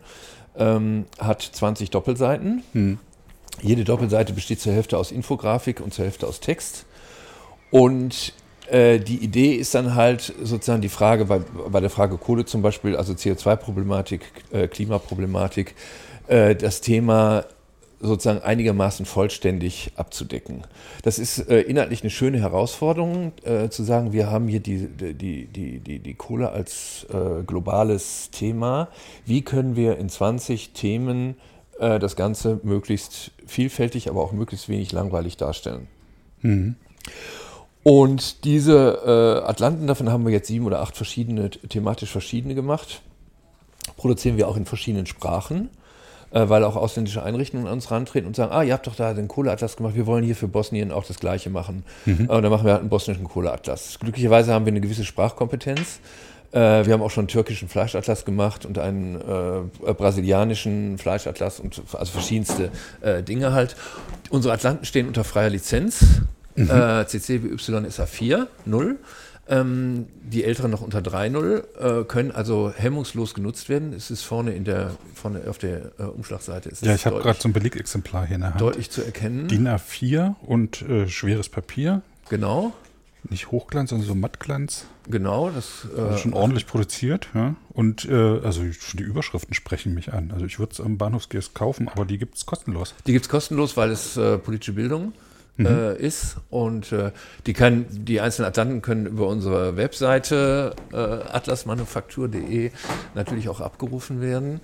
[0.54, 2.62] ähm, hat 20 Doppelseiten.
[2.74, 2.98] Mhm.
[3.62, 6.84] Jede Doppelseite besteht zur Hälfte aus Infografik und zur Hälfte aus Text.
[7.70, 8.34] Und
[8.68, 12.60] äh, die Idee ist dann halt sozusagen die Frage, bei, bei der Frage Kohle zum
[12.60, 14.20] Beispiel, also CO2-Problematik,
[14.52, 15.74] äh, Klimaproblematik,
[16.26, 17.46] äh, das Thema
[18.02, 20.62] sozusagen einigermaßen vollständig abzudecken.
[21.02, 25.46] Das ist äh, inhaltlich eine schöne Herausforderung, äh, zu sagen, wir haben hier die, die,
[25.46, 28.88] die, die, die Kohle als äh, globales Thema.
[29.24, 31.36] Wie können wir in 20 Themen
[31.78, 35.86] äh, das Ganze möglichst vielfältig, aber auch möglichst wenig langweilig darstellen?
[36.40, 36.74] Mhm.
[37.84, 43.00] Und diese äh, Atlanten, davon haben wir jetzt sieben oder acht verschiedene, thematisch verschiedene gemacht.
[43.96, 45.70] Produzieren wir auch in verschiedenen Sprachen
[46.32, 49.14] äh, weil auch ausländische Einrichtungen an uns rantreten und sagen, ah, ihr habt doch da
[49.14, 51.84] den Kohleatlas gemacht, wir wollen hier für Bosnien auch das Gleiche machen.
[52.04, 52.28] Mhm.
[52.28, 53.98] Äh, und dann machen wir halt einen bosnischen Kohleatlas.
[54.00, 56.00] Glücklicherweise haben wir eine gewisse Sprachkompetenz.
[56.52, 61.82] Äh, wir haben auch schon einen türkischen Fleischatlas gemacht und einen äh, brasilianischen Fleischatlas und
[61.92, 62.70] also verschiedenste
[63.00, 63.76] äh, Dinge halt.
[64.30, 66.04] Unsere Atlanten stehen unter freier Lizenz.
[66.54, 66.70] Mhm.
[66.70, 68.98] Äh, CCBY SA4, 0.
[69.52, 73.92] Ähm, die älteren noch unter 3.0 äh, können also hemmungslos genutzt werden.
[73.92, 76.72] Es ist vorne in der vorne auf der äh, Umschlagseite.
[76.80, 78.60] Ja, ich habe gerade so ein Belegexemplar hier in der Hand.
[78.62, 79.48] Deutlich zu erkennen.
[79.48, 82.00] DIN A4 und äh, schweres Papier.
[82.30, 82.72] Genau.
[83.28, 84.86] Nicht Hochglanz, sondern so Mattglanz.
[85.08, 87.28] Genau, das also schon ordentlich produziert.
[87.34, 87.54] Ja?
[87.74, 90.30] Und äh, also schon die Überschriften sprechen mich an.
[90.32, 92.94] Also ich würde es am Bahnhofskiosk kaufen, aber die gibt es kostenlos.
[93.06, 95.66] Die gibt es kostenlos, weil es äh, politische Bildung ist mhm.
[95.66, 96.36] äh, ist.
[96.50, 97.12] Und äh,
[97.46, 102.70] die, kann, die einzelnen Atlanten können über unsere Webseite äh, atlasmanufaktur.de
[103.14, 104.60] natürlich auch abgerufen werden.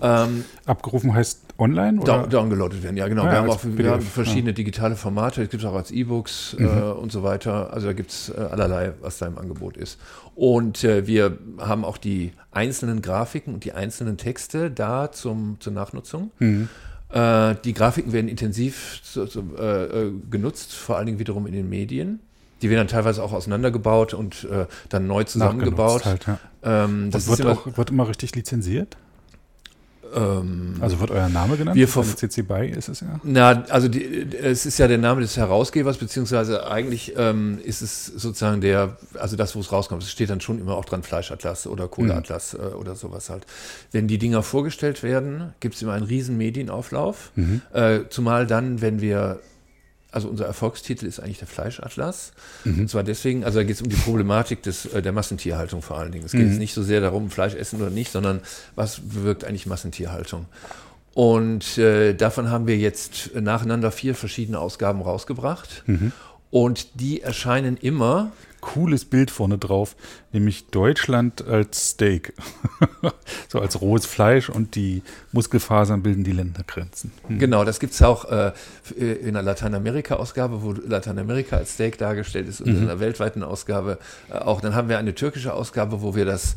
[0.00, 2.00] Ähm, Abgerufen heißt online?
[2.00, 2.26] Oder?
[2.26, 3.22] downgeloadet werden, ja genau.
[3.22, 4.54] Ah, wir, haben auch, wir haben verschiedene ja.
[4.54, 6.68] digitale Formate, es gibt es auch als E-Books äh, mhm.
[6.68, 7.72] äh, und so weiter.
[7.72, 9.98] Also da gibt es äh, allerlei, was da im Angebot ist.
[10.34, 15.72] Und äh, wir haben auch die einzelnen Grafiken und die einzelnen Texte da zum, zur
[15.72, 16.30] Nachnutzung.
[16.40, 16.68] Mhm.
[17.16, 21.54] Äh, die Grafiken werden intensiv zu, zu, äh, äh, genutzt, vor allen Dingen wiederum in
[21.54, 22.20] den Medien.
[22.60, 26.04] Die werden dann teilweise auch auseinandergebaut und äh, dann neu zusammengebaut.
[26.04, 26.38] Halt, ja.
[26.62, 28.98] ähm, das wird, immer, auch, wird immer richtig lizenziert?
[30.14, 31.76] Ähm, also wird euer Name genannt?
[31.76, 33.20] Wir CC BY ist es ja?
[33.22, 38.06] Na, also die, es ist ja der Name des Herausgebers, beziehungsweise eigentlich ähm, ist es
[38.06, 40.02] sozusagen der, also das, wo es rauskommt.
[40.02, 42.60] Es steht dann schon immer auch dran Fleischatlas oder Kohleatlas mhm.
[42.60, 43.46] äh, oder sowas halt.
[43.92, 47.32] Wenn die Dinger vorgestellt werden, gibt es immer einen riesen Medienauflauf.
[47.34, 47.62] Mhm.
[47.72, 49.40] Äh, zumal dann, wenn wir
[50.12, 52.32] also unser Erfolgstitel ist eigentlich der Fleischatlas.
[52.64, 52.80] Mhm.
[52.80, 55.98] Und zwar deswegen, also da geht es um die Problematik des, äh, der Massentierhaltung vor
[55.98, 56.24] allen Dingen.
[56.24, 56.58] Es geht mhm.
[56.58, 58.40] nicht so sehr darum, Fleisch essen oder nicht, sondern
[58.74, 60.46] was bewirkt eigentlich Massentierhaltung.
[61.12, 65.82] Und äh, davon haben wir jetzt nacheinander vier verschiedene Ausgaben rausgebracht.
[65.86, 66.12] Mhm.
[66.50, 69.96] Und die erscheinen immer cooles Bild vorne drauf,
[70.32, 72.34] nämlich Deutschland als Steak.
[73.48, 75.02] so als rohes Fleisch und die
[75.32, 77.12] Muskelfasern bilden die Ländergrenzen.
[77.26, 77.38] Hm.
[77.38, 78.52] Genau, das gibt es auch äh,
[78.96, 82.78] in der Lateinamerika-Ausgabe, wo Lateinamerika als Steak dargestellt ist und mhm.
[82.82, 83.98] in der weltweiten Ausgabe
[84.30, 84.60] äh, auch.
[84.60, 86.56] Dann haben wir eine türkische Ausgabe, wo wir das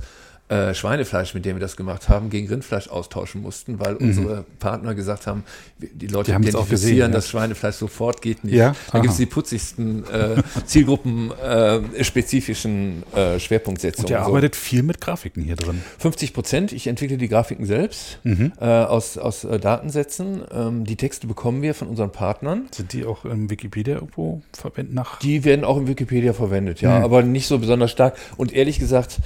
[0.50, 4.08] äh, Schweinefleisch, mit dem wir das gemacht haben, gegen Rindfleisch austauschen mussten, weil mhm.
[4.08, 5.44] unsere Partner gesagt haben,
[5.78, 7.08] die Leute die identifizieren gesehen, ja.
[7.08, 8.56] das Schweinefleisch sofort geht nicht.
[8.56, 8.74] Ja?
[8.92, 14.08] Dann gibt es die putzigsten äh, zielgruppenspezifischen äh, äh, Schwerpunktsetzungen.
[14.08, 14.62] Und ihr arbeitet so.
[14.62, 15.84] viel mit Grafiken hier drin.
[16.00, 16.72] 50 Prozent.
[16.72, 18.52] Ich entwickle die Grafiken selbst mhm.
[18.60, 20.42] Äh, aus, aus äh, Datensätzen.
[20.52, 22.70] Ähm, die Texte bekommen wir von unseren Partnern.
[22.72, 24.96] Sind die auch im Wikipedia irgendwo verwendet?
[24.96, 25.20] Nach?
[25.20, 27.06] Die werden auch im Wikipedia verwendet, ja, mhm.
[27.06, 28.18] aber nicht so besonders stark.
[28.38, 29.20] Und ehrlich gesagt,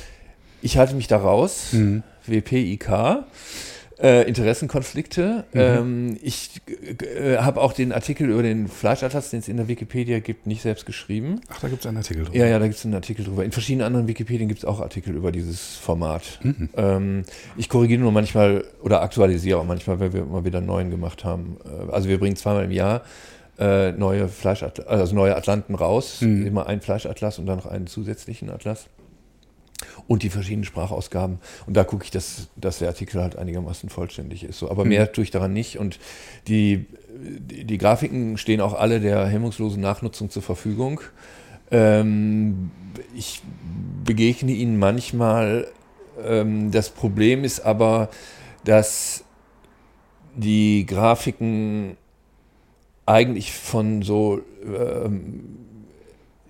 [0.64, 1.74] ich halte mich da raus.
[1.74, 2.03] Mhm.
[2.26, 2.89] WPIK.
[4.01, 5.45] Äh, Interessenkonflikte.
[5.53, 5.59] Mhm.
[5.59, 10.20] Ähm, ich äh, habe auch den Artikel über den Fleischatlas, den es in der Wikipedia
[10.20, 11.42] gibt, nicht selbst geschrieben.
[11.50, 12.36] Ach, da gibt es einen Artikel drüber.
[12.37, 13.46] Ja, ja, da gibt es einen Artikel drüber.
[13.46, 16.39] In verschiedenen anderen Wikipedien gibt es auch Artikel über dieses Format.
[16.42, 16.70] Mhm.
[16.75, 17.24] Ähm,
[17.55, 21.24] ich korrigiere nur manchmal oder aktualisiere auch manchmal, wenn wir mal wieder einen neuen gemacht
[21.24, 21.58] haben.
[21.63, 23.04] Äh, also wir bringen zweimal im Jahr
[23.59, 26.21] äh, neue Fleischatlas, also neue Atlanten raus.
[26.21, 26.47] Mhm.
[26.47, 28.87] Immer einen Fleischatlas und dann noch einen zusätzlichen Atlas
[30.08, 31.39] und die verschiedenen Sprachausgaben.
[31.66, 34.59] Und da gucke ich, dass, dass der Artikel halt einigermaßen vollständig ist.
[34.59, 34.89] So, aber mhm.
[34.89, 35.78] mehr tue ich daran nicht.
[35.78, 36.00] Und
[36.47, 36.86] die,
[37.39, 41.01] die, die, Grafiken stehen auch alle der hemmungslosen Nachnutzung zur Verfügung.
[41.71, 42.71] Ähm,
[43.16, 43.42] ich
[44.04, 45.67] begegne ihnen manchmal.
[46.24, 48.09] Ähm, das Problem ist aber,
[48.66, 49.24] dass
[50.36, 51.97] die Grafiken
[53.05, 55.43] eigentlich von so ähm,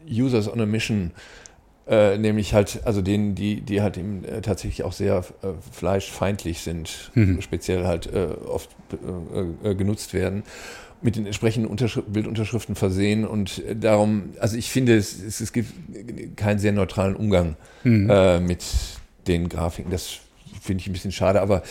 [0.07, 1.42] Users on a Mission Äh,
[1.87, 7.11] nämlich halt, also denen, die, die halt eben äh, tatsächlich auch sehr äh, fleischfeindlich sind,
[7.13, 7.41] mhm.
[7.41, 8.69] speziell halt äh, oft
[9.63, 10.43] äh, äh, genutzt werden,
[11.01, 15.73] mit den entsprechenden Unterschri Bildunterschriften versehen und darum, also ich finde, es, es, es gibt
[16.37, 18.45] keinen sehr neutralen Umgang mhm.
[18.47, 18.63] mit
[19.27, 19.91] den Grafiken.
[19.91, 20.19] Das
[20.61, 21.63] finde ich ein bisschen schade, aber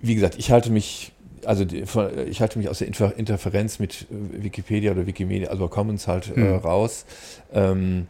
[0.00, 1.12] wie gesagt, ich halte mich
[1.44, 1.84] also die,
[2.28, 6.54] ich halte mich aus der Inter Interferenz mit Wikipedia oder Wikimedia, also Commons halt mhm.
[6.54, 7.04] raus.
[7.52, 8.06] Ähm,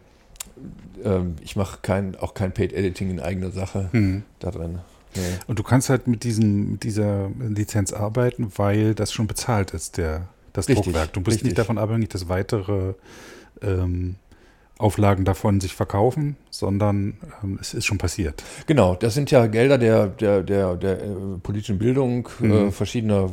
[1.05, 4.23] ähm, ich mache kein, auch kein Paid Editing in eigener Sache mhm.
[4.39, 4.79] da drin.
[5.15, 5.21] Nee.
[5.47, 9.99] Und du kannst halt mit, diesen, mit dieser Lizenz arbeiten, weil das schon bezahlt ist,
[9.99, 11.13] der, das richtig, Druckwerk.
[11.13, 11.49] Du bist richtig.
[11.49, 12.95] nicht davon abhängig, dass weitere
[13.61, 14.17] ähm,
[14.83, 18.43] Auflagen davon sich verkaufen, sondern ähm, es ist schon passiert.
[18.67, 21.07] Genau, das sind ja Gelder der, der, der, der äh,
[21.43, 22.53] politischen Bildung, äh, mhm.
[22.53, 23.31] äh, verschiedener,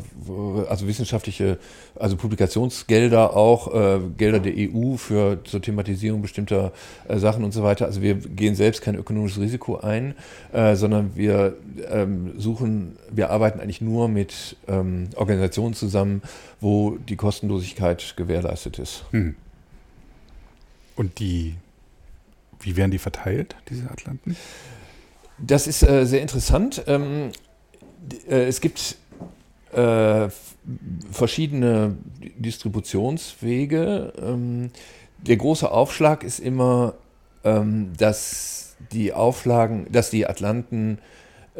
[0.69, 1.57] also wissenschaftliche,
[1.95, 6.71] also Publikationsgelder auch, äh, Gelder der EU für zur Thematisierung bestimmter
[7.07, 7.85] äh, Sachen und so weiter.
[7.85, 10.13] Also wir gehen selbst kein ökonomisches Risiko ein,
[10.53, 11.57] äh, sondern wir
[11.89, 16.21] ähm, suchen, wir arbeiten eigentlich nur mit ähm, Organisationen zusammen,
[16.61, 19.03] wo die Kostenlosigkeit gewährleistet ist.
[19.11, 19.35] Mhm.
[20.99, 21.55] Und die,
[22.59, 24.35] wie werden die verteilt, diese Atlanten?
[25.37, 26.83] Das ist äh, sehr interessant.
[26.87, 27.31] Ähm,
[28.27, 28.97] äh, es gibt
[29.71, 30.27] äh,
[31.09, 31.95] verschiedene
[32.35, 34.11] Distributionswege.
[34.21, 34.71] Ähm,
[35.19, 36.95] der große Aufschlag ist immer,
[37.45, 40.99] ähm, dass die Auflagen, dass die Atlanten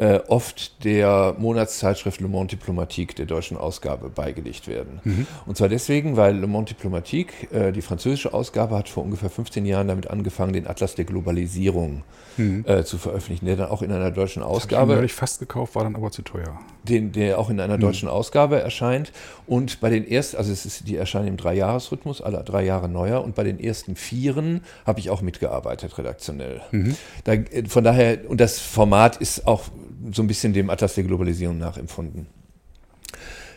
[0.00, 5.00] äh, oft der Monatszeitschrift Le Monde Diplomatique der deutschen Ausgabe beigelegt werden.
[5.04, 5.26] Mhm.
[5.44, 9.66] Und zwar deswegen, weil Le Monde Diplomatique, äh, die französische Ausgabe, hat vor ungefähr 15
[9.66, 12.02] Jahren damit angefangen, den Atlas der Globalisierung
[12.38, 12.64] mhm.
[12.66, 14.94] äh, zu veröffentlichen, der dann auch in einer deutschen Ausgabe.
[14.94, 16.58] Den ich fast gekauft, war dann aber zu teuer.
[16.82, 17.82] Den, der auch in einer mhm.
[17.82, 19.12] deutschen Ausgabe erscheint.
[19.46, 23.22] Und bei den ersten, also es ist, die erscheinen im Dreijahresrhythmus, alle drei Jahre neuer.
[23.22, 26.62] Und bei den ersten Vieren habe ich auch mitgearbeitet, redaktionell.
[26.70, 26.96] Mhm.
[27.24, 29.64] Da, äh, von daher, und das Format ist auch
[30.12, 32.26] so ein bisschen dem Atlas der Globalisierung nachempfunden.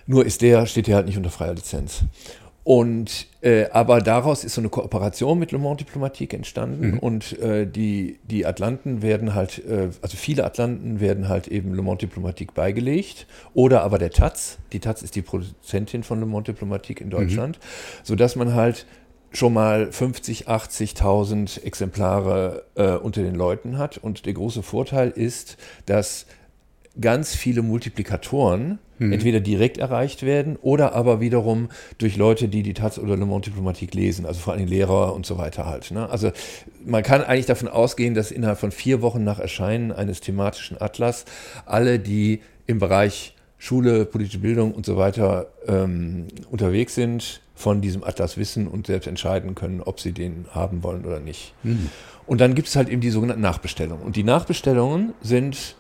[0.06, 2.04] Nur ist der, steht der halt nicht unter freier Lizenz.
[2.64, 7.00] Und äh, aber daraus ist so eine Kooperation mit Le Monde Diplomatique entstanden mhm.
[7.00, 11.82] und äh, die, die Atlanten werden halt, äh, also viele Atlanten werden halt eben Le
[11.82, 14.60] Monde Diplomatique beigelegt oder aber der Taz.
[14.72, 18.06] Die Taz ist die Produzentin von Le Monde Diplomatique in Deutschland, mhm.
[18.06, 18.86] sodass man halt
[19.34, 23.98] schon mal 50, 80.000 Exemplare äh, unter den Leuten hat.
[23.98, 26.26] Und der große Vorteil ist, dass
[27.00, 29.14] ganz viele Multiplikatoren mhm.
[29.14, 33.50] entweder direkt erreicht werden oder aber wiederum durch Leute, die die Taz oder Le Monde
[33.50, 35.90] Diplomatique lesen, also vor allem Lehrer und so weiter halt.
[35.92, 36.08] Ne?
[36.08, 36.32] Also
[36.86, 41.26] man kann eigentlich davon ausgehen, dass innerhalb von vier Wochen nach Erscheinen eines thematischen Atlas
[41.66, 48.04] alle, die im Bereich Schule, politische Bildung und so weiter ähm, unterwegs sind, von diesem
[48.04, 51.54] Atlas wissen und selbst entscheiden können, ob sie den haben wollen oder nicht.
[51.64, 51.90] Mhm.
[52.26, 54.04] Und dann gibt es halt eben die sogenannten Nachbestellungen.
[54.04, 55.76] Und die Nachbestellungen sind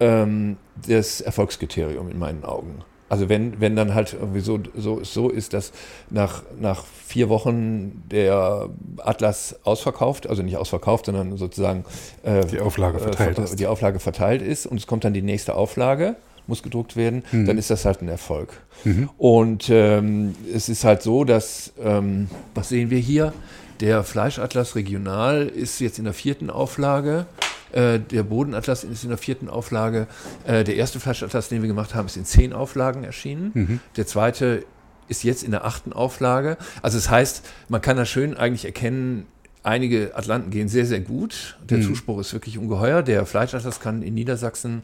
[0.00, 0.56] ähm,
[0.86, 2.82] das Erfolgskriterium in meinen Augen.
[3.08, 5.72] Also wenn, wenn dann halt irgendwie so, so, so ist, dass
[6.10, 11.84] nach, nach vier Wochen der Atlas ausverkauft, also nicht ausverkauft, sondern sozusagen
[12.22, 15.54] äh, die, Auflage verteilt äh, die Auflage verteilt ist und es kommt dann die nächste
[15.54, 17.46] Auflage, muss gedruckt werden, mhm.
[17.46, 18.60] dann ist das halt ein Erfolg.
[18.84, 19.08] Mhm.
[19.18, 23.32] Und ähm, es ist halt so, dass, ähm, was sehen wir hier?
[23.80, 27.26] Der Fleischatlas Regional ist jetzt in der vierten Auflage.
[27.72, 30.06] Äh, der Bodenatlas ist in der vierten Auflage.
[30.46, 33.50] Äh, der erste Fleischatlas, den wir gemacht haben, ist in zehn Auflagen erschienen.
[33.54, 33.80] Mhm.
[33.96, 34.64] Der zweite
[35.08, 36.56] ist jetzt in der achten Auflage.
[36.82, 39.26] Also das heißt, man kann da schön eigentlich erkennen,
[39.64, 41.58] einige Atlanten gehen sehr, sehr gut.
[41.68, 41.82] Der mhm.
[41.82, 43.02] Zuspruch ist wirklich ungeheuer.
[43.02, 44.82] Der Fleischatlas kann in Niedersachsen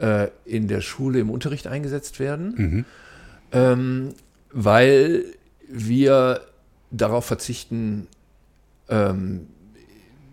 [0.00, 2.84] äh, in der Schule im Unterricht eingesetzt werden, mhm.
[3.52, 4.14] ähm,
[4.52, 5.24] weil
[5.68, 6.40] wir
[6.90, 8.06] darauf verzichten,
[8.88, 9.46] ähm,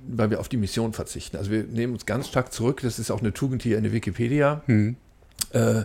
[0.08, 1.38] weil wir auf die Mission verzichten.
[1.38, 3.92] Also wir nehmen uns ganz stark zurück, das ist auch eine Tugend hier in der
[3.92, 4.62] Wikipedia.
[4.68, 4.96] Mhm.
[5.52, 5.84] Äh,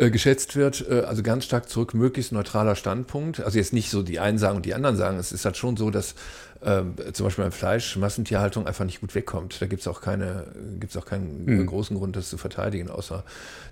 [0.00, 3.40] äh, geschätzt wird, äh, also ganz stark zurück, möglichst neutraler Standpunkt.
[3.40, 5.18] Also jetzt nicht so die einen sagen und die anderen sagen.
[5.18, 6.14] Es ist halt schon so, dass
[6.62, 9.60] ähm, zum Beispiel beim Fleisch Massentierhaltung einfach nicht gut wegkommt.
[9.60, 10.46] Da gibt es auch, keine,
[10.78, 11.66] gibt's auch keinen mhm.
[11.66, 13.24] großen Grund, das zu verteidigen, außer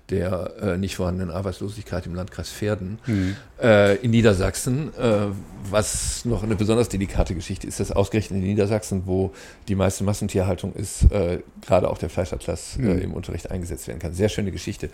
[0.09, 3.35] der äh, nicht vorhandenen Arbeitslosigkeit im Landkreis Verden mhm.
[3.61, 4.89] äh, in Niedersachsen.
[4.97, 5.27] Äh,
[5.69, 9.33] was noch eine besonders delikate Geschichte ist, dass ausgerechnet in Niedersachsen, wo
[9.67, 12.99] die meiste Massentierhaltung ist, äh, gerade auch der Fleischatlas mhm.
[12.99, 14.13] im Unterricht eingesetzt werden kann.
[14.13, 14.89] Sehr schöne Geschichte.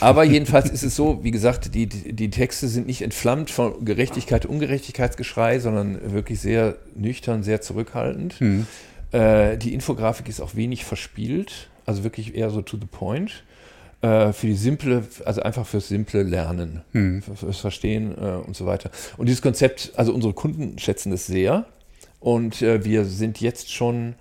[0.00, 4.46] Aber jedenfalls ist es so, wie gesagt, die, die Texte sind nicht entflammt von Gerechtigkeit,
[4.46, 8.40] Ungerechtigkeitsgeschrei, sondern wirklich sehr nüchtern, sehr zurückhaltend.
[8.40, 8.66] Mhm.
[9.12, 13.44] Äh, die Infografik ist auch wenig verspielt, also wirklich eher so to the point.
[14.02, 17.22] Äh, für die simple, also einfach fürs simple Lernen, mhm.
[17.22, 18.90] fürs Verstehen äh, und so weiter.
[19.16, 21.66] Und dieses Konzept, also unsere Kunden schätzen es sehr.
[22.18, 24.14] Und äh, wir sind jetzt schon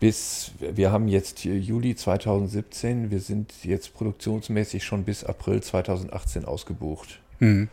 [0.00, 7.20] bis, wir haben jetzt Juli 2017, wir sind jetzt produktionsmäßig schon bis April 2018 ausgebucht.
[7.38, 7.68] Mhm.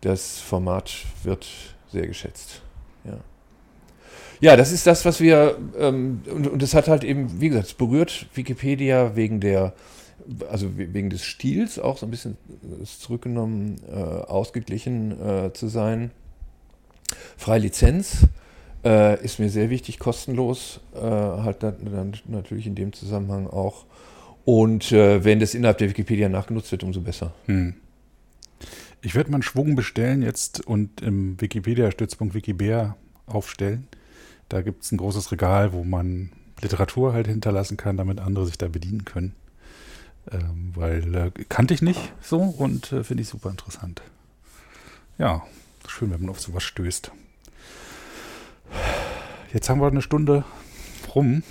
[0.00, 0.92] Das Format
[1.22, 1.46] wird
[1.92, 2.62] sehr geschätzt.
[3.04, 3.18] Ja.
[4.40, 7.68] Ja, das ist das, was wir, ähm, und, und das hat halt eben, wie gesagt,
[7.68, 9.72] es berührt Wikipedia wegen der,
[10.50, 12.36] also wegen des Stils auch so ein bisschen
[12.84, 16.10] zurückgenommen, äh, ausgeglichen äh, zu sein.
[17.36, 18.26] Freie Lizenz
[18.84, 23.86] äh, ist mir sehr wichtig, kostenlos, äh, halt dann natürlich in dem Zusammenhang auch.
[24.44, 27.32] Und äh, wenn das innerhalb der Wikipedia nachgenutzt wird, umso besser.
[27.46, 27.74] Hm.
[29.00, 32.96] Ich werde mal einen Schwung bestellen jetzt und im Wikipedia-Stützpunkt Wikibear
[33.26, 33.86] aufstellen.
[34.48, 36.30] Da gibt es ein großes Regal, wo man
[36.60, 39.34] Literatur halt hinterlassen kann, damit andere sich da bedienen können.
[40.30, 44.02] Ähm, weil äh, kannte ich nicht so und äh, finde ich super interessant.
[45.18, 45.42] Ja,
[45.86, 47.12] schön, wenn man auf sowas stößt.
[49.52, 50.44] Jetzt haben wir eine Stunde
[51.14, 51.42] rum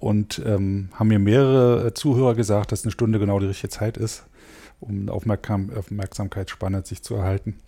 [0.00, 3.96] und ähm, haben mir mehrere äh, Zuhörer gesagt, dass eine Stunde genau die richtige Zeit
[3.96, 4.24] ist,
[4.80, 7.58] um Aufmerksam Aufmerksamkeitsspanne sich zu erhalten.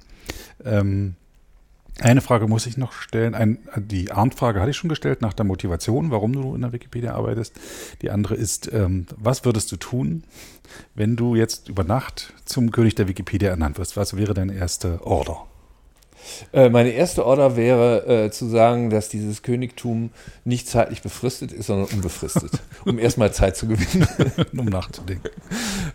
[0.64, 1.14] Ähm,
[2.00, 3.34] eine Frage muss ich noch stellen.
[3.34, 7.14] Ein, die Arndt-Frage hatte ich schon gestellt nach der Motivation, warum du in der Wikipedia
[7.14, 7.54] arbeitest.
[8.02, 10.24] Die andere ist, ähm, was würdest du tun,
[10.94, 13.96] wenn du jetzt über Nacht zum König der Wikipedia ernannt wirst?
[13.96, 15.46] Was wäre deine erste Order?
[16.52, 20.10] Äh, meine erste Order wäre äh, zu sagen, dass dieses Königtum
[20.44, 22.50] nicht zeitlich befristet ist, sondern unbefristet,
[22.84, 24.08] um erstmal Zeit zu gewinnen.
[24.56, 25.30] um nachzudenken.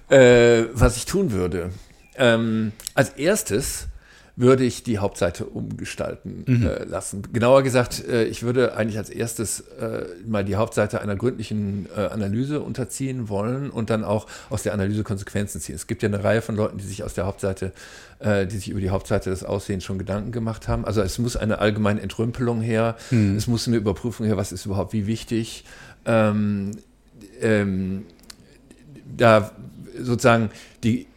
[0.09, 1.71] Äh, was ich tun würde.
[2.15, 3.87] Ähm, als erstes
[4.39, 6.65] würde ich die Hauptseite umgestalten mhm.
[6.65, 7.23] äh, lassen.
[7.33, 12.05] Genauer gesagt, äh, ich würde eigentlich als erstes äh, mal die Hauptseite einer gründlichen äh,
[12.05, 15.75] Analyse unterziehen wollen und dann auch aus der Analyse Konsequenzen ziehen.
[15.75, 17.73] Es gibt ja eine Reihe von Leuten, die sich aus der Hauptseite,
[18.19, 20.85] äh, die sich über die Hauptseite des Aussehens schon Gedanken gemacht haben.
[20.85, 23.35] Also es muss eine allgemeine Entrümpelung her, mhm.
[23.35, 25.65] es muss eine Überprüfung her, was ist überhaupt wie wichtig.
[26.05, 26.71] Ähm,
[27.41, 28.05] ähm,
[29.17, 29.51] da
[30.01, 30.49] sozusagen
[30.81, 31.07] die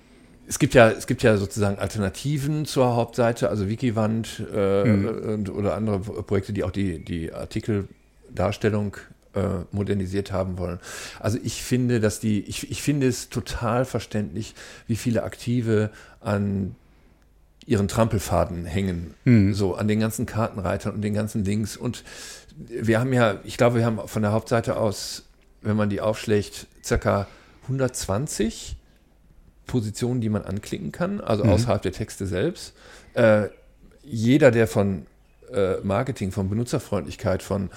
[0.52, 5.48] es gibt ja, es gibt ja sozusagen Alternativen zur Hauptseite, also Wikiwand äh, mhm.
[5.48, 8.98] oder andere Projekte, die auch die, die Artikeldarstellung
[9.32, 10.78] äh, modernisiert haben wollen.
[11.20, 14.54] Also ich finde, dass die, ich, ich finde es total verständlich,
[14.86, 15.88] wie viele Aktive
[16.20, 16.74] an
[17.64, 19.54] ihren Trampelfaden hängen, mhm.
[19.54, 21.78] so an den ganzen Kartenreitern und den ganzen Links.
[21.78, 22.04] Und
[22.58, 25.22] wir haben ja, ich glaube, wir haben von der Hauptseite aus,
[25.62, 27.26] wenn man die aufschlägt, circa
[27.62, 28.76] 120
[29.73, 31.51] Positionen, die man anklicken kann, also mhm.
[31.51, 32.74] außerhalb der Texte selbst.
[33.15, 33.49] Äh,
[34.05, 35.07] jeder, der von
[35.51, 37.70] äh, Marketing, von Benutzerfreundlichkeit, von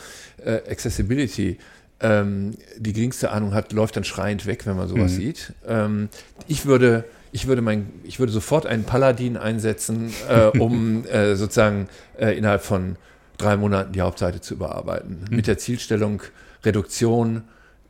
[0.44, 1.58] äh, Accessibility
[2.02, 5.16] ähm, die geringste Ahnung hat, läuft dann schreiend weg, wenn man sowas mhm.
[5.16, 5.54] sieht.
[5.66, 6.10] Ähm,
[6.50, 11.88] ich würde ich würde, mein, ich würde sofort einen Paladin einsetzen, äh, um äh, sozusagen
[12.18, 12.98] äh, innerhalb von
[13.38, 15.26] drei Monaten die Hauptseite zu überarbeiten.
[15.30, 15.36] Mhm.
[15.36, 16.22] Mit der Zielstellung
[16.64, 17.44] Reduktion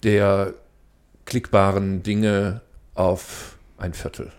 [0.04, 0.54] der
[1.26, 2.62] klickbaren Dinge
[2.94, 4.32] auf ein Viertel.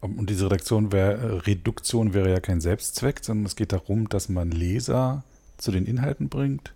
[0.00, 4.50] Und diese Redaktion wär, Reduktion wäre ja kein Selbstzweck, sondern es geht darum, dass man
[4.50, 5.22] Leser
[5.58, 6.74] zu den Inhalten bringt,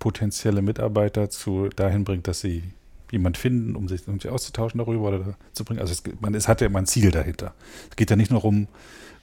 [0.00, 2.64] potenzielle Mitarbeiter zu dahin bringt, dass sie
[3.12, 5.80] jemand finden, um sich, um auszutauschen darüber oder zu bringen.
[5.80, 7.54] Also es, man, es hat ja immer ein Ziel dahinter.
[7.90, 8.66] Es geht ja nicht nur um,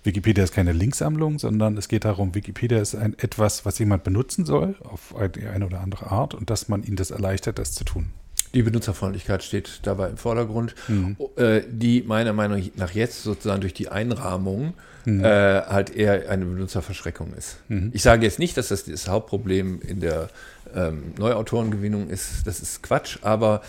[0.04, 4.46] Wikipedia ist keine Linksammlung, sondern es geht darum, Wikipedia ist ein etwas, was jemand benutzen
[4.46, 8.12] soll, auf eine oder andere Art, und dass man ihm das erleichtert, das zu tun.
[8.54, 11.18] Die Benutzerfreundlichkeit steht dabei im Vordergrund, mhm.
[11.36, 14.74] äh, die meiner Meinung nach jetzt sozusagen durch die Einrahmung
[15.06, 15.24] mhm.
[15.24, 17.58] äh, halt eher eine Benutzerverschreckung ist.
[17.68, 17.92] Mhm.
[17.94, 20.30] Ich sage jetzt nicht, dass das das Hauptproblem in der
[20.74, 23.62] ähm, Neuautorengewinnung ist, das ist Quatsch, aber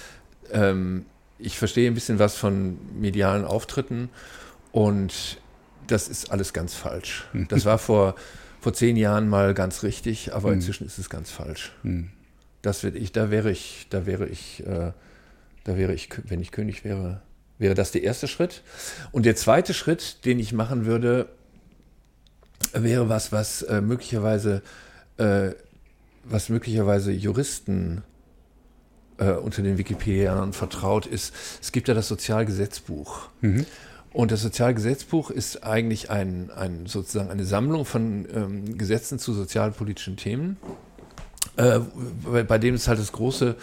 [0.52, 1.04] ähm,
[1.38, 4.08] ich verstehe ein bisschen was von medialen Auftritten
[4.72, 5.38] und
[5.86, 7.26] das ist alles ganz falsch.
[7.32, 7.48] Mhm.
[7.48, 8.14] Das war vor,
[8.60, 10.54] vor zehn Jahren mal ganz richtig, aber mhm.
[10.54, 11.72] inzwischen ist es ganz falsch.
[12.62, 14.92] Das wird ich, da wäre ich, da wäre ich, äh,
[15.64, 17.22] da wäre ich, wenn ich König wäre,
[17.58, 18.62] wäre das der erste Schritt.
[19.12, 21.28] Und der zweite Schritt, den ich machen würde,
[22.72, 24.62] wäre was, was äh, möglicherweise,
[25.16, 25.50] äh,
[26.24, 28.02] was möglicherweise Juristen
[29.18, 31.34] äh, unter den Wikipedianern vertraut ist.
[31.60, 33.28] Es gibt ja das Sozialgesetzbuch.
[33.40, 33.66] Mhm.
[34.12, 40.16] Und das Sozialgesetzbuch ist eigentlich ein, ein, sozusagen eine Sammlung von ähm, Gesetzen zu sozialpolitischen
[40.16, 40.56] Themen
[41.56, 41.80] äh,
[42.44, 43.56] bei dem es halt das große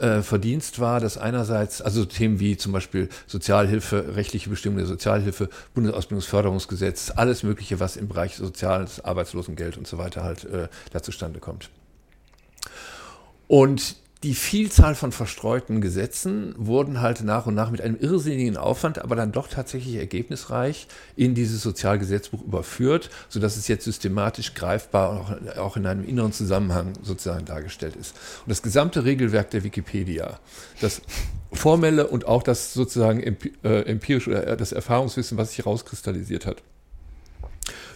[0.00, 5.48] äh, Verdienst war, dass einerseits, also Themen wie zum Beispiel Sozialhilfe, rechtliche Bestimmungen der Sozialhilfe,
[5.74, 11.38] Bundesausbildungsförderungsgesetz, alles Mögliche, was im Bereich Soziales, Arbeitslosengeld und so weiter halt äh, da zustande
[11.38, 11.70] kommt.
[13.48, 18.98] Und die Vielzahl von verstreuten Gesetzen wurden halt nach und nach mit einem irrsinnigen Aufwand,
[18.98, 25.58] aber dann doch tatsächlich ergebnisreich in dieses Sozialgesetzbuch überführt, sodass es jetzt systematisch greifbar und
[25.58, 28.16] auch in einem inneren Zusammenhang sozusagen dargestellt ist.
[28.44, 30.40] Und das gesamte Regelwerk der Wikipedia,
[30.80, 31.02] das
[31.52, 33.20] formelle und auch das sozusagen
[33.62, 36.62] äh, empirische oder äh, das Erfahrungswissen, was sich herauskristallisiert hat,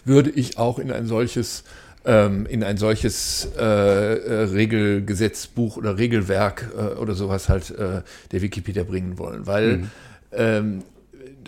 [0.05, 1.63] würde ich auch in ein solches
[2.05, 8.01] ähm, in ein solches äh, äh, Regelgesetzbuch oder Regelwerk äh, oder sowas halt äh,
[8.31, 9.89] der Wikipedia bringen wollen, weil mhm.
[10.31, 10.83] ähm,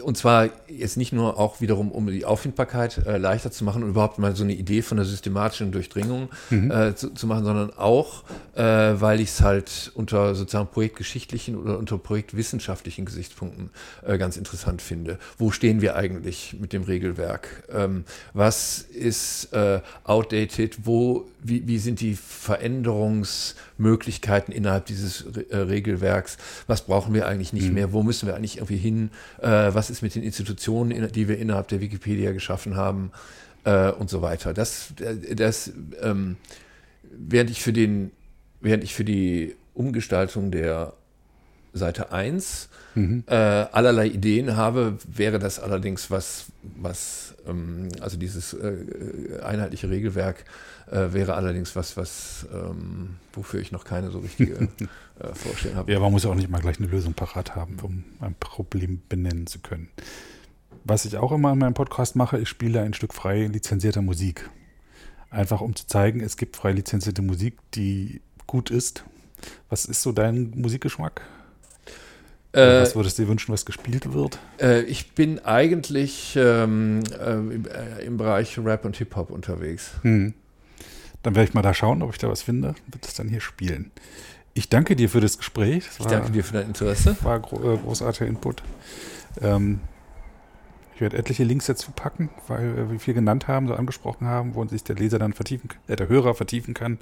[0.02, 3.90] und zwar jetzt nicht nur auch wiederum, um die Auffindbarkeit äh, leichter zu machen und
[3.90, 6.72] überhaupt mal so eine Idee von der systematischen Durchdringung mhm.
[6.72, 8.24] äh, zu, zu, machen, sondern auch,
[8.56, 13.70] äh, weil ich es halt unter sozusagen projektgeschichtlichen oder unter projektwissenschaftlichen Gesichtspunkten
[14.06, 15.20] äh, ganz interessant finde.
[15.38, 17.64] Wo stehen wir eigentlich mit dem Regelwerk?
[17.72, 20.86] Ähm, was ist äh, outdated?
[20.86, 22.16] Wo, wie, wie sind die
[23.78, 26.38] Veränderungsmöglichkeiten innerhalb dieses Re äh, Regelwerks?
[26.68, 27.74] Was brauchen wir eigentlich nicht mhm.
[27.74, 27.94] mehr?
[27.94, 29.10] Wo müssen wir eigentlich irgendwie hin?
[29.40, 33.12] was was ist mit den Institutionen, die wir innerhalb der Wikipedia geschaffen haben
[33.66, 34.54] äh, und so weiter.
[34.54, 34.94] Das,
[35.36, 36.38] das ähm,
[37.12, 38.12] während ich für den,
[38.62, 40.94] während ich für die Umgestaltung der
[41.74, 43.24] Seite 1 mhm.
[43.28, 50.46] äh, allerlei Ideen habe, wäre das allerdings was, was ähm, also dieses äh, einheitliche Regelwerk
[50.92, 54.54] äh, wäre allerdings was, was ähm, wofür ich noch keine so richtige
[55.20, 55.92] äh, Vorstellung habe.
[55.92, 59.02] Ja, man muss ja auch nicht mal gleich eine Lösung parat haben, um ein Problem
[59.10, 59.90] benennen zu können.
[60.84, 64.50] Was ich auch immer in meinem Podcast mache, ich spiele ein Stück frei lizenzierter Musik.
[65.30, 69.04] Einfach um zu zeigen, es gibt frei lizenzierte Musik, die gut ist.
[69.70, 71.22] Was ist so dein Musikgeschmack?
[72.54, 74.40] Äh, was würdest du dir wünschen, was gespielt wird?
[74.60, 79.92] Äh, ich bin eigentlich ähm, äh, äh im Bereich Rap und Hip-Hop unterwegs.
[80.04, 80.36] Hm.
[81.24, 82.76] Dann werde ich mal da schauen, ob ich da was finde.
[82.88, 83.92] Wird es dann hier spielen.
[84.54, 85.86] Ich danke dir für das Gespräch.
[85.86, 87.18] Das ich war, danke dir für dein Interesse.
[87.22, 88.62] War gro äh, großartiger Input.
[89.42, 89.80] Ähm,
[90.96, 94.66] ich werde etliche Links dazu packen, weil wir viel genannt haben, so angesprochen haben, wo
[94.66, 97.00] sich der Leser dann vertiefen, äh, der Hörer vertiefen kann.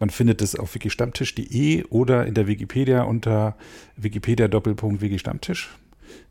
[0.00, 3.56] Man findet es auf wikistammtisch.de oder in der Wikipedia unter
[3.96, 5.76] Wikipedia Doppelpunkt Wikistammtisch.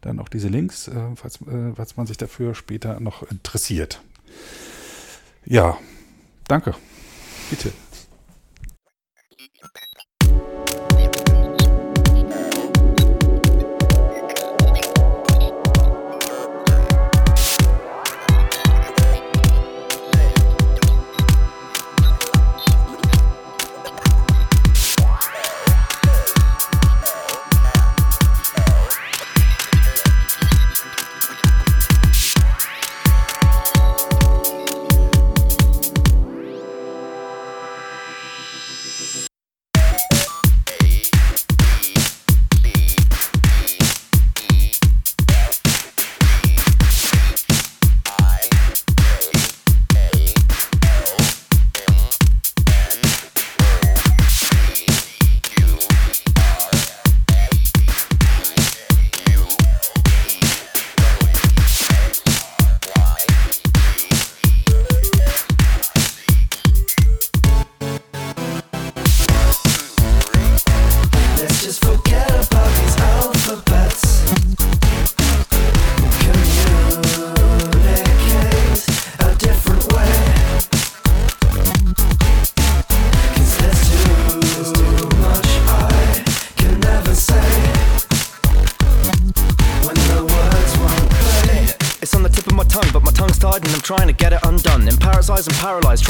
[0.01, 4.01] Dann auch diese Links, äh, falls, äh, falls man sich dafür später noch interessiert.
[5.45, 5.77] Ja,
[6.47, 6.73] danke.
[7.49, 7.71] Bitte.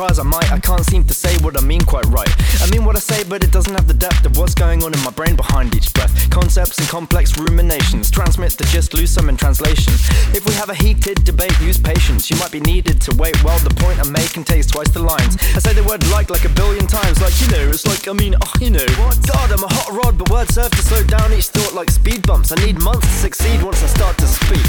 [0.09, 2.29] As I might, I can't seem to say what I mean quite right.
[2.61, 4.93] I mean what I say, but it doesn't have the depth of what's going on
[4.93, 6.29] in my brain behind each breath.
[6.29, 9.93] Concepts and complex ruminations transmit the gist, lose some in translation.
[10.35, 12.29] If we have a heated debate, use patience.
[12.29, 13.41] You might be needed to wait.
[13.43, 15.37] Well, the point I'm making takes twice the lines.
[15.55, 17.69] I say the word like like a billion times, like you know.
[17.69, 18.85] It's like I mean, oh, you know.
[18.99, 19.17] What?
[19.25, 22.27] God, I'm a hot rod, but words serve to slow down each thought like speed
[22.27, 22.51] bumps.
[22.51, 24.67] I need months to succeed once I start to speak.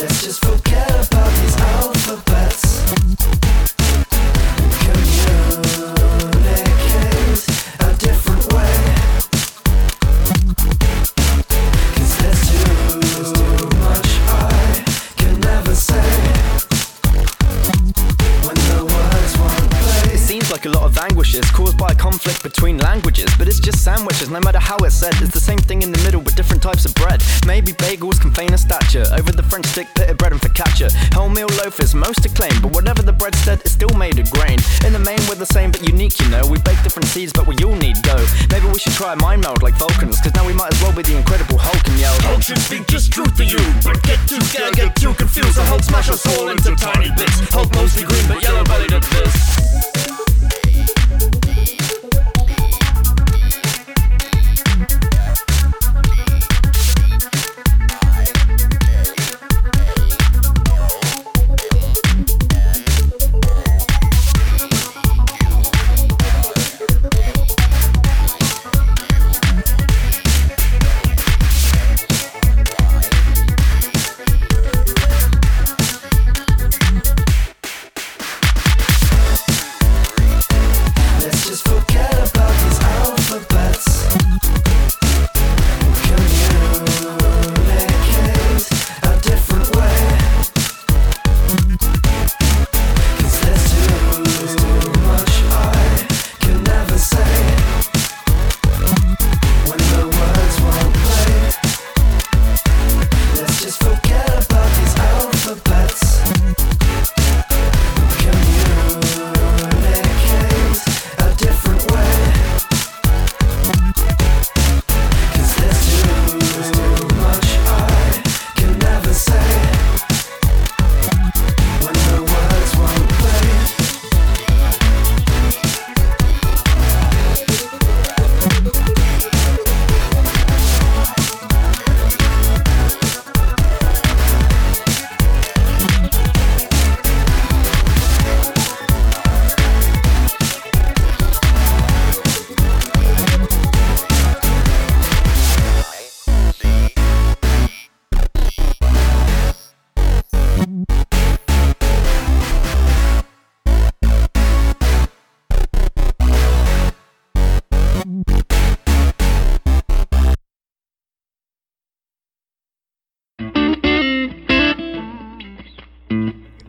[0.00, 1.43] Let's just forget about
[2.96, 3.23] Thank you.
[22.24, 25.12] Conflict between languages, but it's just sandwiches, no matter how it's said.
[25.20, 27.22] It's the same thing in the middle with different types of bread.
[27.46, 30.88] Maybe bagels can feign a stature over the French stick, pitted bread and focaccia.
[31.12, 34.58] Wholemeal loaf is most acclaimed, but whatever the bread said, it's still made of grain.
[34.86, 36.46] In the main, we're the same but unique, you know.
[36.46, 38.24] We bake different seeds, but we all need dough.
[38.50, 40.94] Maybe we should try a mind meld like Vulcans, cause now we might as well
[40.96, 42.16] be the incredible Hulk and yell.
[42.24, 45.56] Hulk should speak just truth to you, but get too scared, get too confused.
[45.56, 47.36] The Hulk smash us all into tiny bits.
[47.52, 50.03] Hulk mostly green, but yellow bellied at this.